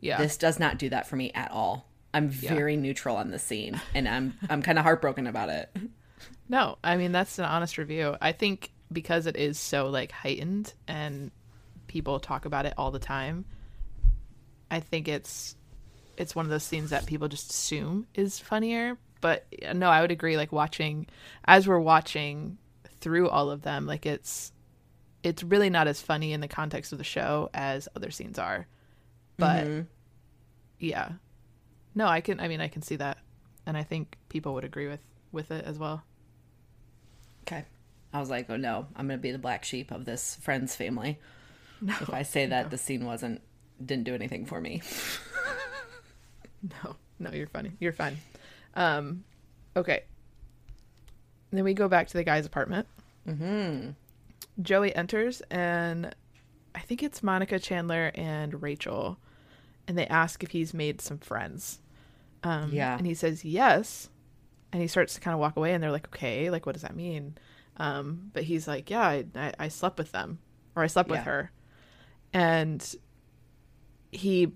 Yeah. 0.01 0.17
This 0.19 0.37
does 0.39 0.59
not 0.59 0.79
do 0.79 0.89
that 0.89 1.07
for 1.07 1.17
me 1.17 1.31
at 1.35 1.51
all. 1.51 1.87
I'm 2.13 2.29
very 2.29 2.77
neutral 2.77 3.17
on 3.17 3.31
the 3.31 3.39
scene 3.39 3.81
and 3.95 4.09
I'm 4.09 4.35
I'm 4.49 4.63
kind 4.63 4.79
of 4.79 4.85
heartbroken 4.85 5.27
about 5.27 5.49
it. 5.51 5.71
No, 6.51 6.79
I 6.83 6.97
mean 6.97 7.13
that's 7.13 7.39
an 7.39 7.45
honest 7.45 7.79
review. 7.79 8.17
I 8.21 8.33
think 8.33 8.73
because 8.93 9.27
it 9.27 9.37
is 9.37 9.57
so 9.57 9.87
like 9.89 10.11
heightened 10.11 10.75
and 10.89 11.31
people 11.87 12.19
talk 12.19 12.45
about 12.45 12.67
it 12.67 12.75
all 12.77 12.91
the 12.91 12.99
time, 12.99 13.45
I 14.69 14.81
think 14.81 15.07
it's 15.07 15.55
it's 16.21 16.37
one 16.37 16.45
of 16.45 16.51
those 16.51 16.63
scenes 16.63 16.91
that 16.91 17.07
people 17.07 17.29
just 17.29 17.51
assume 17.51 18.07
is 18.15 18.39
funnier. 18.39 18.99
But 19.23 19.47
uh, 19.67 19.73
no, 19.73 19.89
I 19.89 20.03
would 20.03 20.11
agree. 20.11 20.37
Like 20.37 20.53
watching 20.53 21.07
as 21.47 21.67
we're 21.67 21.81
watching 21.81 22.59
through 23.01 23.31
all 23.31 23.51
of 23.51 23.63
them, 23.63 23.87
like 23.87 24.05
it's 24.05 24.53
it's 25.23 25.43
really 25.43 25.71
not 25.71 25.89
as 25.89 26.01
funny 26.01 26.35
in 26.35 26.41
the 26.41 26.49
context 26.49 26.93
of 26.93 26.99
the 26.99 27.05
show 27.05 27.49
as 27.55 27.89
other 27.97 28.11
scenes 28.11 28.39
are. 28.39 28.67
But 29.39 29.87
yeah, 30.79 31.13
no, 31.95 32.07
I 32.07 32.21
can. 32.21 32.39
I 32.39 32.49
mean, 32.49 32.61
I 32.61 32.69
can 32.69 32.83
see 32.83 32.97
that, 32.97 33.17
and 33.65 33.75
I 33.75 33.83
think 33.83 34.19
people 34.29 34.53
would 34.55 34.65
agree 34.65 34.89
with 34.89 35.01
with 35.33 35.51
it 35.51 35.65
as 35.65 35.79
well. 35.79 36.05
Okay. 37.43 37.65
I 38.13 38.21
was 38.21 38.29
like, 38.29 38.51
"Oh 38.51 38.57
no, 38.57 38.87
I'm 38.95 39.07
going 39.07 39.19
to 39.19 39.23
be 39.23 39.33
the 39.33 39.39
black 39.39 39.65
sheep 39.65 39.91
of 39.91 40.05
this 40.05 40.37
friend's 40.43 40.77
family." 40.77 41.19
if 41.87 42.13
I 42.13 42.23
say 42.23 42.45
that 42.45 42.71
the 42.71 42.77
scene 42.77 43.07
wasn't 43.07 43.41
didn't 43.83 44.05
do 44.05 44.15
anything 44.15 44.45
for 44.45 44.61
me. 44.61 44.83
No, 46.85 46.97
no, 47.19 47.31
you're 47.33 47.47
funny. 47.47 47.73
You're 47.81 47.93
fine. 47.93 48.17
Um, 48.75 49.25
okay. 49.77 50.05
Then 51.51 51.65
we 51.65 51.75
go 51.75 51.89
back 51.89 52.07
to 52.09 52.13
the 52.17 52.25
guy's 52.25 52.47
apartment. 52.47 52.87
Mm-hmm. 53.27 53.91
Joey 54.63 54.95
enters, 54.95 55.41
and 55.51 56.15
I 56.75 56.81
think 56.81 57.03
it's 57.03 57.23
Monica 57.23 57.59
Chandler 57.59 58.11
and 58.15 58.63
Rachel, 58.63 59.19
and 59.89 59.97
they 59.99 60.07
ask 60.07 60.43
if 60.45 60.51
he's 60.51 60.73
made 60.75 61.01
some 61.01 61.19
friends. 61.19 61.81
Um, 62.43 62.71
Yeah. 62.73 62.97
And 62.97 63.07
he 63.07 63.15
says 63.15 63.45
yes, 63.45 64.09
and 64.73 64.81
he 64.81 64.89
starts 64.89 65.15
to 65.15 65.21
kind 65.21 65.35
of 65.35 65.41
walk 65.41 65.57
away, 65.57 65.73
and 65.73 65.83
they're 65.83 65.91
like, 65.91 66.07
"Okay, 66.09 66.51
like 66.51 66.67
what 66.67 66.73
does 66.73 66.83
that 66.83 66.95
mean?" 66.97 67.37
Um, 67.79 68.31
but 68.33 68.45
he's 68.45 68.69
like, 68.69 68.91
"Yeah, 68.91 69.03
I, 69.03 69.25
I, 69.35 69.53
I 69.59 69.69
slept 69.69 69.99
with 69.99 70.13
them, 70.13 70.39
or 70.77 70.83
I 70.83 70.87
slept 70.87 71.09
with 71.11 71.21
her," 71.25 71.51
and 72.33 72.95
he 74.13 74.53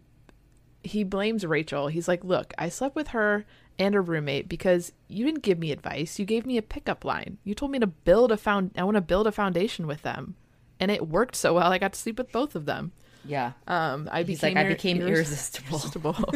he 0.84 1.04
blames 1.04 1.46
Rachel. 1.46 1.88
He's 1.88 2.08
like, 2.08 2.24
"Look, 2.24 2.52
I 2.58 2.68
slept 2.68 2.94
with 2.94 3.08
her 3.08 3.44
and 3.78 3.94
a 3.94 4.00
roommate 4.00 4.48
because 4.48 4.92
you 5.08 5.24
didn't 5.24 5.42
give 5.42 5.58
me 5.58 5.72
advice. 5.72 6.18
You 6.18 6.24
gave 6.24 6.46
me 6.46 6.56
a 6.56 6.62
pickup 6.62 7.04
line. 7.04 7.38
You 7.44 7.54
told 7.54 7.72
me 7.72 7.78
to 7.80 7.86
build 7.86 8.30
a 8.30 8.36
found 8.36 8.70
I 8.76 8.84
want 8.84 8.96
to 8.96 9.00
build 9.00 9.26
a 9.26 9.32
foundation 9.32 9.86
with 9.86 10.02
them. 10.02 10.36
And 10.78 10.90
it 10.90 11.08
worked 11.08 11.36
so 11.36 11.54
well. 11.54 11.72
I 11.72 11.78
got 11.78 11.92
to 11.92 11.98
sleep 11.98 12.18
with 12.18 12.30
both 12.32 12.54
of 12.54 12.66
them. 12.66 12.92
Yeah. 13.24 13.52
Um 13.66 14.08
I 14.12 14.22
He's 14.22 14.40
became 14.40 14.54
like, 14.54 14.66
I 14.66 14.68
became 14.68 14.98
irres- 14.98 15.08
irresistible. 15.08 15.78
irresistible. 15.78 16.16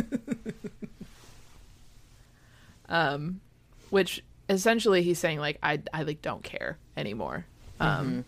um 2.88 3.40
which 3.90 4.22
essentially 4.48 5.02
he's 5.02 5.18
saying 5.18 5.38
like 5.38 5.58
I 5.62 5.80
I 5.92 6.02
like 6.02 6.22
don't 6.22 6.42
care 6.42 6.78
anymore. 6.96 7.46
Um 7.80 8.24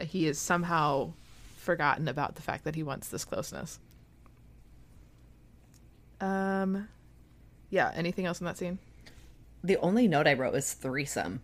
he 0.00 0.24
has 0.24 0.38
somehow 0.38 1.12
forgotten 1.56 2.08
about 2.08 2.36
the 2.36 2.42
fact 2.42 2.64
that 2.64 2.74
he 2.74 2.82
wants 2.82 3.08
this 3.08 3.24
closeness. 3.24 3.78
Um 6.20 6.88
yeah, 7.70 7.90
anything 7.94 8.26
else 8.26 8.40
in 8.40 8.46
that 8.46 8.56
scene? 8.58 8.78
The 9.62 9.76
only 9.78 10.06
note 10.08 10.26
I 10.26 10.34
wrote 10.34 10.52
was 10.52 10.72
threesome. 10.72 11.40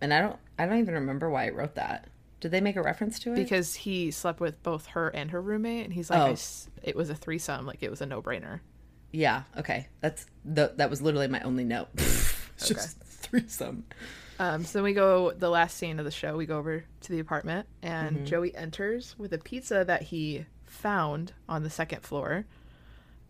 And 0.00 0.14
I 0.14 0.20
don't 0.20 0.36
I 0.58 0.66
don't 0.66 0.78
even 0.78 0.94
remember 0.94 1.28
why 1.30 1.46
I 1.46 1.50
wrote 1.50 1.74
that. 1.74 2.08
Did 2.40 2.52
they 2.52 2.60
make 2.62 2.76
a 2.76 2.82
reference 2.82 3.18
to 3.20 3.32
it? 3.32 3.36
Because 3.36 3.74
he 3.74 4.10
slept 4.10 4.40
with 4.40 4.62
both 4.62 4.86
her 4.86 5.08
and 5.08 5.30
her 5.30 5.40
roommate 5.42 5.84
and 5.84 5.92
he's 5.92 6.08
like 6.10 6.20
Oh. 6.20 6.36
it 6.82 6.96
was 6.96 7.10
a 7.10 7.14
threesome, 7.14 7.66
like 7.66 7.82
it 7.82 7.90
was 7.90 8.00
a 8.00 8.06
no-brainer. 8.06 8.60
yeah, 9.12 9.42
okay. 9.58 9.88
That's 10.00 10.24
the 10.44 10.72
that 10.76 10.88
was 10.88 11.02
literally 11.02 11.28
my 11.28 11.40
only 11.42 11.64
note. 11.64 11.88
Okay. 12.62 12.74
Just 12.74 12.98
threesome. 13.02 13.84
Um, 14.38 14.66
so 14.66 14.78
then 14.78 14.84
we 14.84 14.92
go 14.92 15.32
the 15.32 15.48
last 15.48 15.78
scene 15.78 15.98
of 15.98 16.04
the 16.04 16.10
show. 16.10 16.36
We 16.36 16.44
go 16.44 16.58
over 16.58 16.84
to 17.00 17.12
the 17.12 17.18
apartment, 17.18 17.66
and 17.82 18.16
Mm-hmm. 18.16 18.24
Joey 18.26 18.54
enters 18.54 19.14
with 19.18 19.32
a 19.32 19.38
pizza 19.38 19.82
that 19.86 20.02
he 20.02 20.44
found 20.66 21.32
on 21.48 21.62
the 21.62 21.70
second 21.70 22.02
floor, 22.02 22.44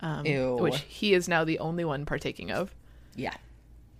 um, 0.00 0.24
which 0.58 0.80
he 0.80 1.14
is 1.14 1.28
now 1.28 1.44
the 1.44 1.58
only 1.58 1.84
one 1.84 2.06
partaking 2.06 2.50
of. 2.50 2.74
Yeah. 3.14 3.34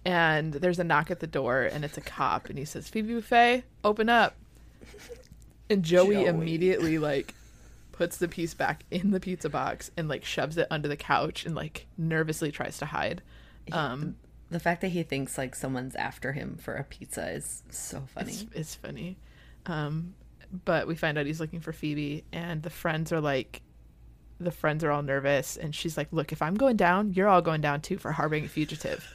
And 0.04 0.54
there's 0.54 0.78
a 0.78 0.84
knock 0.84 1.10
at 1.10 1.20
the 1.20 1.26
door, 1.26 1.62
and 1.62 1.84
it's 1.84 1.98
a 1.98 2.00
cop, 2.00 2.48
and 2.48 2.58
he 2.58 2.64
says, 2.64 2.88
"Phoebe 2.88 3.14
Buffay, 3.14 3.62
open 3.84 4.08
up." 4.08 4.34
And 5.68 5.82
Joey, 5.84 6.14
Joey. 6.14 6.26
immediately 6.26 6.98
like 6.98 7.34
puts 7.92 8.16
the 8.16 8.28
piece 8.28 8.54
back 8.54 8.84
in 8.90 9.10
the 9.10 9.20
pizza 9.20 9.48
box 9.50 9.90
and 9.96 10.08
like 10.08 10.24
shoves 10.24 10.56
it 10.56 10.66
under 10.70 10.88
the 10.88 10.96
couch 10.96 11.44
and 11.44 11.54
like 11.54 11.86
nervously 11.98 12.50
tries 12.50 12.78
to 12.78 12.86
hide. 12.86 13.20
Um, 13.72 14.16
The 14.50 14.58
fact 14.58 14.80
that 14.80 14.88
he 14.88 15.02
thinks 15.04 15.36
like 15.38 15.54
someone's 15.54 15.94
after 15.94 16.32
him 16.32 16.56
for 16.60 16.74
a 16.74 16.82
pizza 16.82 17.30
is 17.30 17.62
so 17.70 18.02
funny. 18.14 18.32
It's, 18.32 18.46
it's 18.52 18.74
funny. 18.74 19.16
Um, 19.66 20.14
but 20.64 20.88
we 20.88 20.96
find 20.96 21.18
out 21.18 21.26
he's 21.26 21.38
looking 21.40 21.60
for 21.60 21.72
Phoebe, 21.72 22.24
and 22.32 22.62
the 22.62 22.70
friends 22.70 23.12
are 23.12 23.20
like, 23.20 23.60
the 24.40 24.50
friends 24.50 24.82
are 24.82 24.90
all 24.90 25.02
nervous, 25.02 25.56
and 25.56 25.74
she's 25.74 25.96
like, 25.96 26.08
"Look, 26.10 26.32
if 26.32 26.42
I'm 26.42 26.54
going 26.54 26.76
down, 26.76 27.12
you're 27.12 27.28
all 27.28 27.42
going 27.42 27.60
down 27.60 27.80
too 27.80 27.98
for 27.98 28.12
harboring 28.12 28.44
a 28.44 28.48
fugitive." 28.48 29.12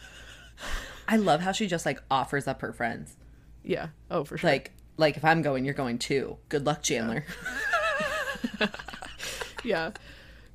I 1.08 1.18
love 1.18 1.42
how 1.42 1.52
she 1.52 1.68
just 1.68 1.86
like 1.86 2.02
offers 2.10 2.48
up 2.48 2.62
her 2.62 2.74
friends. 2.74 3.16
Yeah. 3.64 3.88
Oh, 4.10 4.24
for 4.24 4.38
sure. 4.38 4.50
Like 4.50 4.72
like 4.98 5.18
if 5.18 5.26
I'm 5.26 5.42
going, 5.42 5.66
you're 5.66 5.74
going 5.74 5.98
too. 5.98 6.38
Good 6.50 6.66
luck, 6.66 6.82
Chandler. 6.84 7.26
yeah. 9.64 9.92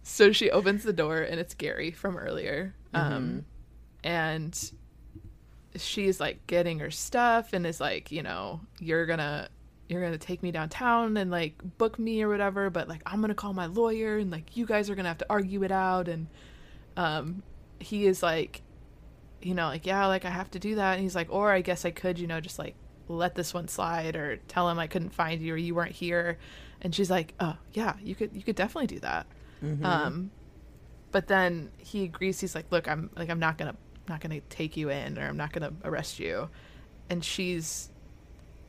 So 0.03 0.33
she 0.33 0.51
opens 0.51 0.83
the 0.83 0.93
door, 0.93 1.19
and 1.19 1.39
it's 1.39 1.55
Gary 1.55 1.91
from 1.91 2.17
earlier. 2.17 2.75
Um, 2.95 3.45
and 4.03 4.73
she's 5.77 6.19
like 6.19 6.47
getting 6.47 6.79
her 6.79 6.91
stuff, 6.91 7.53
and 7.53 7.67
is 7.67 7.81
like, 7.81 8.11
you 8.11 8.23
know, 8.23 8.61
you're 8.79 9.07
gonna. 9.07 9.49
You're 9.91 10.01
gonna 10.01 10.19
take 10.19 10.41
me 10.41 10.53
downtown 10.53 11.17
and 11.17 11.33
like 11.33 11.55
book 11.77 11.99
me 11.99 12.23
or 12.23 12.29
whatever, 12.29 12.71
but 12.71 12.89
like 12.89 13.03
I'm 13.05 13.21
gonna 13.21 13.35
call 13.35 13.53
my 13.53 13.67
lawyer 13.67 14.19
and 14.19 14.31
like 14.31 14.57
you 14.57 14.65
guys 14.65 14.89
are 14.89 14.95
gonna 14.95 15.09
have 15.09 15.19
to 15.19 15.27
argue 15.29 15.65
it 15.65 15.73
out 15.73 16.07
and 16.07 16.29
um 16.97 17.43
he 17.81 18.07
is 18.07 18.23
like 18.23 18.63
you 19.43 19.55
know 19.55 19.67
like 19.67 19.87
yeah 19.87 20.07
like 20.07 20.25
i 20.25 20.31
have 20.31 20.49
to 20.53 20.61
do 20.61 20.77
that. 20.77 20.95
And 20.95 21.03
he's 21.03 21.17
like 21.17 21.27
or 21.31 21.51
i 21.51 21.61
guess 21.61 21.85
i 21.85 21.91
could 21.91 22.21
you 22.21 22.29
know 22.29 22.41
just 22.41 22.57
like 22.57 22.77
let 23.09 23.35
this 23.35 23.53
one 23.53 23.67
slide 23.67 24.15
or 24.15 24.37
tell 24.47 24.69
him 24.71 24.79
i 24.79 24.87
couldn't 24.87 25.11
find 25.11 25.43
you 25.43 25.55
or 25.55 25.57
you 25.57 25.75
weren't 25.75 25.91
here. 25.93 26.39
And 26.83 26.95
she's 26.95 27.11
like 27.11 27.35
oh 27.41 27.57
yeah 27.73 27.95
you 28.01 28.15
could 28.15 28.31
you 28.33 28.43
could 28.43 28.55
definitely 28.57 28.87
do 28.87 29.01
that. 29.01 29.27
Um 29.85 30.31
but 31.11 31.27
then 31.27 31.73
he 31.79 32.05
agrees. 32.05 32.39
He's 32.39 32.55
like 32.55 32.67
look 32.71 32.87
i'm 32.89 33.11
like 33.17 33.29
i'm 33.29 33.41
not 33.41 33.59
gonna 33.59 33.75
not 34.09 34.21
gonna 34.21 34.41
take 34.51 34.77
you 34.77 34.89
in 34.91 35.19
or 35.19 35.27
i'm 35.27 35.37
not 35.37 35.53
gonna 35.53 35.73
arrest 35.83 36.21
you. 36.21 36.49
And 37.09 37.25
she's 37.25 37.89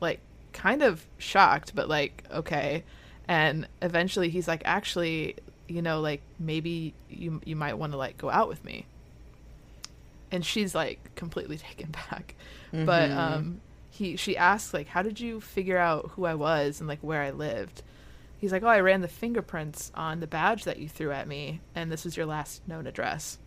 like 0.00 0.18
kind 0.52 0.82
of 0.82 1.06
shocked 1.18 1.74
but 1.74 1.88
like 1.88 2.24
okay. 2.30 2.84
And 3.28 3.66
eventually 3.80 4.28
he's 4.30 4.48
like 4.48 4.62
actually 4.64 5.36
you 5.68 5.80
know 5.82 6.00
like 6.00 6.22
maybe 6.38 6.94
you 7.08 7.40
you 7.44 7.56
might 7.56 7.74
want 7.74 7.92
to 7.92 7.98
like 7.98 8.18
go 8.18 8.30
out 8.30 8.48
with 8.48 8.64
me. 8.64 8.86
And 10.30 10.44
she's 10.44 10.74
like 10.74 11.14
completely 11.14 11.58
taken 11.68 11.90
back. 11.90 12.34
But 12.72 13.10
um 13.10 13.60
he 13.90 14.16
she 14.16 14.36
asks 14.36 14.72
like 14.72 14.88
how 14.88 15.02
did 15.02 15.20
you 15.20 15.40
figure 15.40 15.76
out 15.76 16.12
who 16.12 16.24
i 16.24 16.34
was 16.34 16.80
and 16.80 16.88
like 16.88 17.00
where 17.00 17.22
i 17.22 17.30
lived? 17.30 17.82
He's 18.38 18.50
like 18.50 18.62
oh 18.62 18.68
i 18.68 18.80
ran 18.80 19.02
the 19.02 19.08
fingerprints 19.08 19.92
on 19.94 20.20
the 20.20 20.26
badge 20.26 20.64
that 20.64 20.78
you 20.78 20.88
threw 20.88 21.12
at 21.12 21.28
me 21.28 21.60
and 21.74 21.92
this 21.92 22.04
was 22.04 22.16
your 22.16 22.26
last 22.26 22.66
known 22.66 22.86
address 22.86 23.38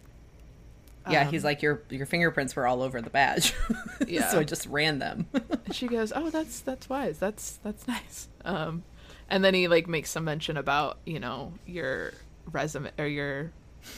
yeah, 1.09 1.21
Um, 1.21 1.31
he's 1.31 1.43
like 1.43 1.61
your 1.61 1.81
your 1.89 2.05
fingerprints 2.05 2.55
were 2.55 2.65
all 2.67 2.81
over 2.81 3.01
the 3.01 3.09
badge. 3.09 3.53
Yeah. 4.07 4.29
so 4.29 4.39
I 4.39 4.43
just 4.43 4.65
ran 4.67 4.99
them. 4.99 5.27
She 5.71 5.87
goes, 5.87 6.13
"Oh, 6.15 6.29
that's 6.29 6.59
that's 6.61 6.87
wise. 6.89 7.17
That's 7.17 7.57
that's 7.63 7.87
nice." 7.87 8.27
Um, 8.43 8.83
and 9.29 9.43
then 9.43 9.53
he 9.55 9.67
like 9.67 9.87
makes 9.87 10.09
some 10.11 10.23
mention 10.25 10.57
about 10.57 10.99
you 11.05 11.19
know 11.19 11.53
your 11.65 12.13
resume 12.51 12.91
or 12.99 13.07
your 13.07 13.51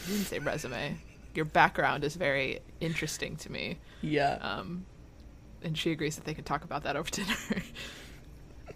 didn't 0.07 0.25
say 0.25 0.39
resume. 0.39 0.97
Your 1.35 1.45
background 1.45 2.03
is 2.03 2.15
very 2.15 2.59
interesting 2.79 3.35
to 3.37 3.51
me. 3.51 3.77
yeah. 4.01 4.37
Um, 4.41 4.85
and 5.61 5.77
she 5.77 5.91
agrees 5.91 6.15
that 6.15 6.25
they 6.25 6.33
can 6.33 6.43
talk 6.45 6.63
about 6.63 6.83
that 6.83 6.95
over 6.95 7.09
dinner. 7.11 7.35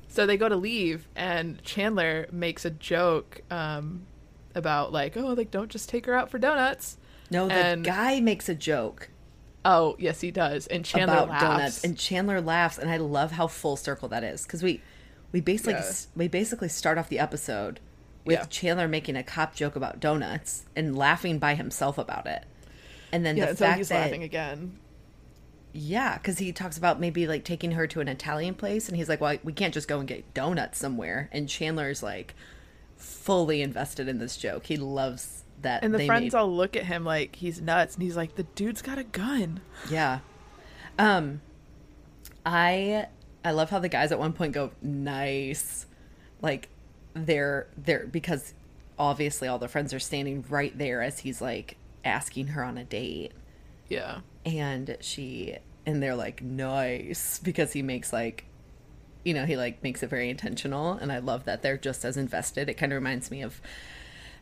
so 0.08 0.26
they 0.26 0.38
go 0.38 0.50
to 0.50 0.56
leave, 0.58 1.08
and 1.16 1.62
Chandler 1.64 2.28
makes 2.32 2.66
a 2.66 2.70
joke 2.72 3.42
um, 3.50 4.06
about 4.56 4.92
like, 4.92 5.16
"Oh, 5.18 5.28
like 5.34 5.50
don't 5.52 5.70
just 5.72 5.90
take 5.90 6.06
her 6.06 6.14
out 6.14 6.30
for 6.30 6.38
donuts." 6.40 6.98
No, 7.32 7.48
the 7.48 7.54
and- 7.54 7.84
guy 7.84 8.20
makes 8.20 8.48
a 8.50 8.56
joke 8.56 9.10
Oh, 9.64 9.96
yes, 10.00 10.22
he 10.22 10.32
does. 10.32 10.66
And 10.66 10.84
Chandler 10.84 11.18
about 11.18 11.30
laughs. 11.30 11.44
donuts 11.44 11.84
and 11.84 11.96
Chandler 11.98 12.42
laughs 12.42 12.78
and 12.80 12.90
I 12.90 12.98
love 12.98 13.32
how 13.34 13.46
full 13.48 13.76
circle 13.78 14.08
that 14.10 14.24
is 14.24 14.44
cuz 14.46 14.62
we 14.64 14.82
we 15.32 15.40
basically 15.40 15.74
Yeah. 15.74 15.92
we 16.16 16.28
basically 16.28 16.68
start 16.70 16.98
off 16.98 17.10
the 17.10 17.20
episode 17.20 17.80
with 18.26 18.40
Yeah. 18.40 18.46
Chandler 18.46 18.88
making 18.88 19.16
a 19.16 19.24
cop 19.24 19.56
joke 19.56 19.76
about 19.76 20.00
donuts 20.00 20.66
and 20.76 20.98
laughing 20.98 21.38
by 21.40 21.54
himself 21.56 21.98
about 22.00 22.26
it. 22.28 22.44
And 23.12 23.24
then 23.26 23.38
Yeah, 23.38 23.46
the 23.46 23.52
until 23.52 23.68
fact 23.68 23.78
he's 23.78 23.90
that 23.90 24.00
laughing 24.06 24.24
again. 24.24 24.80
yeah, 25.74 26.18
because 26.18 26.40
he 26.40 26.52
talks 26.52 26.78
about 26.78 27.00
maybe 27.00 27.28
like 27.28 27.44
taking 27.46 27.72
her 27.74 27.86
to 27.88 28.00
an 28.02 28.08
Italian 28.08 28.56
place, 28.56 28.88
and 28.88 28.98
he's 28.98 29.08
like, 29.10 29.22
"Well, 29.22 29.38
we 29.44 29.54
can't 29.54 29.74
just 29.74 29.88
go 29.88 30.00
and 30.00 30.08
get 30.08 30.34
donuts 30.34 30.80
somewhere." 30.80 31.30
And 31.32 31.48
Chandler's 31.48 32.02
like 32.04 32.34
fully 32.98 33.62
invested 33.62 34.08
in 34.08 34.18
this 34.18 34.38
joke. 34.38 34.66
He 34.66 34.78
loves 34.78 35.41
that. 35.64 35.84
And 35.84 35.94
the 35.94 36.06
friends 36.06 36.34
made- 36.34 36.36
all 36.36 36.54
look 36.54 36.76
at 36.76 36.86
him 36.86 37.04
like 37.06 37.36
he's 37.36 37.62
nuts, 37.62 37.96
and 37.96 38.04
he's 38.04 38.16
like, 38.18 38.36
"The 38.36 38.44
dude's 38.44 38.82
got 38.82 38.98
a 38.98 39.04
gun." 39.04 39.62
yeah. 39.90 40.20
Um, 41.00 41.42
I 42.46 43.08
I 43.44 43.52
love 43.52 43.70
how 43.70 43.80
the 43.80 43.90
guys 43.90 44.12
at 44.12 44.20
one 44.20 44.34
point 44.34 44.54
go 44.54 44.72
nice, 44.82 45.86
like 46.42 46.70
they're 47.14 47.68
they're 47.78 48.06
because 48.08 48.54
obviously 49.00 49.48
all 49.48 49.58
the 49.60 49.68
friends 49.68 49.94
are 49.94 50.00
standing 50.00 50.44
right 50.50 50.78
there 50.78 51.02
as 51.02 51.20
he's 51.20 51.42
like 51.42 51.78
asking 52.06 52.48
her 52.48 52.64
on 52.64 52.78
a 52.78 52.84
date. 52.84 53.32
Yeah. 53.90 54.20
and 54.46 54.96
she 55.02 55.58
and 55.86 56.02
they're 56.02 56.16
like 56.16 56.42
nice 56.42 57.40
because 57.40 57.74
he 57.74 57.82
makes 57.82 58.14
like 58.14 58.46
you 59.26 59.34
know 59.34 59.46
he 59.46 59.58
like 59.58 59.84
makes 59.84 60.02
it 60.02 60.10
very 60.10 60.30
intentional 60.30 60.94
and 60.94 61.12
i 61.12 61.18
love 61.20 61.44
that 61.46 61.62
they're 61.62 61.78
just 61.78 62.06
as 62.06 62.16
invested 62.18 62.70
it 62.70 62.76
kind 62.76 62.92
of 62.94 62.96
reminds 62.96 63.30
me 63.30 63.42
of 63.42 63.60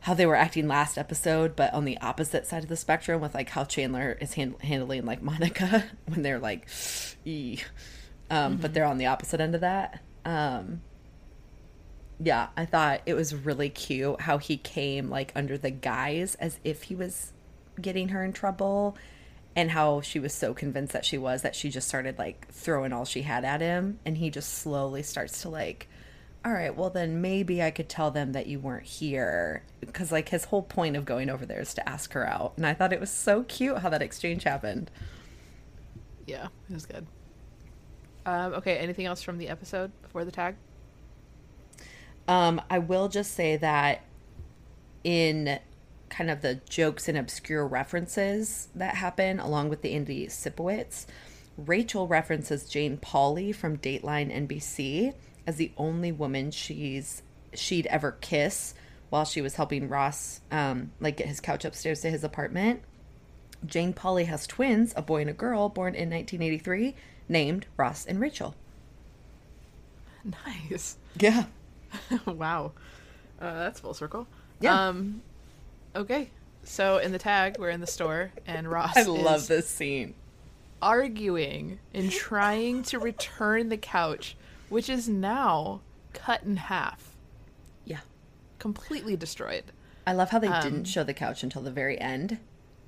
how 0.01 0.13
they 0.13 0.25
were 0.25 0.35
acting 0.35 0.67
last 0.67 0.97
episode 0.97 1.55
but 1.55 1.73
on 1.73 1.85
the 1.85 1.97
opposite 1.99 2.47
side 2.47 2.63
of 2.63 2.69
the 2.69 2.75
spectrum 2.75 3.21
with 3.21 3.33
like 3.33 3.49
how 3.49 3.63
chandler 3.63 4.17
is 4.21 4.33
hand- 4.33 4.55
handling 4.61 5.05
like 5.05 5.21
monica 5.21 5.85
when 6.05 6.21
they're 6.21 6.39
like 6.39 6.67
"Ee." 7.25 7.59
um 8.29 8.57
but 8.57 8.73
they're 8.73 8.85
on 8.85 8.97
the 8.97 9.07
opposite 9.07 9.39
end 9.39 9.55
of 9.55 9.61
that 9.61 10.01
um 10.25 10.81
yeah 12.19 12.47
i 12.55 12.65
thought 12.65 13.01
it 13.05 13.13
was 13.13 13.33
really 13.33 13.69
cute 13.69 14.21
how 14.21 14.37
he 14.37 14.57
came 14.57 15.09
like 15.09 15.31
under 15.35 15.57
the 15.57 15.71
guise 15.71 16.35
as 16.35 16.59
if 16.63 16.83
he 16.83 16.95
was 16.95 17.33
getting 17.81 18.09
her 18.09 18.23
in 18.23 18.33
trouble 18.33 18.97
and 19.55 19.71
how 19.71 20.01
she 20.01 20.19
was 20.19 20.33
so 20.33 20.53
convinced 20.53 20.93
that 20.93 21.05
she 21.05 21.17
was 21.17 21.41
that 21.41 21.55
she 21.55 21.69
just 21.69 21.87
started 21.87 22.17
like 22.17 22.47
throwing 22.49 22.93
all 22.93 23.05
she 23.05 23.23
had 23.23 23.43
at 23.43 23.61
him 23.61 23.99
and 24.05 24.17
he 24.17 24.29
just 24.29 24.53
slowly 24.53 25.01
starts 25.03 25.41
to 25.41 25.49
like 25.49 25.87
all 26.45 26.53
right 26.53 26.75
well 26.75 26.89
then 26.89 27.21
maybe 27.21 27.61
i 27.61 27.69
could 27.69 27.89
tell 27.89 28.11
them 28.11 28.31
that 28.31 28.47
you 28.47 28.59
weren't 28.59 28.85
here 28.85 29.63
because 29.81 30.11
like 30.11 30.29
his 30.29 30.45
whole 30.45 30.61
point 30.63 30.95
of 30.95 31.03
going 31.05 31.29
over 31.29 31.45
there 31.45 31.59
is 31.59 31.73
to 31.73 31.87
ask 31.87 32.13
her 32.13 32.25
out 32.27 32.53
and 32.55 32.65
i 32.65 32.73
thought 32.73 32.93
it 32.93 32.99
was 32.99 33.11
so 33.11 33.43
cute 33.43 33.79
how 33.79 33.89
that 33.89 34.01
exchange 34.01 34.43
happened 34.43 34.89
Yeah, 36.25 36.47
it 36.69 36.73
was 36.73 36.85
good. 36.85 37.05
Um, 38.25 38.53
okay, 38.53 38.77
anything 38.77 39.07
else 39.07 39.23
from 39.23 39.39
the 39.39 39.47
episode 39.49 39.91
before 40.03 40.23
the 40.23 40.31
tag? 40.31 40.55
Um, 42.27 42.61
I 42.69 42.77
will 42.77 43.07
just 43.07 43.33
say 43.33 43.57
that 43.57 44.01
in 45.03 45.59
kind 46.09 46.29
of 46.29 46.41
the 46.41 46.55
jokes 46.69 47.07
and 47.07 47.17
obscure 47.17 47.65
references 47.65 48.67
that 48.75 48.95
happen 48.95 49.39
along 49.39 49.69
with 49.69 49.81
the 49.81 49.93
Andy 49.95 50.27
Sipowicz, 50.27 51.05
Rachel 51.57 52.07
references 52.07 52.69
Jane 52.69 52.97
Pauley 52.97 53.53
from 53.55 53.77
Dateline 53.77 54.31
NBC 54.47 55.15
as 55.49 55.55
the 55.55 55.71
only 55.77 56.11
woman 56.11 56.51
she's 56.51 57.23
she'd 57.55 57.87
ever 57.87 58.11
kiss 58.11 58.75
while 59.09 59.25
she 59.25 59.41
was 59.41 59.55
helping 59.55 59.89
Ross 59.89 60.41
um, 60.51 60.91
like 60.99 61.17
get 61.17 61.25
his 61.27 61.39
couch 61.39 61.65
upstairs 61.65 62.01
to 62.01 62.11
his 62.11 62.23
apartment. 62.23 62.83
Jane 63.65 63.91
Pauley 63.91 64.27
has 64.27 64.45
twins, 64.45 64.93
a 64.95 65.01
boy 65.01 65.21
and 65.21 65.29
a 65.29 65.33
girl, 65.33 65.67
born 65.67 65.95
in 65.95 66.11
1983, 66.11 66.95
named 67.27 67.65
Ross 67.77 68.05
and 68.05 68.21
Rachel. 68.21 68.53
Nice. 70.45 70.97
Yeah. 71.19 71.45
wow. 72.27 72.73
Uh, 73.41 73.53
that's 73.55 73.79
full 73.79 73.95
circle. 73.95 74.27
Yeah. 74.61 74.89
Um, 74.89 75.23
okay. 75.95 76.29
So 76.63 76.99
in 76.99 77.11
the 77.11 77.17
tag, 77.17 77.57
we're 77.57 77.71
in 77.71 77.81
the 77.81 77.87
store, 77.87 78.31
and 78.45 78.69
Ross 78.69 78.95
I 78.95 79.01
love 79.01 79.41
is 79.41 79.47
this 79.47 79.67
scene. 79.67 80.13
arguing 80.81 81.79
and 81.93 82.11
trying 82.11 82.83
to 82.83 82.99
return 82.99 83.69
the 83.69 83.77
couch, 83.77 84.37
which 84.69 84.89
is 84.89 85.07
now 85.09 85.81
cut 86.13 86.43
in 86.43 86.55
half, 86.57 87.15
Yeah. 87.85 87.99
completely 88.59 89.15
destroyed. 89.15 89.65
I 90.07 90.13
love 90.13 90.29
how 90.31 90.39
they 90.39 90.47
Um, 90.47 90.61
didn't 90.63 90.85
show 90.85 91.03
the 91.03 91.13
couch 91.13 91.43
until 91.43 91.61
the 91.61 91.71
very 91.71 91.99
end. 91.99 92.39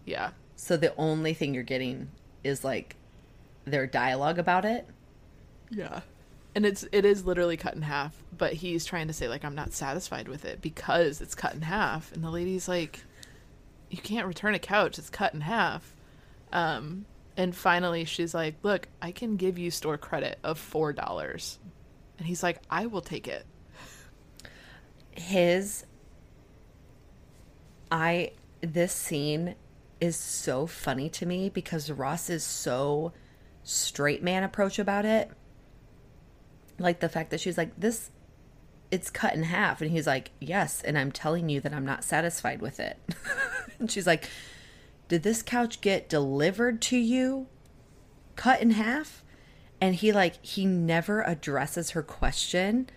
Yeah. 0.05 0.31
So 0.55 0.77
the 0.77 0.95
only 0.95 1.33
thing 1.33 1.53
you're 1.53 1.63
getting 1.63 2.09
is 2.43 2.63
like 2.63 2.95
their 3.65 3.85
dialogue 3.85 4.39
about 4.39 4.65
it. 4.65 4.87
Yeah. 5.69 6.01
And 6.55 6.65
it's 6.65 6.83
it 6.91 7.05
is 7.05 7.25
literally 7.25 7.55
cut 7.57 7.75
in 7.75 7.83
half, 7.83 8.23
but 8.37 8.53
he's 8.53 8.83
trying 8.85 9.07
to 9.07 9.13
say 9.13 9.27
like 9.27 9.45
I'm 9.45 9.55
not 9.55 9.71
satisfied 9.73 10.27
with 10.27 10.43
it 10.45 10.61
because 10.61 11.21
it's 11.21 11.35
cut 11.35 11.53
in 11.53 11.61
half 11.61 12.11
and 12.11 12.23
the 12.23 12.29
lady's 12.29 12.67
like 12.67 13.03
you 13.89 13.97
can't 13.99 14.27
return 14.27 14.53
a 14.55 14.59
couch, 14.59 14.97
it's 14.97 15.09
cut 15.09 15.33
in 15.33 15.41
half. 15.41 15.95
Um 16.51 17.05
and 17.37 17.55
finally 17.55 18.03
she's 18.03 18.33
like, 18.33 18.55
"Look, 18.63 18.87
I 19.01 19.11
can 19.11 19.37
give 19.37 19.57
you 19.57 19.71
store 19.71 19.97
credit 19.97 20.39
of 20.43 20.59
$4." 20.59 21.57
And 22.21 22.27
he's 22.27 22.43
like, 22.43 22.61
"I 22.69 22.85
will 22.85 23.01
take 23.01 23.27
it." 23.27 23.47
His 25.09 25.87
I 27.91 28.33
this 28.61 28.93
scene 28.93 29.55
is 29.99 30.17
so 30.17 30.67
funny 30.67 31.09
to 31.09 31.25
me 31.25 31.49
because 31.49 31.89
Ross 31.89 32.29
is 32.29 32.43
so 32.43 33.11
straight 33.63 34.21
man 34.21 34.43
approach 34.43 34.77
about 34.77 35.03
it. 35.03 35.31
Like 36.77 36.99
the 36.99 37.09
fact 37.09 37.31
that 37.31 37.39
she's 37.39 37.57
like 37.57 37.71
this 37.75 38.11
it's 38.91 39.09
cut 39.09 39.33
in 39.33 39.41
half 39.41 39.81
and 39.81 39.89
he's 39.89 40.05
like, 40.05 40.29
"Yes, 40.39 40.83
and 40.83 40.99
I'm 40.99 41.11
telling 41.11 41.49
you 41.49 41.59
that 41.61 41.73
I'm 41.73 41.87
not 41.87 42.03
satisfied 42.03 42.61
with 42.61 42.79
it." 42.79 42.99
and 43.79 43.89
she's 43.89 44.05
like, 44.05 44.29
"Did 45.07 45.23
this 45.23 45.41
couch 45.41 45.81
get 45.81 46.07
delivered 46.07 46.83
to 46.83 46.97
you 46.97 47.47
cut 48.35 48.61
in 48.61 48.69
half?" 48.69 49.23
And 49.81 49.95
he 49.95 50.11
like 50.13 50.43
he 50.45 50.65
never 50.65 51.21
addresses 51.23 51.91
her 51.91 52.03
question. 52.03 52.87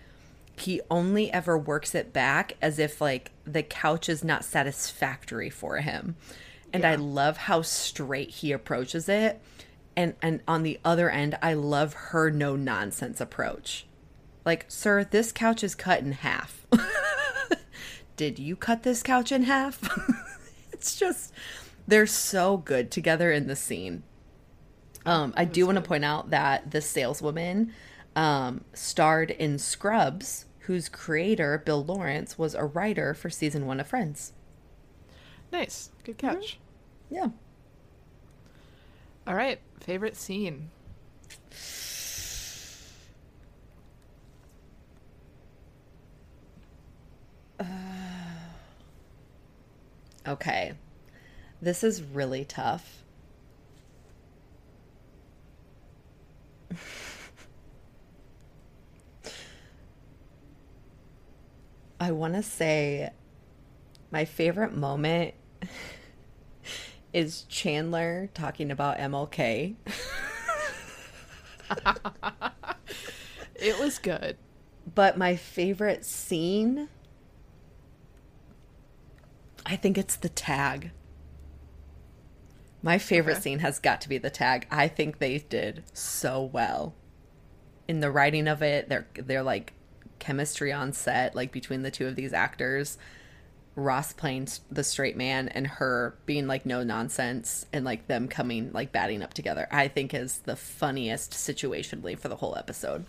He 0.57 0.79
only 0.89 1.33
ever 1.33 1.57
works 1.57 1.95
it 1.95 2.13
back 2.13 2.55
as 2.61 2.79
if 2.79 3.01
like 3.01 3.31
the 3.43 3.63
couch 3.63 4.07
is 4.07 4.23
not 4.23 4.45
satisfactory 4.45 5.49
for 5.49 5.77
him. 5.77 6.15
And 6.71 6.85
I 6.85 6.95
love 6.95 7.37
how 7.37 7.61
straight 7.61 8.29
he 8.29 8.51
approaches 8.51 9.09
it. 9.09 9.41
And 9.97 10.13
and 10.21 10.41
on 10.47 10.63
the 10.63 10.79
other 10.85 11.09
end, 11.09 11.37
I 11.41 11.53
love 11.55 11.93
her 11.93 12.29
no 12.29 12.55
nonsense 12.55 13.19
approach. 13.19 13.87
Like, 14.45 14.65
sir, 14.67 15.03
this 15.03 15.31
couch 15.31 15.63
is 15.63 15.73
cut 15.73 16.01
in 16.01 16.11
half. 16.11 16.67
Did 18.15 18.37
you 18.37 18.55
cut 18.55 18.83
this 18.83 19.01
couch 19.01 19.31
in 19.31 19.43
half? 19.43 19.81
it's 20.71 20.95
just 20.95 21.33
they're 21.87 22.07
so 22.07 22.57
good 22.57 22.91
together 22.91 23.31
in 23.31 23.47
the 23.47 23.55
scene. 23.55 24.03
Um, 25.05 25.33
I 25.37 25.45
do 25.45 25.65
want 25.65 25.77
to 25.77 25.83
point 25.83 26.03
out 26.03 26.31
that 26.31 26.71
the 26.71 26.81
saleswoman 26.81 27.73
um, 28.15 28.63
starred 28.73 29.31
in 29.31 29.59
Scrubs, 29.59 30.45
whose 30.61 30.89
creator, 30.89 31.61
Bill 31.63 31.83
Lawrence, 31.83 32.37
was 32.37 32.55
a 32.55 32.63
writer 32.65 33.13
for 33.13 33.29
season 33.29 33.65
one 33.67 33.79
of 33.79 33.87
Friends. 33.87 34.33
Nice. 35.51 35.91
Good 36.03 36.17
catch. 36.17 36.59
Yeah. 37.09 37.29
All 39.27 39.35
right, 39.35 39.59
favorite 39.79 40.15
scene. 40.15 40.69
Okay. 50.27 50.73
This 51.61 51.83
is 51.83 52.01
really 52.01 52.43
tough. 52.45 53.04
I 61.99 62.11
want 62.11 62.33
to 62.35 62.43
say 62.43 63.11
my 64.11 64.25
favorite 64.25 64.75
moment 64.75 65.33
is 67.13 67.43
Chandler 67.43 68.29
talking 68.33 68.71
about 68.71 68.97
MLK. 68.97 69.75
It 73.55 73.79
was 73.79 73.97
good. 73.97 74.37
But 74.93 75.17
my 75.17 75.35
favorite 75.35 76.05
scene, 76.05 76.89
I 79.65 79.75
think 79.75 79.97
it's 79.97 80.15
the 80.15 80.29
tag. 80.29 80.91
My 82.85 82.99
favorite 82.99 83.33
Okay. 83.33 83.41
scene 83.41 83.59
has 83.59 83.79
got 83.79 83.99
to 84.01 84.09
be 84.09 84.19
the 84.19 84.29
tag. 84.29 84.67
I 84.69 84.87
think 84.87 85.17
they 85.17 85.39
did 85.39 85.83
so 85.91 86.43
well 86.43 86.93
in 87.87 87.99
the 87.99 88.11
writing 88.11 88.47
of 88.47 88.61
it. 88.61 88.87
They're 88.89 89.07
they're 89.15 89.41
like 89.41 89.73
chemistry 90.19 90.71
on 90.71 90.93
set, 90.93 91.33
like 91.35 91.51
between 91.51 91.81
the 91.81 91.89
two 91.89 92.05
of 92.05 92.15
these 92.15 92.31
actors. 92.31 92.99
Ross 93.75 94.13
playing 94.13 94.49
the 94.71 94.83
straight 94.83 95.17
man 95.17 95.49
and 95.49 95.65
her 95.65 96.15
being 96.27 96.45
like 96.45 96.63
no 96.63 96.83
nonsense 96.83 97.65
and 97.73 97.83
like 97.83 98.05
them 98.05 98.27
coming 98.27 98.71
like 98.71 98.91
batting 98.91 99.23
up 99.23 99.33
together. 99.33 99.67
I 99.71 99.87
think 99.87 100.13
is 100.13 100.37
the 100.45 100.55
funniest 100.55 101.31
situationally 101.31 102.15
for 102.17 102.27
the 102.29 102.35
whole 102.35 102.55
episode. 102.55 103.03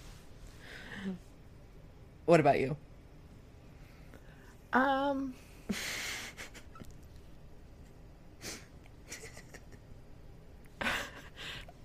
What 2.25 2.41
about 2.41 2.59
you? 2.59 2.79
Um. 4.73 5.35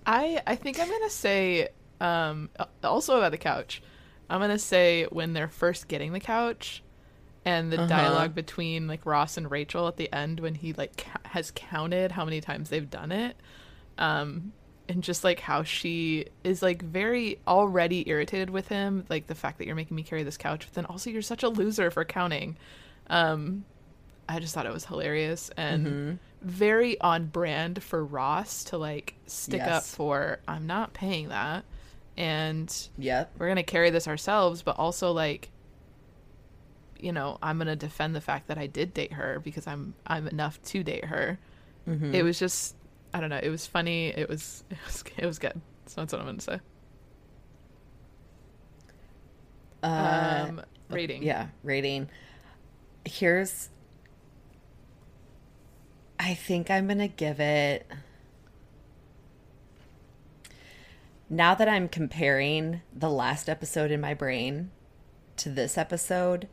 I 0.06 0.40
I 0.46 0.56
think 0.56 0.80
I'm 0.80 0.88
gonna 0.90 1.10
say 1.10 1.68
um 2.00 2.50
also 2.82 3.16
about 3.16 3.32
the 3.32 3.38
couch. 3.38 3.82
I'm 4.28 4.40
gonna 4.40 4.58
say 4.58 5.04
when 5.10 5.32
they're 5.32 5.48
first 5.48 5.88
getting 5.88 6.12
the 6.12 6.20
couch, 6.20 6.82
and 7.44 7.72
the 7.72 7.78
Uh-huh. 7.78 7.78
dialogue 7.78 8.34
between 8.34 8.88
like 8.88 9.06
Ross 9.06 9.36
and 9.36 9.50
Rachel 9.50 9.88
at 9.88 9.96
the 9.96 10.12
end 10.12 10.40
when 10.40 10.54
he 10.56 10.72
like 10.74 10.96
ca- 10.98 11.20
has 11.30 11.52
counted 11.54 12.12
how 12.12 12.24
many 12.24 12.40
times 12.40 12.70
they've 12.70 12.90
done 12.90 13.12
it, 13.12 13.36
um, 13.98 14.52
and 14.88 15.02
just 15.02 15.24
like 15.24 15.40
how 15.40 15.62
she 15.64 16.26
is 16.44 16.62
like 16.62 16.82
very 16.82 17.40
already 17.48 18.08
irritated 18.08 18.50
with 18.50 18.68
him, 18.68 19.04
like 19.10 19.26
the 19.28 19.34
fact 19.34 19.58
that 19.58 19.66
you're 19.66 19.76
making 19.76 19.96
me 19.96 20.02
carry 20.04 20.22
this 20.24 20.36
couch, 20.38 20.66
but 20.66 20.74
then 20.74 20.86
also 20.86 21.10
you're 21.10 21.22
such 21.22 21.42
a 21.42 21.48
loser 21.48 21.90
for 21.90 22.04
counting. 22.04 22.56
Um, 23.08 23.64
I 24.28 24.38
just 24.38 24.54
thought 24.54 24.66
it 24.66 24.72
was 24.72 24.84
hilarious 24.86 25.50
and 25.56 25.86
Mm-hmm. 25.86 26.14
very 26.42 27.00
on 27.00 27.26
brand 27.26 27.82
for 27.82 28.04
Ross 28.04 28.64
to 28.64 28.78
like 28.78 29.14
stick 29.26 29.60
up 29.62 29.82
for 29.84 30.38
I'm 30.48 30.66
not 30.66 30.92
paying 30.94 31.28
that 31.28 31.64
and 32.16 32.88
yeah 32.98 33.24
we're 33.38 33.46
going 33.46 33.56
to 33.56 33.62
carry 33.62 33.90
this 33.90 34.06
ourselves 34.06 34.62
but 34.62 34.78
also 34.78 35.12
like 35.12 35.50
you 37.00 37.10
know, 37.10 37.36
I'm 37.42 37.58
going 37.58 37.66
to 37.66 37.74
defend 37.74 38.14
the 38.14 38.20
fact 38.20 38.46
that 38.46 38.58
I 38.58 38.68
did 38.68 38.94
date 38.94 39.14
her 39.14 39.40
because 39.40 39.66
I'm 39.66 39.94
I'm 40.06 40.28
enough 40.28 40.62
to 40.66 40.84
date 40.84 41.06
her. 41.06 41.36
Mm-hmm. 41.88 42.14
It 42.14 42.22
was 42.22 42.38
just 42.38 42.76
I 43.12 43.20
don't 43.20 43.28
know, 43.28 43.40
it 43.42 43.48
was 43.48 43.66
funny, 43.66 44.08
it 44.10 44.28
was 44.28 44.62
it 44.70 44.78
was 44.86 45.02
it 45.18 45.26
was 45.26 45.38
good. 45.40 45.60
So 45.86 46.00
that's 46.00 46.12
what 46.12 46.20
I'm 46.20 46.26
going 46.26 46.36
to 46.38 46.44
say. 46.44 46.60
Uh, 49.82 50.46
um 50.48 50.62
rating. 50.90 51.22
Yeah, 51.22 51.48
rating. 51.64 52.08
Here's. 53.04 53.68
I 56.24 56.34
think 56.34 56.70
I'm 56.70 56.86
going 56.86 56.98
to 56.98 57.08
give 57.08 57.40
it. 57.40 57.84
Now 61.28 61.56
that 61.56 61.68
I'm 61.68 61.88
comparing 61.88 62.82
the 62.94 63.10
last 63.10 63.48
episode 63.48 63.90
in 63.90 64.00
my 64.00 64.14
brain 64.14 64.70
to 65.38 65.48
this 65.48 65.76
episode, 65.76 66.46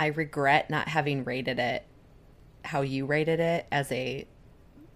I 0.00 0.06
regret 0.06 0.70
not 0.70 0.88
having 0.88 1.22
rated 1.22 1.58
it 1.58 1.84
how 2.64 2.80
you 2.80 3.04
rated 3.04 3.40
it 3.40 3.66
as 3.70 3.92
a 3.92 4.26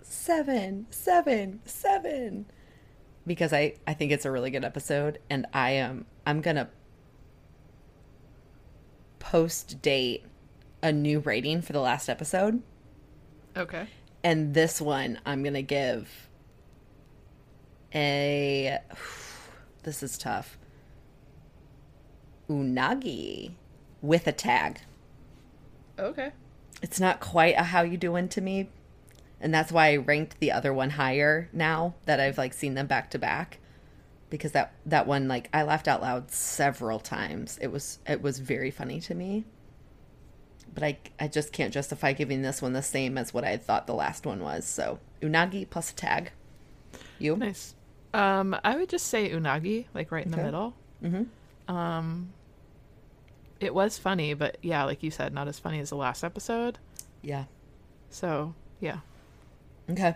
seven, 0.00 0.86
seven, 0.88 1.60
seven. 1.66 2.46
Because 3.26 3.52
I, 3.52 3.74
I 3.86 3.92
think 3.92 4.10
it's 4.10 4.24
a 4.24 4.30
really 4.30 4.50
good 4.50 4.64
episode 4.64 5.18
and 5.28 5.46
I 5.52 5.72
am 5.72 6.06
I'm 6.26 6.40
gonna 6.40 6.70
post 9.18 9.82
date 9.82 10.24
a 10.82 10.92
new 10.92 11.18
rating 11.20 11.60
for 11.60 11.74
the 11.74 11.80
last 11.80 12.08
episode. 12.08 12.62
Okay. 13.56 13.86
And 14.24 14.54
this 14.54 14.80
one 14.80 15.18
I'm 15.26 15.42
going 15.42 15.54
to 15.54 15.62
give 15.62 16.28
a. 17.94 18.78
This 19.82 20.02
is 20.02 20.16
tough. 20.16 20.58
Unagi 22.48 23.52
with 24.00 24.26
a 24.26 24.32
tag. 24.32 24.80
Okay. 25.98 26.32
It's 26.82 27.00
not 27.00 27.20
quite 27.20 27.56
a 27.56 27.64
how 27.64 27.82
you 27.82 27.96
doing 27.96 28.28
to 28.30 28.40
me. 28.40 28.68
And 29.40 29.52
that's 29.52 29.72
why 29.72 29.92
I 29.92 29.96
ranked 29.96 30.38
the 30.38 30.52
other 30.52 30.72
one 30.72 30.90
higher 30.90 31.48
now 31.52 31.94
that 32.06 32.20
I've 32.20 32.38
like 32.38 32.54
seen 32.54 32.74
them 32.74 32.86
back 32.86 33.10
to 33.10 33.18
back. 33.18 33.58
Because 34.30 34.52
that 34.52 34.72
that 34.86 35.06
one 35.06 35.28
like 35.28 35.48
I 35.52 35.62
laughed 35.62 35.88
out 35.88 36.00
loud 36.00 36.30
several 36.30 37.00
times. 37.00 37.58
It 37.60 37.68
was 37.68 37.98
it 38.06 38.22
was 38.22 38.38
very 38.38 38.70
funny 38.70 39.00
to 39.00 39.14
me. 39.14 39.44
But 40.74 40.82
I 40.82 40.98
I 41.20 41.28
just 41.28 41.52
can't 41.52 41.72
justify 41.72 42.12
giving 42.12 42.42
this 42.42 42.62
one 42.62 42.72
the 42.72 42.82
same 42.82 43.18
as 43.18 43.34
what 43.34 43.44
I 43.44 43.56
thought 43.56 43.86
the 43.86 43.94
last 43.94 44.26
one 44.26 44.40
was. 44.40 44.66
So 44.66 44.98
unagi 45.20 45.68
plus 45.68 45.90
a 45.90 45.94
tag. 45.94 46.32
You? 47.18 47.36
Nice. 47.36 47.74
Um, 48.14 48.56
I 48.64 48.76
would 48.76 48.88
just 48.88 49.06
say 49.06 49.30
unagi, 49.30 49.86
like 49.94 50.10
right 50.10 50.24
in 50.24 50.32
the 50.32 50.36
middle. 50.38 50.74
Mm-hmm. 51.02 51.74
Um, 51.74 52.32
it 53.60 53.74
was 53.74 53.96
funny, 53.96 54.34
but 54.34 54.58
yeah, 54.60 54.84
like 54.84 55.02
you 55.02 55.10
said, 55.10 55.32
not 55.32 55.48
as 55.48 55.58
funny 55.58 55.78
as 55.80 55.90
the 55.90 55.96
last 55.96 56.24
episode. 56.24 56.78
Yeah. 57.22 57.44
So 58.10 58.54
yeah, 58.80 58.98
Okay. 59.90 60.14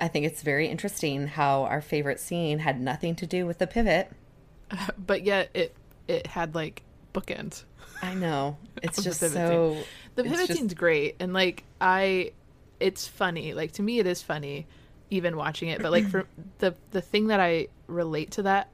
I 0.00 0.08
think 0.08 0.26
it's 0.26 0.42
very 0.42 0.66
interesting 0.68 1.28
how 1.28 1.62
our 1.64 1.80
favorite 1.80 2.18
scene 2.18 2.60
had 2.60 2.80
nothing 2.80 3.14
to 3.16 3.26
do 3.26 3.46
with 3.46 3.58
the 3.58 3.66
pivot. 3.66 4.10
but 4.98 5.22
yet 5.22 5.50
it 5.54 5.76
it 6.08 6.28
had 6.28 6.54
like 6.54 6.82
bookends. 7.14 7.64
I 8.02 8.14
know. 8.14 8.58
It's 8.82 8.96
the 8.96 9.02
just 9.02 9.20
pivot 9.20 9.34
so 9.36 9.76
The 10.16 10.24
pivot 10.24 10.46
just- 10.48 10.58
scene's 10.58 10.74
great, 10.74 11.16
and 11.20 11.32
like 11.32 11.64
I, 11.80 12.32
it's 12.80 13.06
funny. 13.06 13.54
Like 13.54 13.72
to 13.72 13.82
me, 13.82 13.98
it 14.00 14.06
is 14.06 14.22
funny, 14.22 14.66
even 15.10 15.36
watching 15.36 15.68
it. 15.68 15.80
But 15.80 15.92
like 15.92 16.08
for 16.08 16.26
the 16.58 16.74
the 16.90 17.00
thing 17.00 17.28
that 17.28 17.40
I 17.40 17.68
relate 17.86 18.32
to 18.32 18.42
that 18.42 18.68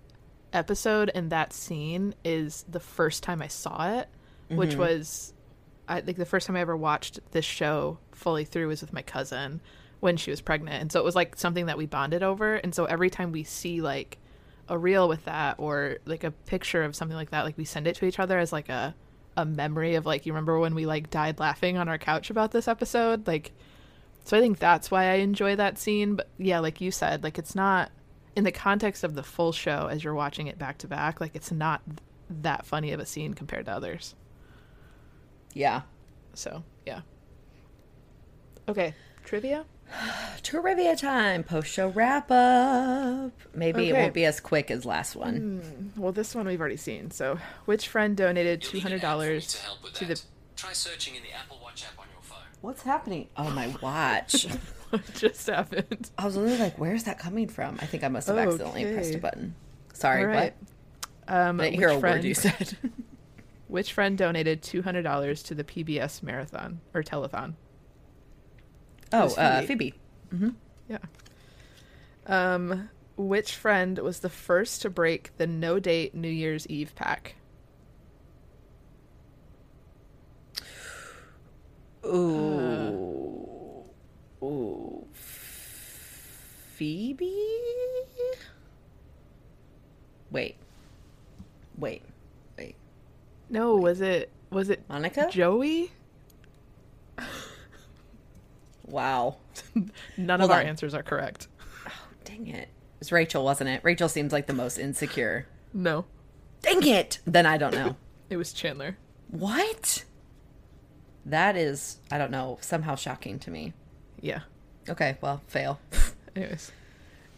episode 0.53 1.11
and 1.15 1.31
that 1.31 1.53
scene 1.53 2.15
is 2.25 2.65
the 2.71 2.81
first 2.81 3.23
time 3.23 3.43
I 3.43 3.49
saw 3.49 3.99
it, 3.99 4.09
which 4.49 4.71
Mm-hmm. 4.71 4.81
was, 4.81 5.35
I 5.87 6.01
think 6.01 6.17
the 6.17 6.25
first 6.25 6.47
time 6.47 6.57
I 6.57 6.61
ever 6.61 6.77
watched 6.77 7.21
this 7.33 7.45
show 7.45 7.99
fully 8.13 8.45
through 8.47 8.69
was 8.69 8.81
with 8.81 8.93
my 8.95 9.03
cousin 9.03 9.61
when 10.01 10.17
she 10.17 10.31
was 10.31 10.41
pregnant, 10.41 10.81
and 10.81 10.91
so 10.93 11.01
it 11.01 11.05
was 11.05 11.15
like 11.17 11.37
something 11.37 11.67
that 11.67 11.77
we 11.77 11.85
bonded 11.85 12.23
over. 12.23 12.55
And 12.55 12.75
so 12.75 12.87
every 12.87 13.11
time 13.11 13.31
we 13.33 13.45
see 13.45 13.83
like 13.83 14.17
a 14.69 14.79
reel 14.79 15.07
with 15.09 15.25
that 15.27 15.57
or 15.59 15.99
like 16.07 16.25
a 16.25 16.31
picture 16.31 16.83
of 16.83 16.97
something 16.97 17.17
like 17.17 17.31
that, 17.31 17.45
like 17.45 17.59
we 17.59 17.65
send 17.67 17.87
it 17.87 17.97
to 17.97 18.07
each 18.07 18.19
other 18.19 18.39
as 18.39 18.53
like 18.53 18.69
a 18.71 18.95
a 19.39 19.47
memory 19.47 19.95
of 19.95 20.05
like 20.05 20.27
you 20.27 20.33
remember 20.33 20.59
when 20.59 20.75
we 20.75 20.85
like 20.85 21.09
died 21.09 21.39
laughing 21.39 21.79
on 21.79 21.89
our 21.89 21.99
couch 21.99 22.29
about 22.29 22.51
this 22.51 22.69
episode? 22.69 23.27
Like 23.27 23.53
so 24.29 24.37
i 24.37 24.41
think 24.41 24.59
that's 24.59 24.91
why 24.91 25.05
i 25.05 25.15
enjoy 25.15 25.57
that 25.57 25.79
scene 25.79 26.15
but 26.15 26.29
yeah 26.37 26.59
like 26.59 26.83
you 26.83 26.91
said 26.91 27.25
like 27.25 27.39
it's 27.39 27.55
not 27.55 27.91
in 28.37 28.45
the 28.45 28.53
context 28.53 29.03
of 29.03 29.15
the 29.15 29.23
full 29.23 29.53
show 29.53 29.89
as 29.91 30.05
you're 30.05 30.15
watching 30.15 30.47
it 30.47 30.59
back 30.59 30.77
to 30.79 30.87
back 30.87 31.19
like 31.19 31.35
it's 31.35 31.51
not 31.51 31.81
that 32.31 32.67
funny 32.67 32.93
of 32.93 33.01
a 33.01 33.07
scene 33.07 33.33
compared 33.35 33.65
to 33.65 33.73
others. 33.73 34.15
Yeah. 35.55 35.83
so 36.35 36.63
yeah. 36.87 37.01
Okay 38.69 38.95
trivia 39.25 39.65
Trivia 40.43 40.97
time, 40.97 41.43
post 41.45 41.69
show 41.71 41.89
wrap 41.89 42.31
up. 42.31 43.33
Maybe 43.55 43.89
it 43.89 43.95
won't 43.95 44.15
be 44.15 44.25
as 44.25 44.41
quick 44.41 44.71
as 44.71 44.85
last 44.85 45.17
one. 45.17 45.93
well 45.97 46.13
this 46.13 46.35
one 46.35 46.47
we've 46.47 46.61
already 46.61 46.77
seen 46.77 47.11
so 47.11 47.39
which 47.65 47.89
friend 47.89 48.17
donated 48.17 48.65
You'll 48.65 48.85
need 48.85 48.93
an 48.93 48.93
app 48.95 49.01
for 49.19 49.25
you 49.25 49.39
$200 49.41 49.51
to 49.51 49.59
help 49.65 49.83
with 49.85 49.93
to 49.95 50.05
that. 50.07 50.17
the 50.17 50.23
Try 50.57 50.73
searching 50.73 51.15
in 51.15 51.23
the 51.23 51.33
Apple 51.33 51.59
Watch 51.63 51.85
app 51.85 51.99
on 51.99 52.07
your 52.13 52.23
phone. 52.23 52.39
What's 52.63 52.83
happening? 52.83 53.29
Oh, 53.37 53.51
my 53.51 53.69
watch. 53.83 54.47
what 54.91 55.15
just 55.15 55.47
happened 55.47 56.11
I 56.19 56.25
was 56.25 56.37
literally 56.37 56.59
like, 56.59 56.79
where's 56.79 57.05
that 57.05 57.19
coming 57.19 57.49
from? 57.49 57.79
I 57.81 57.87
think 57.87 58.03
I 58.05 58.09
must 58.09 58.29
have 58.29 58.39
accidentally 58.39 58.93
pressed 58.93 59.15
a 59.15 59.19
button. 59.19 59.55
Sorry, 59.93 60.23
all 60.23 60.29
right 60.29 60.55
what? 61.27 61.35
um 61.35 61.61
I 61.61 61.65
didn't 61.65 61.77
hear 61.79 61.91
a 61.91 62.01
friend, 62.01 62.19
word 62.19 62.25
you 62.25 62.35
said. 62.35 62.77
Which 63.69 63.93
friend 63.93 64.17
donated 64.17 64.63
two 64.63 64.83
hundred 64.83 65.03
dollars 65.03 65.43
to 65.45 65.55
the 65.55 65.63
PBS 65.65 66.23
marathon 66.23 66.81
or 66.95 67.03
telethon? 67.03 67.55
Oh, 69.13 69.35
uh, 69.37 69.63
Phoebe. 69.63 69.95
Phoebe. 70.31 70.55
Yeah. 70.89 70.99
Um, 72.27 72.91
which 73.17 73.55
friend 73.55 73.99
was 73.99 74.21
the 74.21 74.29
first 74.29 74.83
to 74.83 74.91
break 74.91 75.37
the 75.39 75.47
no 75.47 75.79
date 75.79 76.15
New 76.15 76.29
Year's 76.29 76.67
Eve 76.69 76.95
pack? 76.95 77.35
Ooh. 82.05 83.85
Ooh. 84.43 85.07
Phoebe? 86.75 87.35
Wait. 90.31 90.57
Wait. 91.77 92.03
Wait. 92.57 92.77
No, 93.51 93.75
was 93.77 94.01
it 94.01 94.31
was 94.51 94.71
it 94.71 94.83
Monica? 94.89 95.29
Joey? 95.31 95.91
Wow. 98.89 99.37
None 100.17 100.41
Hold 100.41 100.51
of 100.51 100.55
our 100.55 100.61
on. 100.61 100.67
answers 100.67 100.95
are 100.95 101.03
correct. 101.03 101.49
Oh, 101.87 101.91
dang 102.25 102.47
it. 102.49 102.69
It 102.69 103.01
was 103.01 103.13
Rachel, 103.13 103.45
wasn't 103.45 103.71
it? 103.71 103.81
Rachel 103.85 104.09
seems 104.09 104.33
like 104.33 104.47
the 104.47 104.53
most 104.55 104.79
insecure. 104.79 105.47
No, 105.73 106.05
Dang 106.63 106.83
it! 106.87 107.19
Then 107.25 107.47
I 107.47 107.57
don't 107.57 107.73
know. 107.75 107.97
it 108.31 108.37
was 108.37 108.53
Chandler. 108.53 108.97
what? 109.31 110.05
That 111.27 111.57
is, 111.57 111.99
I 112.11 112.19
don't 112.19 112.31
know, 112.31 112.59
somehow 112.61 112.95
shocking 112.97 113.39
to 113.41 113.51
me. 113.51 113.75
Yeah. 114.21 114.41
Okay, 114.89 115.19
well, 115.21 115.43
fail. 115.47 115.79
Anyways, 116.37 116.73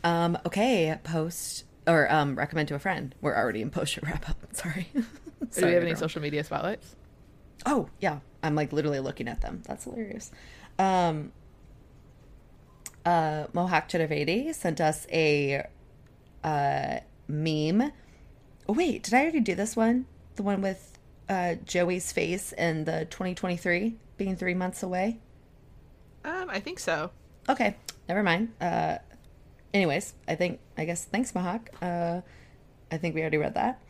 Um, 0.04 0.38
okay, 0.46 0.96
post 1.02 1.64
or 1.86 2.10
um 2.12 2.36
recommend 2.36 2.68
to 2.68 2.74
a 2.74 2.78
friend. 2.78 3.14
We're 3.20 3.36
already 3.36 3.60
in 3.62 3.70
post 3.70 3.98
wrap 4.02 4.28
up. 4.30 4.36
Sorry. 4.52 4.88
do 4.94 5.02
we 5.66 5.72
have 5.72 5.82
any 5.82 5.94
social 5.96 6.22
media 6.22 6.44
spotlights? 6.44 6.94
Oh, 7.66 7.88
yeah. 8.00 8.20
I'm 8.42 8.54
like 8.54 8.72
literally 8.72 9.00
looking 9.00 9.28
at 9.28 9.40
them. 9.40 9.62
That's 9.66 9.84
hilarious. 9.84 10.30
Um 10.78 11.32
uh 13.04 13.46
Mahak 13.54 13.88
Chaturvedi 13.88 14.54
sent 14.54 14.80
us 14.80 15.06
a 15.12 15.66
uh 16.44 16.98
meme. 17.28 17.92
Oh 18.68 18.72
wait, 18.72 19.02
did 19.02 19.14
I 19.14 19.22
already 19.22 19.40
do 19.40 19.54
this 19.54 19.76
one? 19.76 20.06
The 20.36 20.42
one 20.42 20.62
with 20.62 20.98
uh, 21.30 21.54
Joey's 21.64 22.10
face 22.12 22.52
in 22.52 22.84
the 22.84 23.06
2023 23.08 23.94
being 24.16 24.36
three 24.36 24.54
months 24.54 24.82
away? 24.82 25.18
Um, 26.24 26.50
I 26.50 26.60
think 26.60 26.78
so. 26.80 27.12
Okay, 27.48 27.76
never 28.08 28.22
mind. 28.22 28.52
Uh, 28.60 28.98
anyways, 29.72 30.12
I 30.28 30.34
think 30.34 30.60
I 30.76 30.84
guess 30.84 31.04
thanks, 31.04 31.32
Mahak. 31.32 31.68
Uh, 31.80 32.20
I 32.90 32.98
think 32.98 33.14
we 33.14 33.20
already 33.20 33.38
read 33.38 33.54
that. 33.54 33.80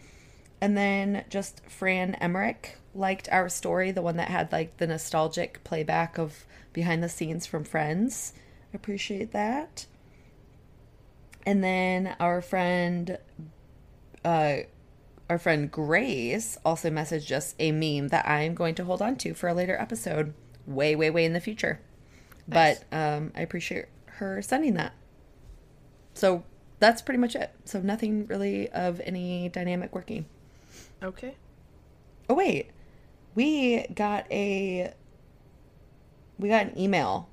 And 0.61 0.77
then 0.77 1.25
just 1.31 1.63
Fran 1.67 2.15
Emmerich 2.17 2.77
liked 2.95 3.29
our 3.33 3.49
story, 3.49 3.91
the 3.91 4.03
one 4.03 4.19
that 4.19 4.29
had 4.29 4.53
like 4.53 4.77
the 4.77 4.87
nostalgic 4.87 5.65
playback 5.65 6.19
of 6.19 6.45
behind 6.73 7.03
the 7.03 7.09
scenes 7.09 7.47
from 7.47 7.65
Friends. 7.65 8.35
Appreciate 8.73 9.33
that. 9.33 9.87
And 11.47 11.65
then 11.65 12.15
our 12.21 12.43
friend, 12.43 13.19
uh, 14.25 14.57
our 15.29 15.39
friend 15.39 15.71
Grace 15.71 16.59
also 16.65 16.91
messaged 16.91 17.33
us 17.33 17.55
a 17.59 17.73
meme 17.73 18.09
that 18.09 18.29
I 18.29 18.43
am 18.43 18.55
going 18.55 18.75
to 18.77 18.85
hold 18.85 19.01
on 19.03 19.17
to 19.17 19.35
for 19.35 19.49
a 19.49 19.55
later 19.55 19.77
episode, 19.79 20.35
way, 20.67 20.95
way, 20.95 21.11
way 21.11 21.25
in 21.25 21.33
the 21.33 21.41
future. 21.41 21.81
Nice. 22.47 22.81
But 22.91 22.97
um, 22.97 23.33
I 23.35 23.41
appreciate 23.41 23.87
her 24.07 24.43
sending 24.43 24.75
that. 24.75 24.93
So 26.15 26.45
that's 26.79 27.03
pretty 27.03 27.19
much 27.19 27.35
it. 27.35 27.51
So 27.65 27.81
nothing 27.81 28.27
really 28.27 28.69
of 28.71 29.01
any 29.01 29.49
dynamic 29.49 29.95
working. 29.95 30.27
Okay. 31.03 31.37
Oh 32.29 32.35
wait, 32.35 32.71
we 33.35 33.87
got 33.95 34.31
a 34.31 34.93
we 36.39 36.49
got 36.49 36.67
an 36.67 36.79
email 36.79 37.29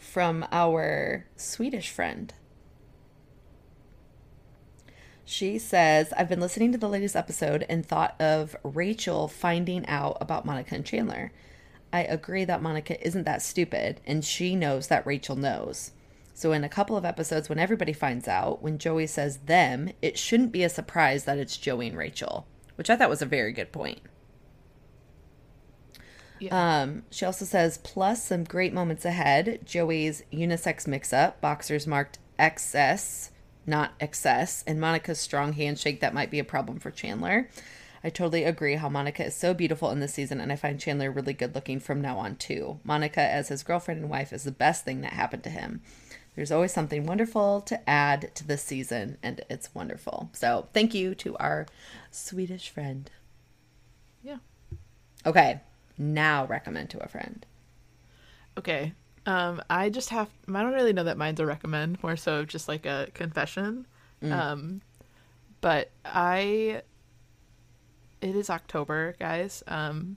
from 0.00 0.44
our 0.50 1.26
Swedish 1.36 1.90
friend. 1.90 2.34
She 5.24 5.58
says, 5.58 6.12
I've 6.16 6.28
been 6.28 6.40
listening 6.40 6.72
to 6.72 6.78
the 6.78 6.88
latest 6.88 7.14
episode 7.14 7.64
and 7.68 7.86
thought 7.86 8.20
of 8.20 8.56
Rachel 8.64 9.28
finding 9.28 9.86
out 9.86 10.16
about 10.20 10.44
Monica 10.44 10.74
and 10.74 10.84
Chandler. 10.84 11.30
I 11.92 12.02
agree 12.02 12.44
that 12.46 12.62
Monica 12.62 13.00
isn't 13.06 13.24
that 13.24 13.42
stupid, 13.42 14.00
and 14.06 14.24
she 14.24 14.56
knows 14.56 14.88
that 14.88 15.06
Rachel 15.06 15.36
knows. 15.36 15.92
So, 16.34 16.52
in 16.52 16.64
a 16.64 16.68
couple 16.68 16.96
of 16.96 17.04
episodes, 17.04 17.48
when 17.48 17.58
everybody 17.58 17.92
finds 17.92 18.26
out, 18.26 18.62
when 18.62 18.78
Joey 18.78 19.06
says 19.06 19.38
them, 19.46 19.90
it 20.00 20.18
shouldn't 20.18 20.52
be 20.52 20.64
a 20.64 20.68
surprise 20.68 21.24
that 21.24 21.38
it's 21.38 21.56
Joey 21.56 21.88
and 21.88 21.98
Rachel, 21.98 22.46
which 22.76 22.88
I 22.88 22.96
thought 22.96 23.10
was 23.10 23.22
a 23.22 23.26
very 23.26 23.52
good 23.52 23.70
point. 23.70 24.00
Yeah. 26.40 26.80
Um, 26.82 27.04
she 27.10 27.24
also 27.24 27.44
says, 27.44 27.78
plus 27.78 28.24
some 28.24 28.44
great 28.44 28.72
moments 28.72 29.04
ahead. 29.04 29.60
Joey's 29.64 30.22
unisex 30.32 30.86
mix 30.86 31.12
up, 31.12 31.40
boxers 31.40 31.86
marked 31.86 32.18
XS, 32.38 33.30
not 33.66 33.92
excess, 34.00 34.64
and 34.66 34.80
Monica's 34.80 35.20
strong 35.20 35.52
handshake 35.52 36.00
that 36.00 36.14
might 36.14 36.30
be 36.30 36.38
a 36.38 36.44
problem 36.44 36.80
for 36.80 36.90
Chandler. 36.90 37.48
I 38.02 38.08
totally 38.08 38.44
agree 38.44 38.76
how 38.76 38.88
Monica 38.88 39.26
is 39.26 39.36
so 39.36 39.52
beautiful 39.52 39.90
in 39.90 40.00
this 40.00 40.14
season, 40.14 40.40
and 40.40 40.50
I 40.50 40.56
find 40.56 40.80
Chandler 40.80 41.10
really 41.10 41.34
good 41.34 41.54
looking 41.54 41.80
from 41.80 42.00
now 42.00 42.16
on, 42.16 42.36
too. 42.36 42.80
Monica, 42.82 43.20
as 43.20 43.48
his 43.48 43.62
girlfriend 43.62 44.00
and 44.00 44.10
wife, 44.10 44.32
is 44.32 44.44
the 44.44 44.50
best 44.50 44.86
thing 44.86 45.02
that 45.02 45.12
happened 45.12 45.44
to 45.44 45.50
him. 45.50 45.82
There's 46.34 46.50
always 46.50 46.72
something 46.72 47.04
wonderful 47.04 47.60
to 47.62 47.90
add 47.90 48.34
to 48.36 48.46
this 48.46 48.62
season, 48.62 49.18
and 49.22 49.44
it's 49.50 49.74
wonderful. 49.74 50.30
So, 50.32 50.68
thank 50.72 50.94
you 50.94 51.14
to 51.16 51.36
our 51.36 51.66
Swedish 52.10 52.70
friend. 52.70 53.10
yeah. 54.22 54.38
Okay, 55.26 55.60
now 56.00 56.46
recommend 56.46 56.90
to 56.90 57.04
a 57.04 57.06
friend. 57.06 57.44
Okay. 58.58 58.94
Um, 59.26 59.62
I 59.68 59.90
just 59.90 60.08
have. 60.08 60.28
I 60.48 60.62
don't 60.62 60.72
really 60.72 60.92
know 60.94 61.04
that 61.04 61.18
mine's 61.18 61.38
a 61.40 61.46
recommend, 61.46 62.02
more 62.02 62.16
so 62.16 62.44
just 62.44 62.66
like 62.68 62.86
a 62.86 63.08
confession. 63.14 63.86
Um, 64.22 64.80
but 65.60 65.90
I. 66.04 66.82
It 68.20 68.36
is 68.36 68.50
October, 68.50 69.14
guys. 69.18 69.62
Um, 69.66 70.16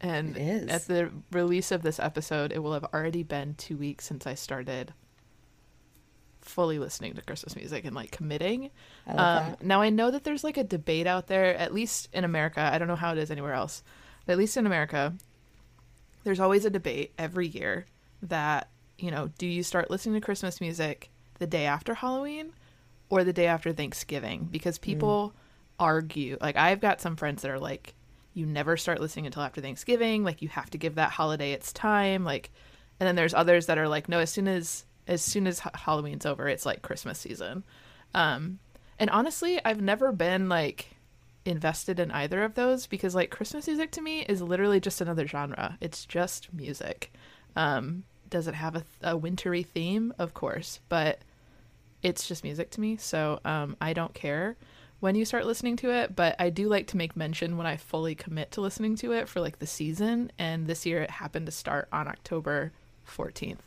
and 0.00 0.38
at 0.70 0.86
the 0.86 1.10
release 1.32 1.70
of 1.72 1.82
this 1.82 1.98
episode, 1.98 2.52
it 2.52 2.60
will 2.60 2.72
have 2.72 2.84
already 2.94 3.22
been 3.22 3.54
two 3.54 3.76
weeks 3.76 4.06
since 4.06 4.26
I 4.26 4.34
started 4.34 4.94
fully 6.40 6.78
listening 6.78 7.12
to 7.14 7.20
Christmas 7.20 7.56
music 7.56 7.84
and 7.84 7.94
like 7.94 8.10
committing. 8.10 8.70
I 9.06 9.12
Um, 9.12 9.56
now 9.60 9.82
I 9.82 9.90
know 9.90 10.10
that 10.10 10.24
there's 10.24 10.44
like 10.44 10.56
a 10.56 10.64
debate 10.64 11.06
out 11.06 11.26
there, 11.26 11.54
at 11.56 11.74
least 11.74 12.08
in 12.14 12.24
America. 12.24 12.60
I 12.60 12.78
don't 12.78 12.88
know 12.88 12.96
how 12.96 13.12
it 13.12 13.18
is 13.18 13.30
anywhere 13.30 13.52
else, 13.52 13.82
at 14.28 14.38
least 14.38 14.56
in 14.56 14.66
America, 14.66 15.14
there's 16.24 16.40
always 16.40 16.64
a 16.64 16.70
debate 16.70 17.12
every 17.18 17.46
year 17.46 17.86
that 18.22 18.68
you 18.98 19.10
know, 19.10 19.30
do 19.38 19.46
you 19.46 19.62
start 19.62 19.90
listening 19.90 20.20
to 20.20 20.24
Christmas 20.24 20.60
music 20.60 21.10
the 21.38 21.46
day 21.46 21.66
after 21.66 21.94
Halloween 21.94 22.52
or 23.08 23.24
the 23.24 23.32
day 23.32 23.46
after 23.46 23.72
Thanksgiving? 23.72 24.48
Because 24.50 24.76
people 24.78 25.32
argue. 25.78 26.36
Like 26.40 26.56
I've 26.56 26.80
got 26.80 27.00
some 27.00 27.16
friends 27.16 27.42
that 27.42 27.50
are 27.50 27.60
like, 27.60 27.94
you 28.34 28.44
never 28.44 28.76
start 28.76 29.00
listening 29.00 29.26
until 29.26 29.42
after 29.42 29.60
Thanksgiving. 29.60 30.24
Like 30.24 30.42
you 30.42 30.48
have 30.48 30.70
to 30.70 30.78
give 30.78 30.96
that 30.96 31.12
holiday 31.12 31.52
its 31.52 31.72
time. 31.72 32.24
Like, 32.24 32.50
and 32.98 33.06
then 33.06 33.14
there's 33.14 33.34
others 33.34 33.66
that 33.66 33.78
are 33.78 33.88
like, 33.88 34.08
no, 34.08 34.18
as 34.18 34.30
soon 34.30 34.48
as 34.48 34.84
as 35.06 35.22
soon 35.22 35.46
as 35.46 35.60
Halloween's 35.60 36.26
over, 36.26 36.48
it's 36.48 36.66
like 36.66 36.82
Christmas 36.82 37.18
season. 37.18 37.64
Um, 38.14 38.58
and 38.98 39.08
honestly, 39.08 39.58
I've 39.64 39.80
never 39.80 40.12
been 40.12 40.50
like 40.50 40.97
invested 41.48 41.98
in 41.98 42.10
either 42.10 42.44
of 42.44 42.54
those 42.54 42.86
because 42.86 43.14
like 43.14 43.30
Christmas 43.30 43.66
music 43.66 43.90
to 43.92 44.02
me 44.02 44.22
is 44.22 44.42
literally 44.42 44.80
just 44.80 45.00
another 45.00 45.26
genre. 45.26 45.78
It's 45.80 46.04
just 46.04 46.52
music. 46.52 47.12
Um, 47.56 48.04
does 48.30 48.46
it 48.46 48.54
have 48.54 48.76
a, 48.76 48.84
a 49.02 49.16
wintry 49.16 49.62
theme? 49.62 50.12
Of 50.18 50.34
course, 50.34 50.80
but 50.88 51.20
it's 52.02 52.28
just 52.28 52.44
music 52.44 52.70
to 52.70 52.80
me. 52.80 52.96
So 52.96 53.40
um, 53.44 53.76
I 53.80 53.92
don't 53.92 54.14
care 54.14 54.56
when 55.00 55.14
you 55.14 55.24
start 55.24 55.46
listening 55.46 55.76
to 55.76 55.90
it, 55.90 56.14
but 56.16 56.36
I 56.38 56.50
do 56.50 56.68
like 56.68 56.88
to 56.88 56.96
make 56.96 57.16
mention 57.16 57.56
when 57.56 57.66
I 57.66 57.76
fully 57.76 58.14
commit 58.14 58.50
to 58.52 58.60
listening 58.60 58.96
to 58.96 59.12
it 59.12 59.28
for 59.28 59.40
like 59.40 59.58
the 59.58 59.66
season. 59.66 60.30
And 60.38 60.66
this 60.66 60.84
year 60.84 61.02
it 61.02 61.10
happened 61.10 61.46
to 61.46 61.52
start 61.52 61.88
on 61.92 62.08
October 62.08 62.72
14th. 63.08 63.58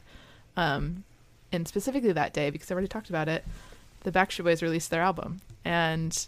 Um, 0.57 1.03
and 1.51 1.67
specifically 1.67 2.11
that 2.11 2.33
day, 2.33 2.49
because 2.49 2.69
I 2.69 2.73
already 2.73 2.87
talked 2.87 3.09
about 3.09 3.29
it, 3.29 3.43
the 4.01 4.11
Backstreet 4.11 4.43
Boys 4.43 4.61
released 4.61 4.89
their 4.89 5.01
album. 5.01 5.41
And 5.63 6.27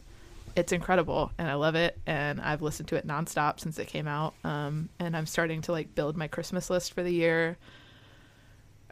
it's 0.56 0.72
incredible 0.72 1.32
and 1.38 1.49
I 1.49 1.56
love 1.56 1.76
it. 1.76 1.99
And 2.06 2.39
I've 2.41 2.62
listened 2.62 2.89
to 2.89 2.95
it 2.95 3.08
nonstop 3.08 3.60
since 3.60 3.80
it 3.80 3.88
came 3.88 4.08
out. 4.08 4.34
Um, 4.43 4.89
and 4.99 5.16
I'm 5.16 5.26
starting 5.26 5.62
to 5.64 5.72
like 5.72 5.95
build 5.95 6.18
my 6.18 6.28
Christmas 6.28 6.70
list 6.70 6.93
for 6.93 7.04
the 7.04 7.14
year 7.14 7.58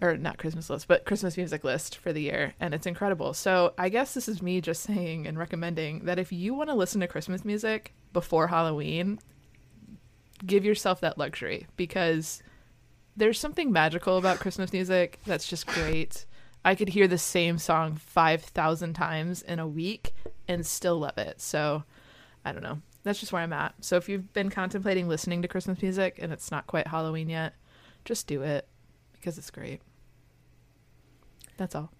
or 0.01 0.17
not 0.17 0.37
Christmas 0.37 0.69
list, 0.69 0.87
but 0.87 1.05
Christmas 1.05 1.37
music 1.37 1.63
list 1.63 1.97
for 1.97 2.11
the 2.11 2.21
year, 2.21 2.53
and 2.59 2.73
it's 2.73 2.87
incredible. 2.87 3.33
So 3.33 3.73
I 3.77 3.89
guess 3.89 4.13
this 4.13 4.27
is 4.27 4.41
me 4.41 4.59
just 4.59 4.81
saying 4.87 5.27
and 5.27 5.37
recommending 5.37 6.05
that 6.05 6.19
if 6.19 6.31
you 6.31 6.53
want 6.53 6.69
to 6.69 6.75
listen 6.75 7.01
to 7.01 7.07
Christmas 7.07 7.45
music 7.45 7.93
before 8.11 8.47
Halloween, 8.47 9.19
give 10.45 10.65
yourself 10.65 11.01
that 11.01 11.17
luxury 11.17 11.67
because 11.77 12.41
there's 13.15 13.39
something 13.39 13.71
magical 13.71 14.17
about 14.17 14.39
Christmas 14.39 14.73
music 14.73 15.19
that's 15.25 15.47
just 15.47 15.67
great. 15.67 16.25
I 16.63 16.75
could 16.75 16.89
hear 16.89 17.07
the 17.07 17.17
same 17.17 17.57
song 17.57 17.95
5,000 17.95 18.93
times 18.93 19.41
in 19.41 19.59
a 19.59 19.67
week 19.67 20.13
and 20.47 20.65
still 20.65 20.99
love 20.99 21.17
it. 21.17 21.41
So 21.41 21.83
I 22.45 22.51
don't 22.51 22.63
know. 22.63 22.81
That's 23.03 23.19
just 23.19 23.33
where 23.33 23.41
I'm 23.41 23.53
at. 23.53 23.73
So 23.81 23.95
if 23.97 24.07
you've 24.07 24.31
been 24.33 24.51
contemplating 24.51 25.07
listening 25.07 25.41
to 25.41 25.47
Christmas 25.47 25.81
music 25.81 26.19
and 26.21 26.31
it's 26.31 26.51
not 26.51 26.67
quite 26.67 26.87
Halloween 26.87 27.29
yet, 27.29 27.53
just 28.05 28.27
do 28.27 28.43
it 28.43 28.67
because 29.13 29.37
it's 29.37 29.49
great. 29.49 29.81
That's 31.57 31.75
all. 31.75 31.91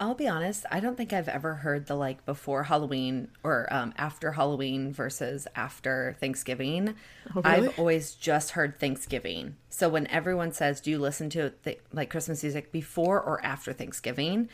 I'll 0.00 0.14
be 0.14 0.28
honest, 0.28 0.64
I 0.70 0.78
don't 0.78 0.96
think 0.96 1.12
I've 1.12 1.28
ever 1.28 1.54
heard 1.54 1.86
the 1.86 1.96
like 1.96 2.24
before 2.24 2.64
Halloween 2.64 3.28
or 3.42 3.66
um, 3.72 3.92
after 3.96 4.32
Halloween 4.32 4.92
versus 4.92 5.48
after 5.56 6.16
Thanksgiving. 6.20 6.94
Oh, 7.34 7.42
really? 7.42 7.68
I've 7.68 7.78
always 7.78 8.14
just 8.14 8.52
heard 8.52 8.78
Thanksgiving. 8.78 9.56
So 9.70 9.88
when 9.88 10.06
everyone 10.06 10.52
says, 10.52 10.80
"Do 10.80 10.90
you 10.90 10.98
listen 10.98 11.30
to 11.30 11.50
th- 11.64 11.80
like 11.92 12.10
Christmas 12.10 12.42
music 12.44 12.70
before 12.70 13.20
or 13.20 13.44
after 13.44 13.72
Thanksgiving?" 13.72 14.48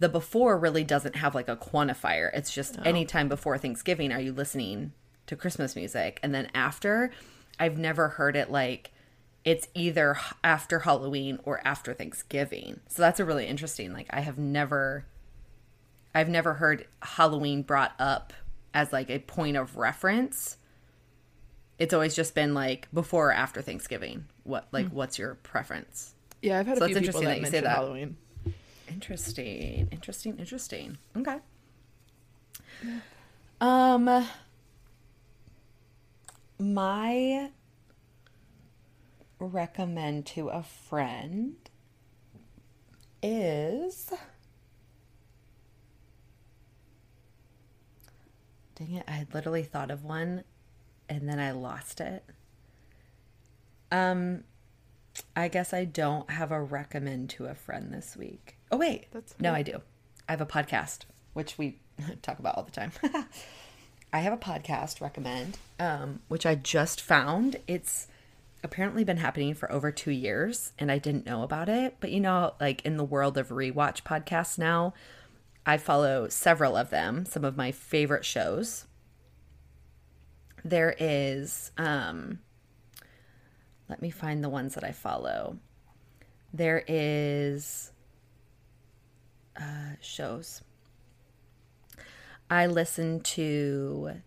The 0.00 0.08
before 0.08 0.58
really 0.58 0.84
doesn't 0.84 1.16
have 1.16 1.34
like 1.34 1.48
a 1.48 1.56
quantifier. 1.56 2.30
It's 2.32 2.52
just 2.52 2.78
anytime 2.84 3.28
before 3.28 3.58
Thanksgiving 3.58 4.12
are 4.12 4.20
you 4.20 4.32
listening 4.32 4.92
to 5.26 5.36
Christmas 5.36 5.76
music, 5.76 6.18
and 6.22 6.34
then 6.34 6.50
after, 6.54 7.10
I've 7.58 7.78
never 7.78 8.08
heard 8.08 8.34
it 8.34 8.50
like 8.50 8.90
it's 9.48 9.66
either 9.72 10.18
after 10.44 10.80
Halloween 10.80 11.38
or 11.42 11.66
after 11.66 11.94
Thanksgiving. 11.94 12.80
So 12.88 13.00
that's 13.00 13.18
a 13.18 13.24
really 13.24 13.46
interesting. 13.46 13.94
Like 13.94 14.06
I 14.10 14.20
have 14.20 14.36
never 14.36 15.06
I've 16.14 16.28
never 16.28 16.52
heard 16.52 16.86
Halloween 17.00 17.62
brought 17.62 17.94
up 17.98 18.34
as 18.74 18.92
like 18.92 19.08
a 19.08 19.20
point 19.20 19.56
of 19.56 19.78
reference. 19.78 20.58
It's 21.78 21.94
always 21.94 22.14
just 22.14 22.34
been 22.34 22.52
like 22.52 22.88
before 22.92 23.30
or 23.30 23.32
after 23.32 23.62
Thanksgiving. 23.62 24.26
What 24.44 24.68
like 24.70 24.90
what's 24.90 25.18
your 25.18 25.36
preference? 25.36 26.12
Yeah, 26.42 26.58
I've 26.58 26.66
had 26.66 26.76
So 26.76 26.84
a 26.84 26.88
few 26.88 26.96
that's 26.96 27.06
people 27.06 27.22
interesting 27.22 27.28
that, 27.28 27.30
that 27.30 27.40
you 27.40 27.46
say 27.46 27.50
mention 27.52 27.64
that. 27.64 27.76
Halloween. 27.76 28.16
Interesting. 28.90 29.88
Interesting. 29.90 30.38
Interesting. 30.38 30.98
Okay. 31.16 31.38
Um 33.62 34.26
my 36.58 37.50
recommend 39.38 40.26
to 40.26 40.48
a 40.48 40.62
friend 40.62 41.56
is 43.22 44.10
Dang 48.74 48.94
it, 48.94 49.04
I 49.08 49.12
had 49.12 49.34
literally 49.34 49.64
thought 49.64 49.90
of 49.90 50.04
one 50.04 50.44
and 51.08 51.28
then 51.28 51.40
I 51.40 51.50
lost 51.50 52.00
it. 52.00 52.24
Um 53.90 54.44
I 55.34 55.48
guess 55.48 55.72
I 55.72 55.84
don't 55.84 56.30
have 56.30 56.52
a 56.52 56.62
recommend 56.62 57.30
to 57.30 57.46
a 57.46 57.54
friend 57.54 57.92
this 57.92 58.16
week. 58.16 58.56
Oh 58.70 58.76
wait. 58.76 59.06
That's 59.10 59.34
no. 59.40 59.52
I 59.52 59.62
do. 59.62 59.80
I 60.28 60.32
have 60.32 60.40
a 60.40 60.46
podcast 60.46 61.06
which 61.32 61.58
we 61.58 61.80
talk 62.22 62.38
about 62.38 62.56
all 62.56 62.62
the 62.62 62.70
time. 62.70 62.92
I 64.12 64.20
have 64.20 64.32
a 64.32 64.38
podcast 64.38 65.00
recommend 65.00 65.58
um 65.80 66.20
which 66.28 66.46
I 66.46 66.54
just 66.54 67.00
found. 67.00 67.56
It's 67.66 68.06
apparently 68.62 69.04
been 69.04 69.18
happening 69.18 69.54
for 69.54 69.70
over 69.70 69.90
2 69.92 70.10
years 70.10 70.72
and 70.78 70.90
I 70.90 70.98
didn't 70.98 71.26
know 71.26 71.42
about 71.42 71.68
it, 71.68 71.96
but 72.00 72.10
you 72.10 72.20
know 72.20 72.54
like 72.60 72.84
in 72.84 72.96
the 72.96 73.04
world 73.04 73.38
of 73.38 73.48
rewatch 73.48 74.02
podcasts 74.02 74.58
now, 74.58 74.94
I 75.66 75.76
follow 75.76 76.28
several 76.28 76.76
of 76.76 76.90
them, 76.90 77.24
some 77.26 77.44
of 77.44 77.56
my 77.56 77.72
favorite 77.72 78.24
shows. 78.24 78.86
There 80.64 80.96
is, 80.98 81.70
um, 81.76 82.40
let 83.88 84.02
me 84.02 84.10
find 84.10 84.42
the 84.42 84.48
ones 84.48 84.74
that 84.74 84.84
I 84.84 84.92
follow. 84.92 85.58
There 86.52 86.84
is 86.88 87.92
uh, 89.56 89.96
shows. 90.00 90.62
I 92.50 92.66
listen 92.66 93.20
to. 93.20 94.22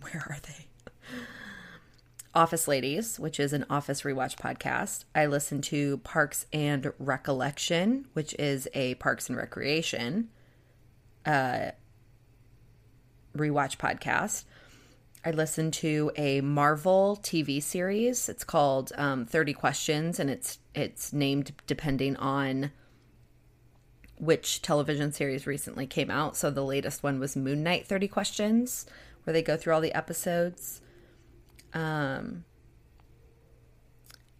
Where 0.12 0.24
are 0.28 0.38
they? 0.46 0.66
Office 2.32 2.68
Ladies, 2.68 3.18
which 3.18 3.40
is 3.40 3.52
an 3.52 3.66
office 3.68 4.02
rewatch 4.02 4.36
podcast. 4.36 5.04
I 5.14 5.26
listen 5.26 5.60
to 5.62 5.98
Parks 5.98 6.46
and 6.52 6.92
Recollection, 6.98 8.06
which 8.12 8.34
is 8.38 8.68
a 8.72 8.94
Parks 8.94 9.28
and 9.28 9.36
Recreation 9.36 10.28
uh, 11.26 11.72
rewatch 13.36 13.78
podcast. 13.78 14.44
I 15.24 15.32
listen 15.32 15.70
to 15.72 16.12
a 16.16 16.40
Marvel 16.40 17.18
TV 17.22 17.62
series. 17.62 18.28
It's 18.28 18.44
called 18.44 18.92
um, 18.96 19.26
Thirty 19.26 19.52
Questions, 19.52 20.18
and 20.18 20.30
it's 20.30 20.58
it's 20.74 21.12
named 21.12 21.52
depending 21.66 22.16
on 22.16 22.70
which 24.20 24.62
television 24.62 25.12
series 25.12 25.46
recently 25.46 25.86
came 25.86 26.10
out. 26.10 26.36
So 26.36 26.50
the 26.50 26.64
latest 26.64 27.02
one 27.02 27.18
was 27.18 27.36
Moon 27.36 27.62
Knight 27.62 27.86
30 27.86 28.06
Questions, 28.06 28.86
where 29.24 29.32
they 29.32 29.42
go 29.42 29.56
through 29.56 29.74
all 29.74 29.80
the 29.80 29.94
episodes. 29.94 30.80
Um, 31.72 32.44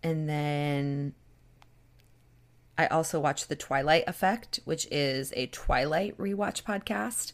and 0.03 0.29
then 0.29 1.15
I 2.79 2.87
also 2.87 3.21
watch 3.21 3.47
The 3.47 3.57
Twilight 3.57 4.05
Effect, 4.07 4.61
which 4.65 4.87
is 4.91 5.33
a 5.37 5.47
Twilight 5.47 6.17
rewatch 6.17 6.63
podcast. 6.63 7.33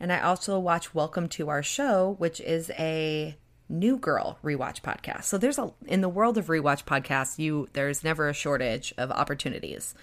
And 0.00 0.12
I 0.12 0.20
also 0.20 0.58
watch 0.58 0.94
Welcome 0.94 1.28
to 1.30 1.48
Our 1.48 1.62
Show, 1.62 2.16
which 2.18 2.40
is 2.40 2.70
a 2.78 3.36
New 3.68 3.96
Girl 3.96 4.38
rewatch 4.42 4.80
podcast. 4.80 5.24
So 5.24 5.38
there's 5.38 5.58
a 5.58 5.72
in 5.86 6.00
the 6.00 6.08
world 6.08 6.38
of 6.38 6.46
rewatch 6.46 6.84
podcasts, 6.84 7.38
you 7.38 7.68
there's 7.74 8.02
never 8.02 8.28
a 8.28 8.34
shortage 8.34 8.94
of 8.96 9.10
opportunities. 9.10 9.94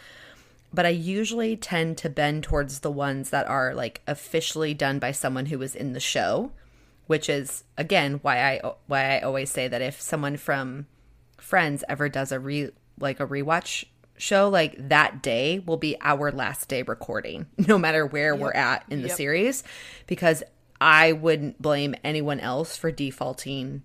But 0.73 0.85
I 0.85 0.89
usually 0.89 1.55
tend 1.55 1.97
to 1.99 2.09
bend 2.09 2.43
towards 2.43 2.79
the 2.79 2.91
ones 2.91 3.29
that 3.31 3.47
are 3.47 3.73
like 3.73 4.01
officially 4.07 4.73
done 4.73 4.99
by 4.99 5.11
someone 5.11 5.47
who 5.47 5.59
was 5.59 5.75
in 5.75 5.93
the 5.93 5.99
show 5.99 6.51
which 7.07 7.29
is 7.29 7.63
again 7.77 8.19
why 8.21 8.39
I 8.41 8.61
why 8.87 9.17
I 9.17 9.21
always 9.21 9.49
say 9.51 9.67
that 9.67 9.81
if 9.81 10.01
someone 10.01 10.37
from 10.37 10.87
Friends 11.37 11.83
ever 11.87 12.09
does 12.09 12.31
a 12.31 12.39
re 12.39 12.71
like 12.99 13.19
a 13.19 13.27
rewatch 13.27 13.85
show, 14.17 14.47
like 14.49 14.75
that 14.89 15.21
day 15.21 15.59
will 15.59 15.77
be 15.77 15.97
our 16.01 16.31
last 16.31 16.67
day 16.69 16.81
recording, 16.81 17.45
no 17.57 17.77
matter 17.77 18.05
where 18.05 18.35
we're 18.35 18.51
at 18.53 18.85
in 18.89 19.01
the 19.01 19.09
Yep. 19.09 19.17
series, 19.17 19.63
because 20.07 20.43
I 20.81 21.11
wouldn't 21.11 21.61
blame 21.61 21.95
anyone 22.03 22.39
else 22.39 22.77
for 22.77 22.91
defaulting 22.91 23.83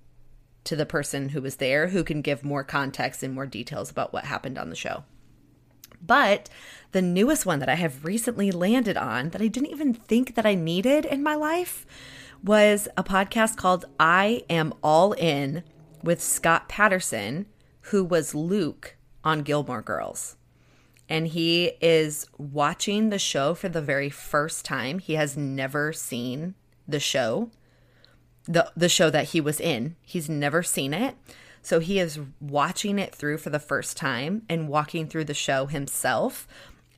to 0.64 0.76
the 0.76 0.86
person 0.86 1.30
who 1.30 1.40
was 1.42 1.56
there 1.56 1.88
who 1.88 2.04
can 2.04 2.22
give 2.22 2.44
more 2.44 2.62
context 2.64 3.22
and 3.22 3.34
more 3.34 3.46
details 3.46 3.90
about 3.90 4.12
what 4.12 4.24
happened 4.26 4.58
on 4.58 4.70
the 4.70 4.76
show. 4.76 5.04
But 6.00 6.48
the 6.92 7.02
newest 7.02 7.44
one 7.46 7.58
that 7.58 7.68
I 7.68 7.74
have 7.74 8.04
recently 8.04 8.50
landed 8.50 8.96
on 8.96 9.30
that 9.30 9.42
I 9.42 9.48
didn't 9.48 9.70
even 9.70 9.92
think 9.94 10.34
that 10.34 10.46
I 10.46 10.54
needed 10.54 11.04
in 11.04 11.22
my 11.22 11.34
life 11.34 11.86
was 12.42 12.88
a 12.96 13.04
podcast 13.04 13.56
called 13.56 13.84
I 13.98 14.42
Am 14.48 14.72
All 14.82 15.12
In 15.12 15.62
with 16.02 16.22
Scott 16.22 16.68
Patterson, 16.68 17.46
who 17.82 18.04
was 18.04 18.34
Luke 18.34 18.96
on 19.22 19.42
Gilmore 19.42 19.82
Girls. 19.82 20.36
And 21.08 21.28
he 21.28 21.72
is 21.80 22.26
watching 22.38 23.10
the 23.10 23.18
show 23.18 23.54
for 23.54 23.68
the 23.68 23.82
very 23.82 24.10
first 24.10 24.64
time. 24.64 25.00
He 25.00 25.14
has 25.14 25.36
never 25.36 25.92
seen 25.92 26.54
the 26.86 27.00
show 27.00 27.50
the 28.44 28.70
the 28.76 28.88
show 28.88 29.10
that 29.10 29.28
he 29.28 29.40
was 29.40 29.60
in. 29.60 29.96
He's 30.02 30.28
never 30.28 30.62
seen 30.62 30.94
it. 30.94 31.16
So 31.62 31.78
he 31.78 31.98
is 31.98 32.18
watching 32.40 32.98
it 32.98 33.14
through 33.14 33.38
for 33.38 33.50
the 33.50 33.58
first 33.58 33.96
time 33.96 34.42
and 34.48 34.68
walking 34.68 35.06
through 35.06 35.24
the 35.24 35.34
show 35.34 35.66
himself 35.66 36.48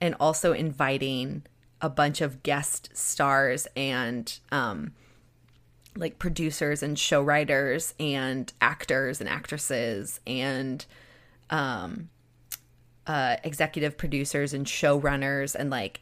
and 0.01 0.15
also 0.21 0.53
inviting 0.53 1.43
a 1.81 1.91
bunch 1.91 2.21
of 2.21 2.43
guest 2.45 2.91
stars 2.95 3.67
and 3.75 4.39
um 4.53 4.93
like 5.97 6.19
producers 6.19 6.83
and 6.83 6.99
show 6.99 7.23
writers 7.23 7.95
and 8.01 8.53
actors 8.61 9.21
and 9.21 9.29
actresses 9.29 10.21
and 10.27 10.87
um 11.51 12.09
uh 13.07 13.37
executive 13.45 13.99
producers 13.99 14.55
and 14.55 14.67
showrunners 14.67 15.55
and 15.55 15.71
like 15.71 16.01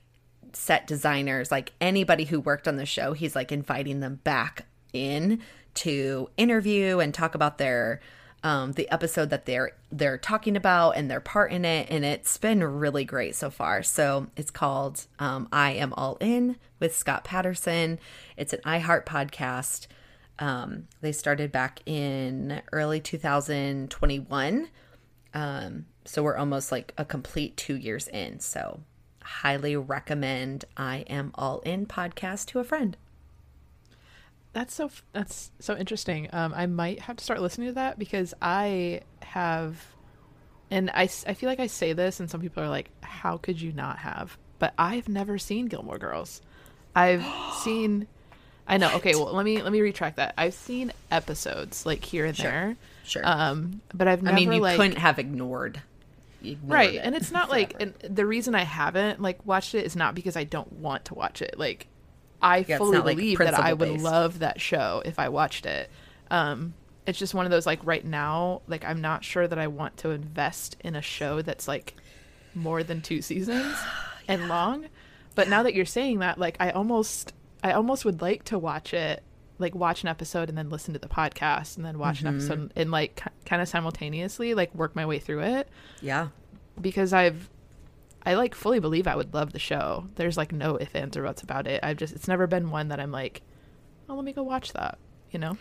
set 0.53 0.87
designers, 0.87 1.51
like 1.51 1.73
anybody 1.81 2.25
who 2.25 2.41
worked 2.41 2.69
on 2.69 2.77
the 2.77 2.87
show, 2.87 3.13
he's 3.13 3.37
like 3.37 3.53
inviting 3.53 4.01
them 4.01 4.21
back 4.25 4.67
in 4.93 5.41
to 5.75 6.29
interview 6.37 6.99
and 6.99 7.15
talk 7.15 7.35
about 7.35 7.59
their 7.59 8.01
um 8.43 8.73
the 8.73 8.91
episode 8.91 9.31
that 9.31 9.47
they're 9.47 9.73
they're 9.93 10.19
talking 10.19 10.57
about 10.57 10.93
and 10.93 11.11
their 11.11 11.21
part 11.21 11.53
in 11.53 11.65
it 11.65 11.89
and 11.91 12.05
it's 12.05 12.39
been 12.39 12.63
really 12.63 13.05
great 13.05 13.35
so 13.35 13.51
far. 13.51 13.83
So 13.83 14.29
it's 14.37 14.51
called 14.51 15.07
um 15.19 15.49
I 15.53 15.73
am 15.73 15.93
all 15.95 16.17
in 16.21 16.57
with 16.79 16.97
Scott 16.97 17.25
Patterson. 17.25 17.99
It's 18.37 18.53
an 18.53 18.61
iHeart 18.65 19.05
podcast. 19.05 19.87
Um 20.39 20.89
they 21.01 21.13
started 21.13 21.53
back 21.53 21.81
in 21.87 22.63
early 22.73 23.01
2021. 23.01 24.69
Um, 25.33 25.87
so 26.05 26.23
we're 26.23 26.37
almost 26.37 26.73
like 26.73 26.93
a 26.99 27.05
complete 27.05 27.57
two 27.57 27.77
years 27.77 28.09
in. 28.09 28.41
So 28.41 28.81
highly 29.23 29.77
recommend 29.77 30.65
I 30.77 31.05
Am 31.09 31.31
All 31.35 31.61
In 31.61 31.87
podcast 31.87 32.47
to 32.47 32.59
a 32.59 32.65
friend. 32.65 32.97
That's 34.53 34.75
so 34.75 34.91
that's 35.13 35.51
so 35.61 35.77
interesting. 35.77 36.29
Um, 36.33 36.53
I 36.55 36.67
might 36.67 37.01
have 37.01 37.17
to 37.17 37.25
start 37.25 37.41
listening 37.41 37.69
to 37.69 37.75
that 37.75 37.99
because 37.99 38.35
I 38.43 39.03
have, 39.23 39.87
and 40.71 40.91
I, 40.91 41.03
I 41.03 41.35
feel 41.35 41.49
like 41.49 41.61
I 41.61 41.69
say 41.69 41.93
this, 41.93 42.19
and 42.19 42.29
some 42.29 42.41
people 42.41 42.63
are 42.63 42.69
like, 42.69 42.91
"How 43.03 43.37
could 43.37 43.61
you 43.61 43.73
not 43.73 43.99
have?" 43.99 44.37
But 44.59 44.75
I've 44.77 45.09
never 45.09 45.39
seen 45.39 45.67
Gilmore 45.67 45.99
Girls. 45.99 46.43
I've 46.97 47.25
seen. 47.63 48.09
I 48.67 48.77
know. 48.77 48.93
Okay, 48.97 49.15
well, 49.15 49.33
let 49.33 49.45
me 49.45 49.63
let 49.63 49.71
me 49.73 49.81
retract 49.81 50.17
that. 50.17 50.35
I've 50.37 50.55
seen 50.55 50.93
episodes 51.13 51.87
like 51.87 52.05
here 52.05 52.27
and 52.27 52.37
Sure, 52.37 52.51
there. 52.51 52.77
sure. 53.05 53.23
Um, 53.25 53.81
but 53.95 54.09
I've 54.09 54.23
never. 54.23 54.35
I 54.35 54.39
mean, 54.39 54.53
you 54.53 54.61
like 54.61 54.77
couldn't 54.77 54.99
have 54.99 55.19
ignored. 55.21 55.81
ignored 56.43 56.73
right 56.73 56.95
it 56.95 56.99
and 57.05 57.15
it's 57.15 57.31
not 57.31 57.51
like 57.51 57.77
and 57.81 57.93
the 58.03 58.25
reason 58.25 58.55
i 58.55 58.63
haven't 58.63 59.21
like 59.21 59.45
watched 59.45 59.75
it 59.75 59.85
is 59.85 59.95
not 59.95 60.15
because 60.15 60.37
i 60.37 60.43
don't 60.45 60.73
want 60.73 61.05
to 61.05 61.13
watch 61.13 61.43
it 61.43 61.59
like 61.59 61.87
i 62.43 62.59
it's 62.59 62.77
fully 62.79 62.97
not, 62.99 63.07
like, 63.07 63.17
believe 63.17 63.39
that 63.39 63.55
i 63.55 63.73
would 63.73 63.79
principle-based. 63.89 64.05
love 64.05 64.39
that 64.41 64.61
show 64.61 65.03
if 65.05 65.19
i 65.19 65.29
watched 65.29 65.67
it. 65.67 65.91
Um 66.31 66.75
it's 67.07 67.19
just 67.19 67.35
one 67.35 67.45
of 67.47 67.51
those 67.51 67.67
like 67.67 67.81
right 67.85 68.05
now 68.05 68.61
like 68.69 68.85
i'm 68.85 69.01
not 69.01 69.25
sure 69.25 69.49
that 69.49 69.59
i 69.59 69.67
want 69.67 69.97
to 69.97 70.11
invest 70.11 70.77
in 70.85 70.95
a 70.95 71.03
show 71.03 71.43
that's 71.43 71.67
like 71.67 71.95
more 72.55 72.83
than 72.83 73.01
two 73.01 73.23
seasons 73.23 73.77
and 74.29 74.49
long. 74.49 74.87
But 75.35 75.49
now 75.49 75.63
that 75.63 75.75
you're 75.75 75.85
saying 75.87 76.19
that 76.21 76.39
like 76.39 76.57
i 76.61 76.71
almost 76.71 77.33
i 77.65 77.73
almost 77.73 78.05
would 78.05 78.21
like 78.21 78.45
to 78.45 78.59
watch 78.59 78.93
it 78.95 79.23
like 79.59 79.75
watch 79.75 80.03
an 80.03 80.09
episode 80.09 80.49
and 80.49 80.57
then 80.57 80.71
listen 80.71 80.95
to 80.95 80.99
the 81.01 81.09
podcast 81.09 81.77
and 81.77 81.85
then 81.85 81.99
watch 81.99 82.19
Mm-hmm. 82.19 82.27
an 82.29 82.35
episode 82.35 82.73
and 82.77 82.91
like 82.91 83.23
kind 83.45 83.61
of 83.61 83.69
simultaneously 83.69 84.55
like 84.55 84.75
work 84.75 84.97
my 84.97 85.05
way 85.05 85.19
through 85.19 85.41
it. 85.43 85.69
Yeah, 86.01 86.29
because 86.81 87.13
I've 87.13 87.49
I 88.25 88.35
like 88.35 88.55
fully 88.55 88.81
believe 88.81 89.07
I 89.07 89.17
would 89.17 89.35
love 89.35 89.53
the 89.53 89.59
show. 89.59 90.07
There's 90.17 90.37
like 90.37 90.53
no 90.53 90.77
ifs, 90.77 90.95
ands, 90.95 91.17
or 91.17 91.23
buts 91.23 91.43
about 91.43 91.67
it. 91.67 91.81
I've 91.83 91.97
just 91.97 92.15
it's 92.15 92.29
never 92.29 92.47
been 92.47 92.71
one 92.71 92.89
that 92.89 93.01
I'm 93.01 93.13
like, 93.13 93.43
oh, 94.09 94.15
let 94.15 94.25
me 94.25 94.33
go 94.33 94.43
watch 94.43 94.73
that. 94.73 94.99
You 95.31 95.39
know 95.39 95.57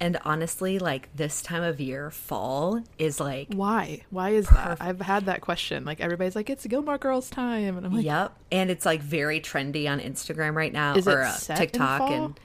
and 0.00 0.18
honestly, 0.24 0.78
like 0.78 1.14
this 1.14 1.42
time 1.42 1.62
of 1.62 1.78
year, 1.78 2.10
fall 2.10 2.82
is 2.98 3.20
like 3.20 3.48
why? 3.52 4.02
Why 4.08 4.30
is 4.30 4.48
that? 4.48 4.78
I've 4.80 5.00
had 5.00 5.26
that 5.26 5.42
question. 5.42 5.84
Like 5.84 6.00
everybody's 6.00 6.34
like, 6.34 6.48
it's 6.48 6.66
Gilmore 6.66 6.96
Girls 6.96 7.28
time, 7.28 7.76
and 7.76 7.84
I'm 7.84 7.92
like, 7.92 8.06
yep, 8.06 8.34
and 8.50 8.70
it's 8.70 8.86
like 8.86 9.02
very 9.02 9.40
trendy 9.40 9.88
on 9.88 10.00
Instagram 10.00 10.54
right 10.54 10.72
now 10.72 10.94
or 11.06 11.22
uh, 11.22 11.36
TikTok 11.36 12.10
and 12.10 12.40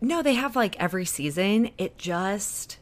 no, 0.00 0.22
they 0.22 0.34
have 0.34 0.54
like 0.54 0.80
every 0.80 1.04
season. 1.04 1.70
It 1.76 1.98
just 1.98 2.78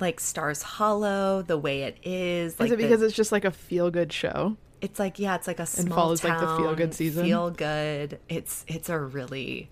like 0.00 0.20
Stars 0.20 0.62
Hollow 0.62 1.42
the 1.42 1.58
way 1.58 1.82
it 1.82 1.98
is. 2.02 2.58
Like 2.58 2.68
is 2.68 2.72
it 2.72 2.76
the- 2.76 2.82
because 2.82 3.02
it's 3.02 3.14
just 3.14 3.32
like 3.32 3.44
a 3.44 3.50
feel 3.50 3.90
good 3.90 4.12
show? 4.12 4.56
it's 4.82 4.98
like 4.98 5.18
yeah, 5.18 5.34
it's 5.34 5.46
like 5.46 5.58
a 5.58 5.66
small 5.66 5.96
follows, 5.96 6.22
like, 6.22 6.38
the 6.38 6.56
feel-good 6.56 6.94
season? 6.94 7.24
Feel 7.24 7.50
good. 7.50 8.20
It's 8.28 8.64
it's 8.68 8.88
a 8.88 8.98
really 8.98 9.70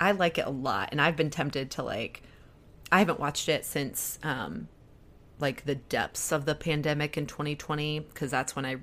I 0.00 0.12
like 0.12 0.38
it 0.38 0.46
a 0.46 0.50
lot 0.50 0.88
and 0.92 1.00
I've 1.00 1.16
been 1.16 1.30
tempted 1.30 1.70
to 1.72 1.82
like 1.82 2.22
I 2.90 2.98
haven't 2.98 3.20
watched 3.20 3.48
it 3.48 3.64
since 3.64 4.18
um 4.22 4.68
like 5.38 5.64
the 5.64 5.76
depths 5.76 6.32
of 6.32 6.44
the 6.46 6.54
pandemic 6.54 7.16
in 7.16 7.26
2020 7.26 8.00
because 8.00 8.30
that's 8.30 8.56
when 8.56 8.66
I 8.66 8.76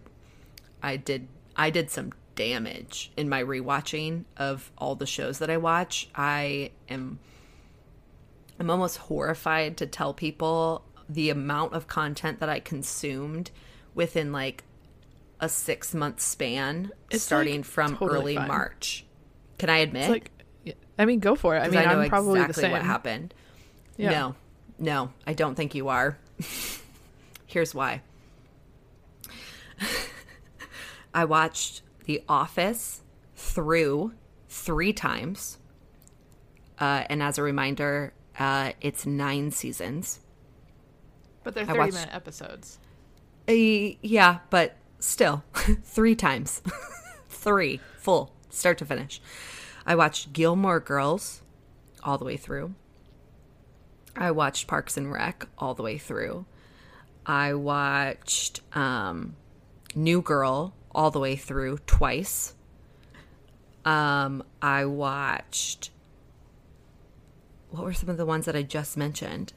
I 0.81 0.97
did 0.97 1.27
I 1.55 1.69
did 1.69 1.89
some 1.89 2.13
damage 2.35 3.11
in 3.17 3.29
my 3.29 3.43
rewatching 3.43 4.25
of 4.37 4.71
all 4.77 4.95
the 4.95 5.05
shows 5.05 5.39
that 5.39 5.49
I 5.49 5.57
watch. 5.57 6.09
I 6.15 6.71
am 6.89 7.19
I'm 8.59 8.69
almost 8.69 8.97
horrified 8.97 9.77
to 9.77 9.85
tell 9.85 10.13
people 10.13 10.83
the 11.09 11.29
amount 11.29 11.73
of 11.73 11.87
content 11.87 12.39
that 12.39 12.49
I 12.49 12.59
consumed 12.59 13.51
within 13.93 14.31
like 14.31 14.63
a 15.39 15.49
6 15.49 15.93
month 15.93 16.21
span 16.21 16.91
It's, 17.11 17.23
starting 17.23 17.57
like, 17.57 17.65
from 17.65 17.97
totally 17.97 18.17
early 18.17 18.35
fine. 18.35 18.47
March. 18.47 19.05
Can 19.57 19.69
I 19.69 19.77
admit? 19.77 20.03
It's 20.03 20.09
like, 20.09 20.31
I 20.97 21.05
mean, 21.05 21.19
go 21.19 21.35
for 21.35 21.55
it. 21.55 21.59
I 21.59 21.67
mean, 21.67 21.79
I 21.79 21.85
know 21.85 21.99
I'm 21.99 22.09
probably 22.09 22.39
exactly 22.39 22.53
the 22.53 22.61
same. 22.61 22.71
what 22.71 22.81
happened. 22.81 23.33
Yeah. 23.97 24.11
No, 24.11 24.35
no, 24.79 25.13
I 25.27 25.33
don't 25.33 25.55
think 25.55 25.75
you 25.75 25.89
are. 25.89 26.17
Here's 27.47 27.75
why. 27.75 28.01
I 31.13 31.25
watched 31.25 31.81
The 32.05 32.23
Office 32.27 33.01
through 33.35 34.13
three 34.49 34.93
times. 34.93 35.57
Uh, 36.79 37.03
and 37.09 37.23
as 37.23 37.37
a 37.37 37.43
reminder, 37.43 38.13
uh, 38.39 38.73
it's 38.81 39.05
nine 39.05 39.51
seasons. 39.51 40.19
But 41.43 41.53
they're 41.53 41.65
30 41.65 41.79
watched- 41.79 41.93
minute 41.93 42.09
episodes. 42.13 42.79
Uh, 43.47 43.53
yeah, 44.01 44.39
but 44.49 44.75
still, 44.99 45.43
three 45.83 46.15
times. 46.15 46.61
three, 47.29 47.79
full, 47.97 48.33
start 48.49 48.77
to 48.79 48.85
finish. 48.85 49.21
I 49.85 49.95
watched 49.95 50.33
Gilmore 50.33 50.79
Girls 50.79 51.41
all 52.03 52.17
the 52.17 52.25
way 52.25 52.37
through. 52.37 52.73
I 54.15 54.31
watched 54.31 54.65
Parks 54.67 54.97
and 54.97 55.11
Rec 55.11 55.47
all 55.59 55.73
the 55.75 55.83
way 55.83 55.97
through. 55.97 56.45
I 57.25 57.53
watched 57.53 58.61
um, 58.73 59.35
New 59.93 60.21
Girl 60.21 60.73
all 60.93 61.11
the 61.11 61.19
way 61.19 61.35
through 61.35 61.79
twice. 61.85 62.53
Um, 63.83 64.43
I 64.61 64.85
watched. 64.85 65.91
What 67.69 67.83
were 67.83 67.93
some 67.93 68.09
of 68.09 68.17
the 68.17 68.25
ones 68.25 68.45
that 68.45 68.55
I 68.55 68.63
just 68.63 68.95
mentioned? 68.97 69.53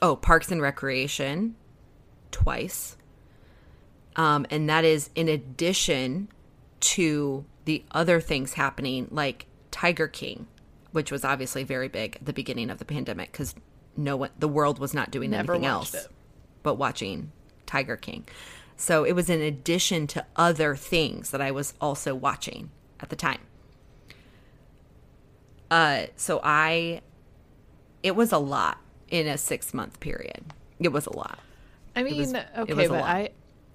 Oh, 0.00 0.16
Parks 0.16 0.50
and 0.50 0.60
Recreation 0.60 1.56
twice. 2.30 2.96
Um, 4.16 4.46
and 4.50 4.68
that 4.68 4.84
is 4.84 5.10
in 5.14 5.28
addition 5.28 6.28
to 6.80 7.44
the 7.64 7.84
other 7.90 8.20
things 8.20 8.54
happening, 8.54 9.08
like 9.10 9.46
Tiger 9.70 10.06
King, 10.08 10.46
which 10.92 11.10
was 11.10 11.24
obviously 11.24 11.64
very 11.64 11.88
big 11.88 12.16
at 12.16 12.26
the 12.26 12.32
beginning 12.32 12.70
of 12.70 12.78
the 12.78 12.84
pandemic 12.84 13.32
because 13.32 13.54
no 13.96 14.16
one, 14.16 14.30
the 14.38 14.48
world 14.48 14.78
was 14.78 14.94
not 14.94 15.10
doing 15.10 15.30
Never 15.30 15.54
anything 15.54 15.66
else 15.66 15.94
it. 15.94 16.08
but 16.62 16.74
watching 16.74 17.32
Tiger 17.66 17.96
King. 17.96 18.26
So 18.76 19.04
it 19.04 19.12
was 19.12 19.30
in 19.30 19.40
addition 19.40 20.06
to 20.08 20.26
other 20.36 20.76
things 20.76 21.30
that 21.30 21.40
I 21.40 21.50
was 21.50 21.74
also 21.80 22.14
watching 22.14 22.70
at 23.00 23.08
the 23.08 23.16
time. 23.16 23.40
Uh, 25.70 26.06
so 26.16 26.40
I, 26.42 27.00
it 28.02 28.14
was 28.14 28.32
a 28.32 28.38
lot 28.38 28.78
in 29.08 29.26
a 29.26 29.38
six 29.38 29.74
month 29.74 30.00
period. 30.00 30.44
It 30.78 30.88
was 30.88 31.06
a 31.06 31.16
lot. 31.16 31.38
I 31.96 32.02
mean, 32.02 32.16
was- 32.16 32.34
okay, 32.34 32.88
but. 32.88 33.02
I, 33.02 33.30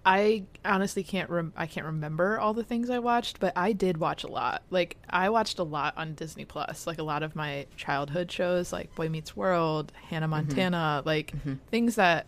I 0.05 0.43
honestly 0.63 1.03
can't 1.03 1.29
rem- 1.29 1.53
I 1.55 1.65
can't 1.65 1.85
remember 1.85 2.39
all 2.39 2.53
the 2.53 2.63
things 2.63 2.89
I 2.89 2.99
watched, 2.99 3.39
but 3.39 3.53
I 3.55 3.73
did 3.73 3.97
watch 3.97 4.23
a 4.23 4.27
lot. 4.27 4.63
Like 4.69 4.97
I 5.09 5.29
watched 5.29 5.59
a 5.59 5.63
lot 5.63 5.93
on 5.97 6.13
Disney 6.15 6.45
Plus, 6.45 6.87
like 6.87 6.99
a 6.99 7.03
lot 7.03 7.21
of 7.21 7.35
my 7.35 7.67
childhood 7.75 8.31
shows, 8.31 8.71
like 8.71 8.93
Boy 8.95 9.09
Meets 9.09 9.35
World, 9.35 9.91
Hannah 10.09 10.25
Mm-hmm. 10.25 10.31
Montana, 10.31 11.03
like 11.05 11.33
things 11.69 11.95
that 11.95 12.27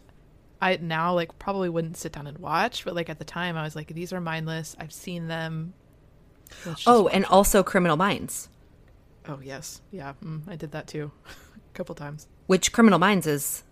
I 0.62 0.78
now 0.82 1.14
like 1.14 1.39
probably 1.39 1.70
wouldn't 1.70 1.97
sit 1.97 2.12
down 2.12 2.28
and 2.28 2.38
watch, 2.38 2.84
but 2.86 2.93
like 2.93 3.09
at 3.09 3.20
the 3.20 3.26
time 3.26 3.57
I 3.57 3.64
was 3.64 3.76
like, 3.76 3.88
these 3.88 4.14
are 4.14 4.22
mindless. 4.22 4.76
I've 4.80 4.93
seen 4.93 5.28
them. 5.28 5.74
Oh, 6.86 7.07
and 7.07 7.24
them. 7.24 7.32
also 7.32 7.64
Criminal 7.64 7.97
Minds, 7.97 8.49
oh 9.28 9.40
yes, 9.44 9.82
yeah, 9.92 10.14
mm, 10.24 10.42
I 10.48 10.56
did 10.56 10.72
that 10.72 10.88
too, 10.88 11.12
a 11.26 11.74
couple 11.74 11.96
times. 11.96 12.28
which 12.48 12.72
Criminal 12.72 13.00
Minds 13.00 13.28
is 13.28 13.64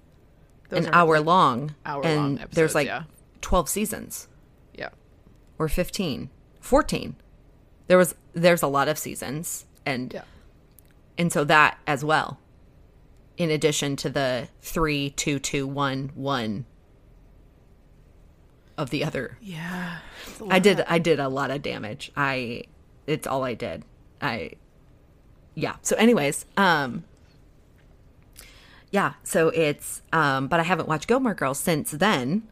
Those 0.70 0.86
an 0.86 0.94
hour 0.94 1.20
long, 1.20 1.76
hour-long 1.86 2.40
and 2.40 2.52
there's 2.52 2.76
like 2.76 2.88
yeah. 2.88 3.04
twelve 3.42 3.70
seasons. 3.70 4.28
Yeah, 4.74 4.90
or 5.58 5.68
15 5.68 6.30
14 6.62 7.16
there 7.88 7.98
was 7.98 8.16
there's 8.34 8.62
a 8.62 8.68
lot 8.68 8.88
of 8.88 8.98
seasons 8.98 9.66
and 9.86 10.14
yeah. 10.14 10.24
and 11.18 11.32
so 11.34 11.44
that 11.44 11.78
as 11.88 12.06
well 12.06 12.40
in 13.38 13.50
addition 13.50 13.96
to 13.96 14.10
the 14.10 14.48
three 14.62 15.10
two 15.12 15.40
two 15.40 15.66
one 15.66 16.12
one 16.14 16.66
of 18.78 18.92
the 18.92 19.04
other. 19.04 19.38
Yeah, 19.42 19.98
I 20.50 20.60
did 20.60 20.82
i 20.88 21.00
did 21.00 21.20
a 21.20 21.28
lot 21.28 21.52
of 21.52 21.62
damage. 21.62 22.12
I 22.16 22.64
it's 23.08 23.28
all 23.28 23.44
i 23.44 23.54
did. 23.54 23.84
I 24.22 24.52
yeah. 25.60 25.76
So 25.82 25.96
anyways 25.98 26.46
um 26.58 27.04
yeah 28.92 29.14
so 29.24 29.50
it's 29.50 30.02
um 30.14 30.48
but 30.48 30.60
i 30.60 30.64
haven't 30.64 30.88
watched 30.88 31.08
gilmore 31.08 31.34
girls 31.34 31.60
since 31.60 31.92
then. 31.92 32.48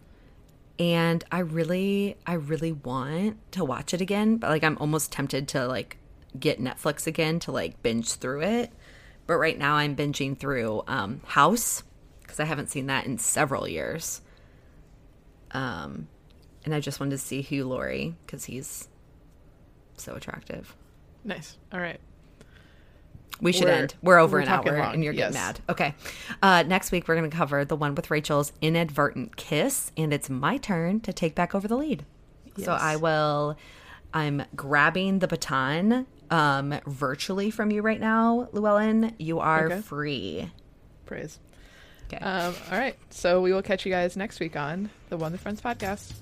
And 0.78 1.24
i 1.32 1.40
really 1.40 2.18
i 2.28 2.34
really 2.34 2.72
want 2.72 3.38
to 3.54 3.64
watch 3.66 3.94
it 3.94 4.02
again 4.02 4.38
but 4.38 4.50
like 4.50 4.64
i'm 4.64 4.78
almost 4.80 5.12
tempted 5.12 5.48
to 5.50 5.68
like 5.68 5.98
get 6.40 6.60
netflix 6.62 7.08
again 7.08 7.40
to 7.40 7.52
like 7.52 7.82
binge 7.82 8.14
through 8.14 8.42
it. 8.44 8.72
But 9.26 9.38
right 9.38 9.58
now 9.58 9.76
i'm 9.76 9.96
binging 9.96 10.38
through 10.38 10.84
um 10.88 11.22
house 11.26 11.84
because 12.22 12.40
i 12.40 12.46
haven't 12.46 12.70
seen 12.70 12.88
that 12.88 13.06
in 13.06 13.18
several 13.18 13.68
years. 13.68 14.22
Um 15.52 16.08
and 16.66 16.76
i 16.76 16.80
just 16.82 17.00
wanted 17.00 17.12
to 17.12 17.18
see 17.20 17.42
hugh 17.42 17.66
laurie 17.66 18.16
because 18.26 18.46
he's 18.46 18.90
so 19.96 20.14
attractive. 20.14 20.76
Nice. 21.24 21.58
All 21.74 21.80
right. 21.80 22.00
We 23.42 23.52
should 23.52 23.66
We're- 23.66 23.78
end. 23.78 23.96
We're 24.02 24.18
over 24.20 24.38
we're 24.38 24.42
an 24.42 24.48
hour 24.48 24.64
long, 24.78 24.94
and 24.96 25.04
you're 25.04 25.14
yes. 25.14 25.34
getting 25.34 25.48
mad. 25.48 25.60
Okay. 25.70 25.96
Uh, 26.42 26.64
next 26.66 26.92
week, 26.92 27.08
we're 27.08 27.16
going 27.16 27.30
to 27.30 27.36
cover 27.36 27.64
the 27.66 27.76
one 27.76 27.94
with 27.96 28.10
Rachel's 28.10 28.52
inadvertent 28.62 29.36
kiss, 29.36 29.92
and 29.96 30.12
it's 30.14 30.30
my 30.30 30.58
turn 30.58 31.00
to 31.02 31.14
take 31.14 31.36
back 31.36 31.54
over 31.54 31.68
the 31.68 31.78
lead. 31.78 32.04
So 32.58 32.72
I 32.74 32.96
will, 32.96 33.56
I'm 34.14 34.44
grabbing 34.56 35.20
the 35.20 35.28
baton 35.28 36.08
um, 36.32 36.74
virtually 36.88 37.52
from 37.52 37.70
you 37.70 37.84
right 37.84 38.00
now, 38.00 38.50
Luellen. 38.52 39.14
You 39.20 39.40
are 39.40 39.66
Okay. 39.68 39.82
free. 39.82 40.52
Praise. 41.06 41.40
Okay. 42.12 42.24
Um, 42.24 42.56
all 42.72 42.80
right. 42.80 42.96
So 43.12 43.42
we 43.42 43.54
will 43.54 43.62
catch 43.62 43.86
you 43.86 43.92
guys 43.92 44.18
next 44.18 44.40
week 44.40 44.56
on 44.56 44.90
the 45.10 45.18
One 45.18 45.32
with 45.32 45.42
Friends 45.42 45.62
podcast. 45.62 46.14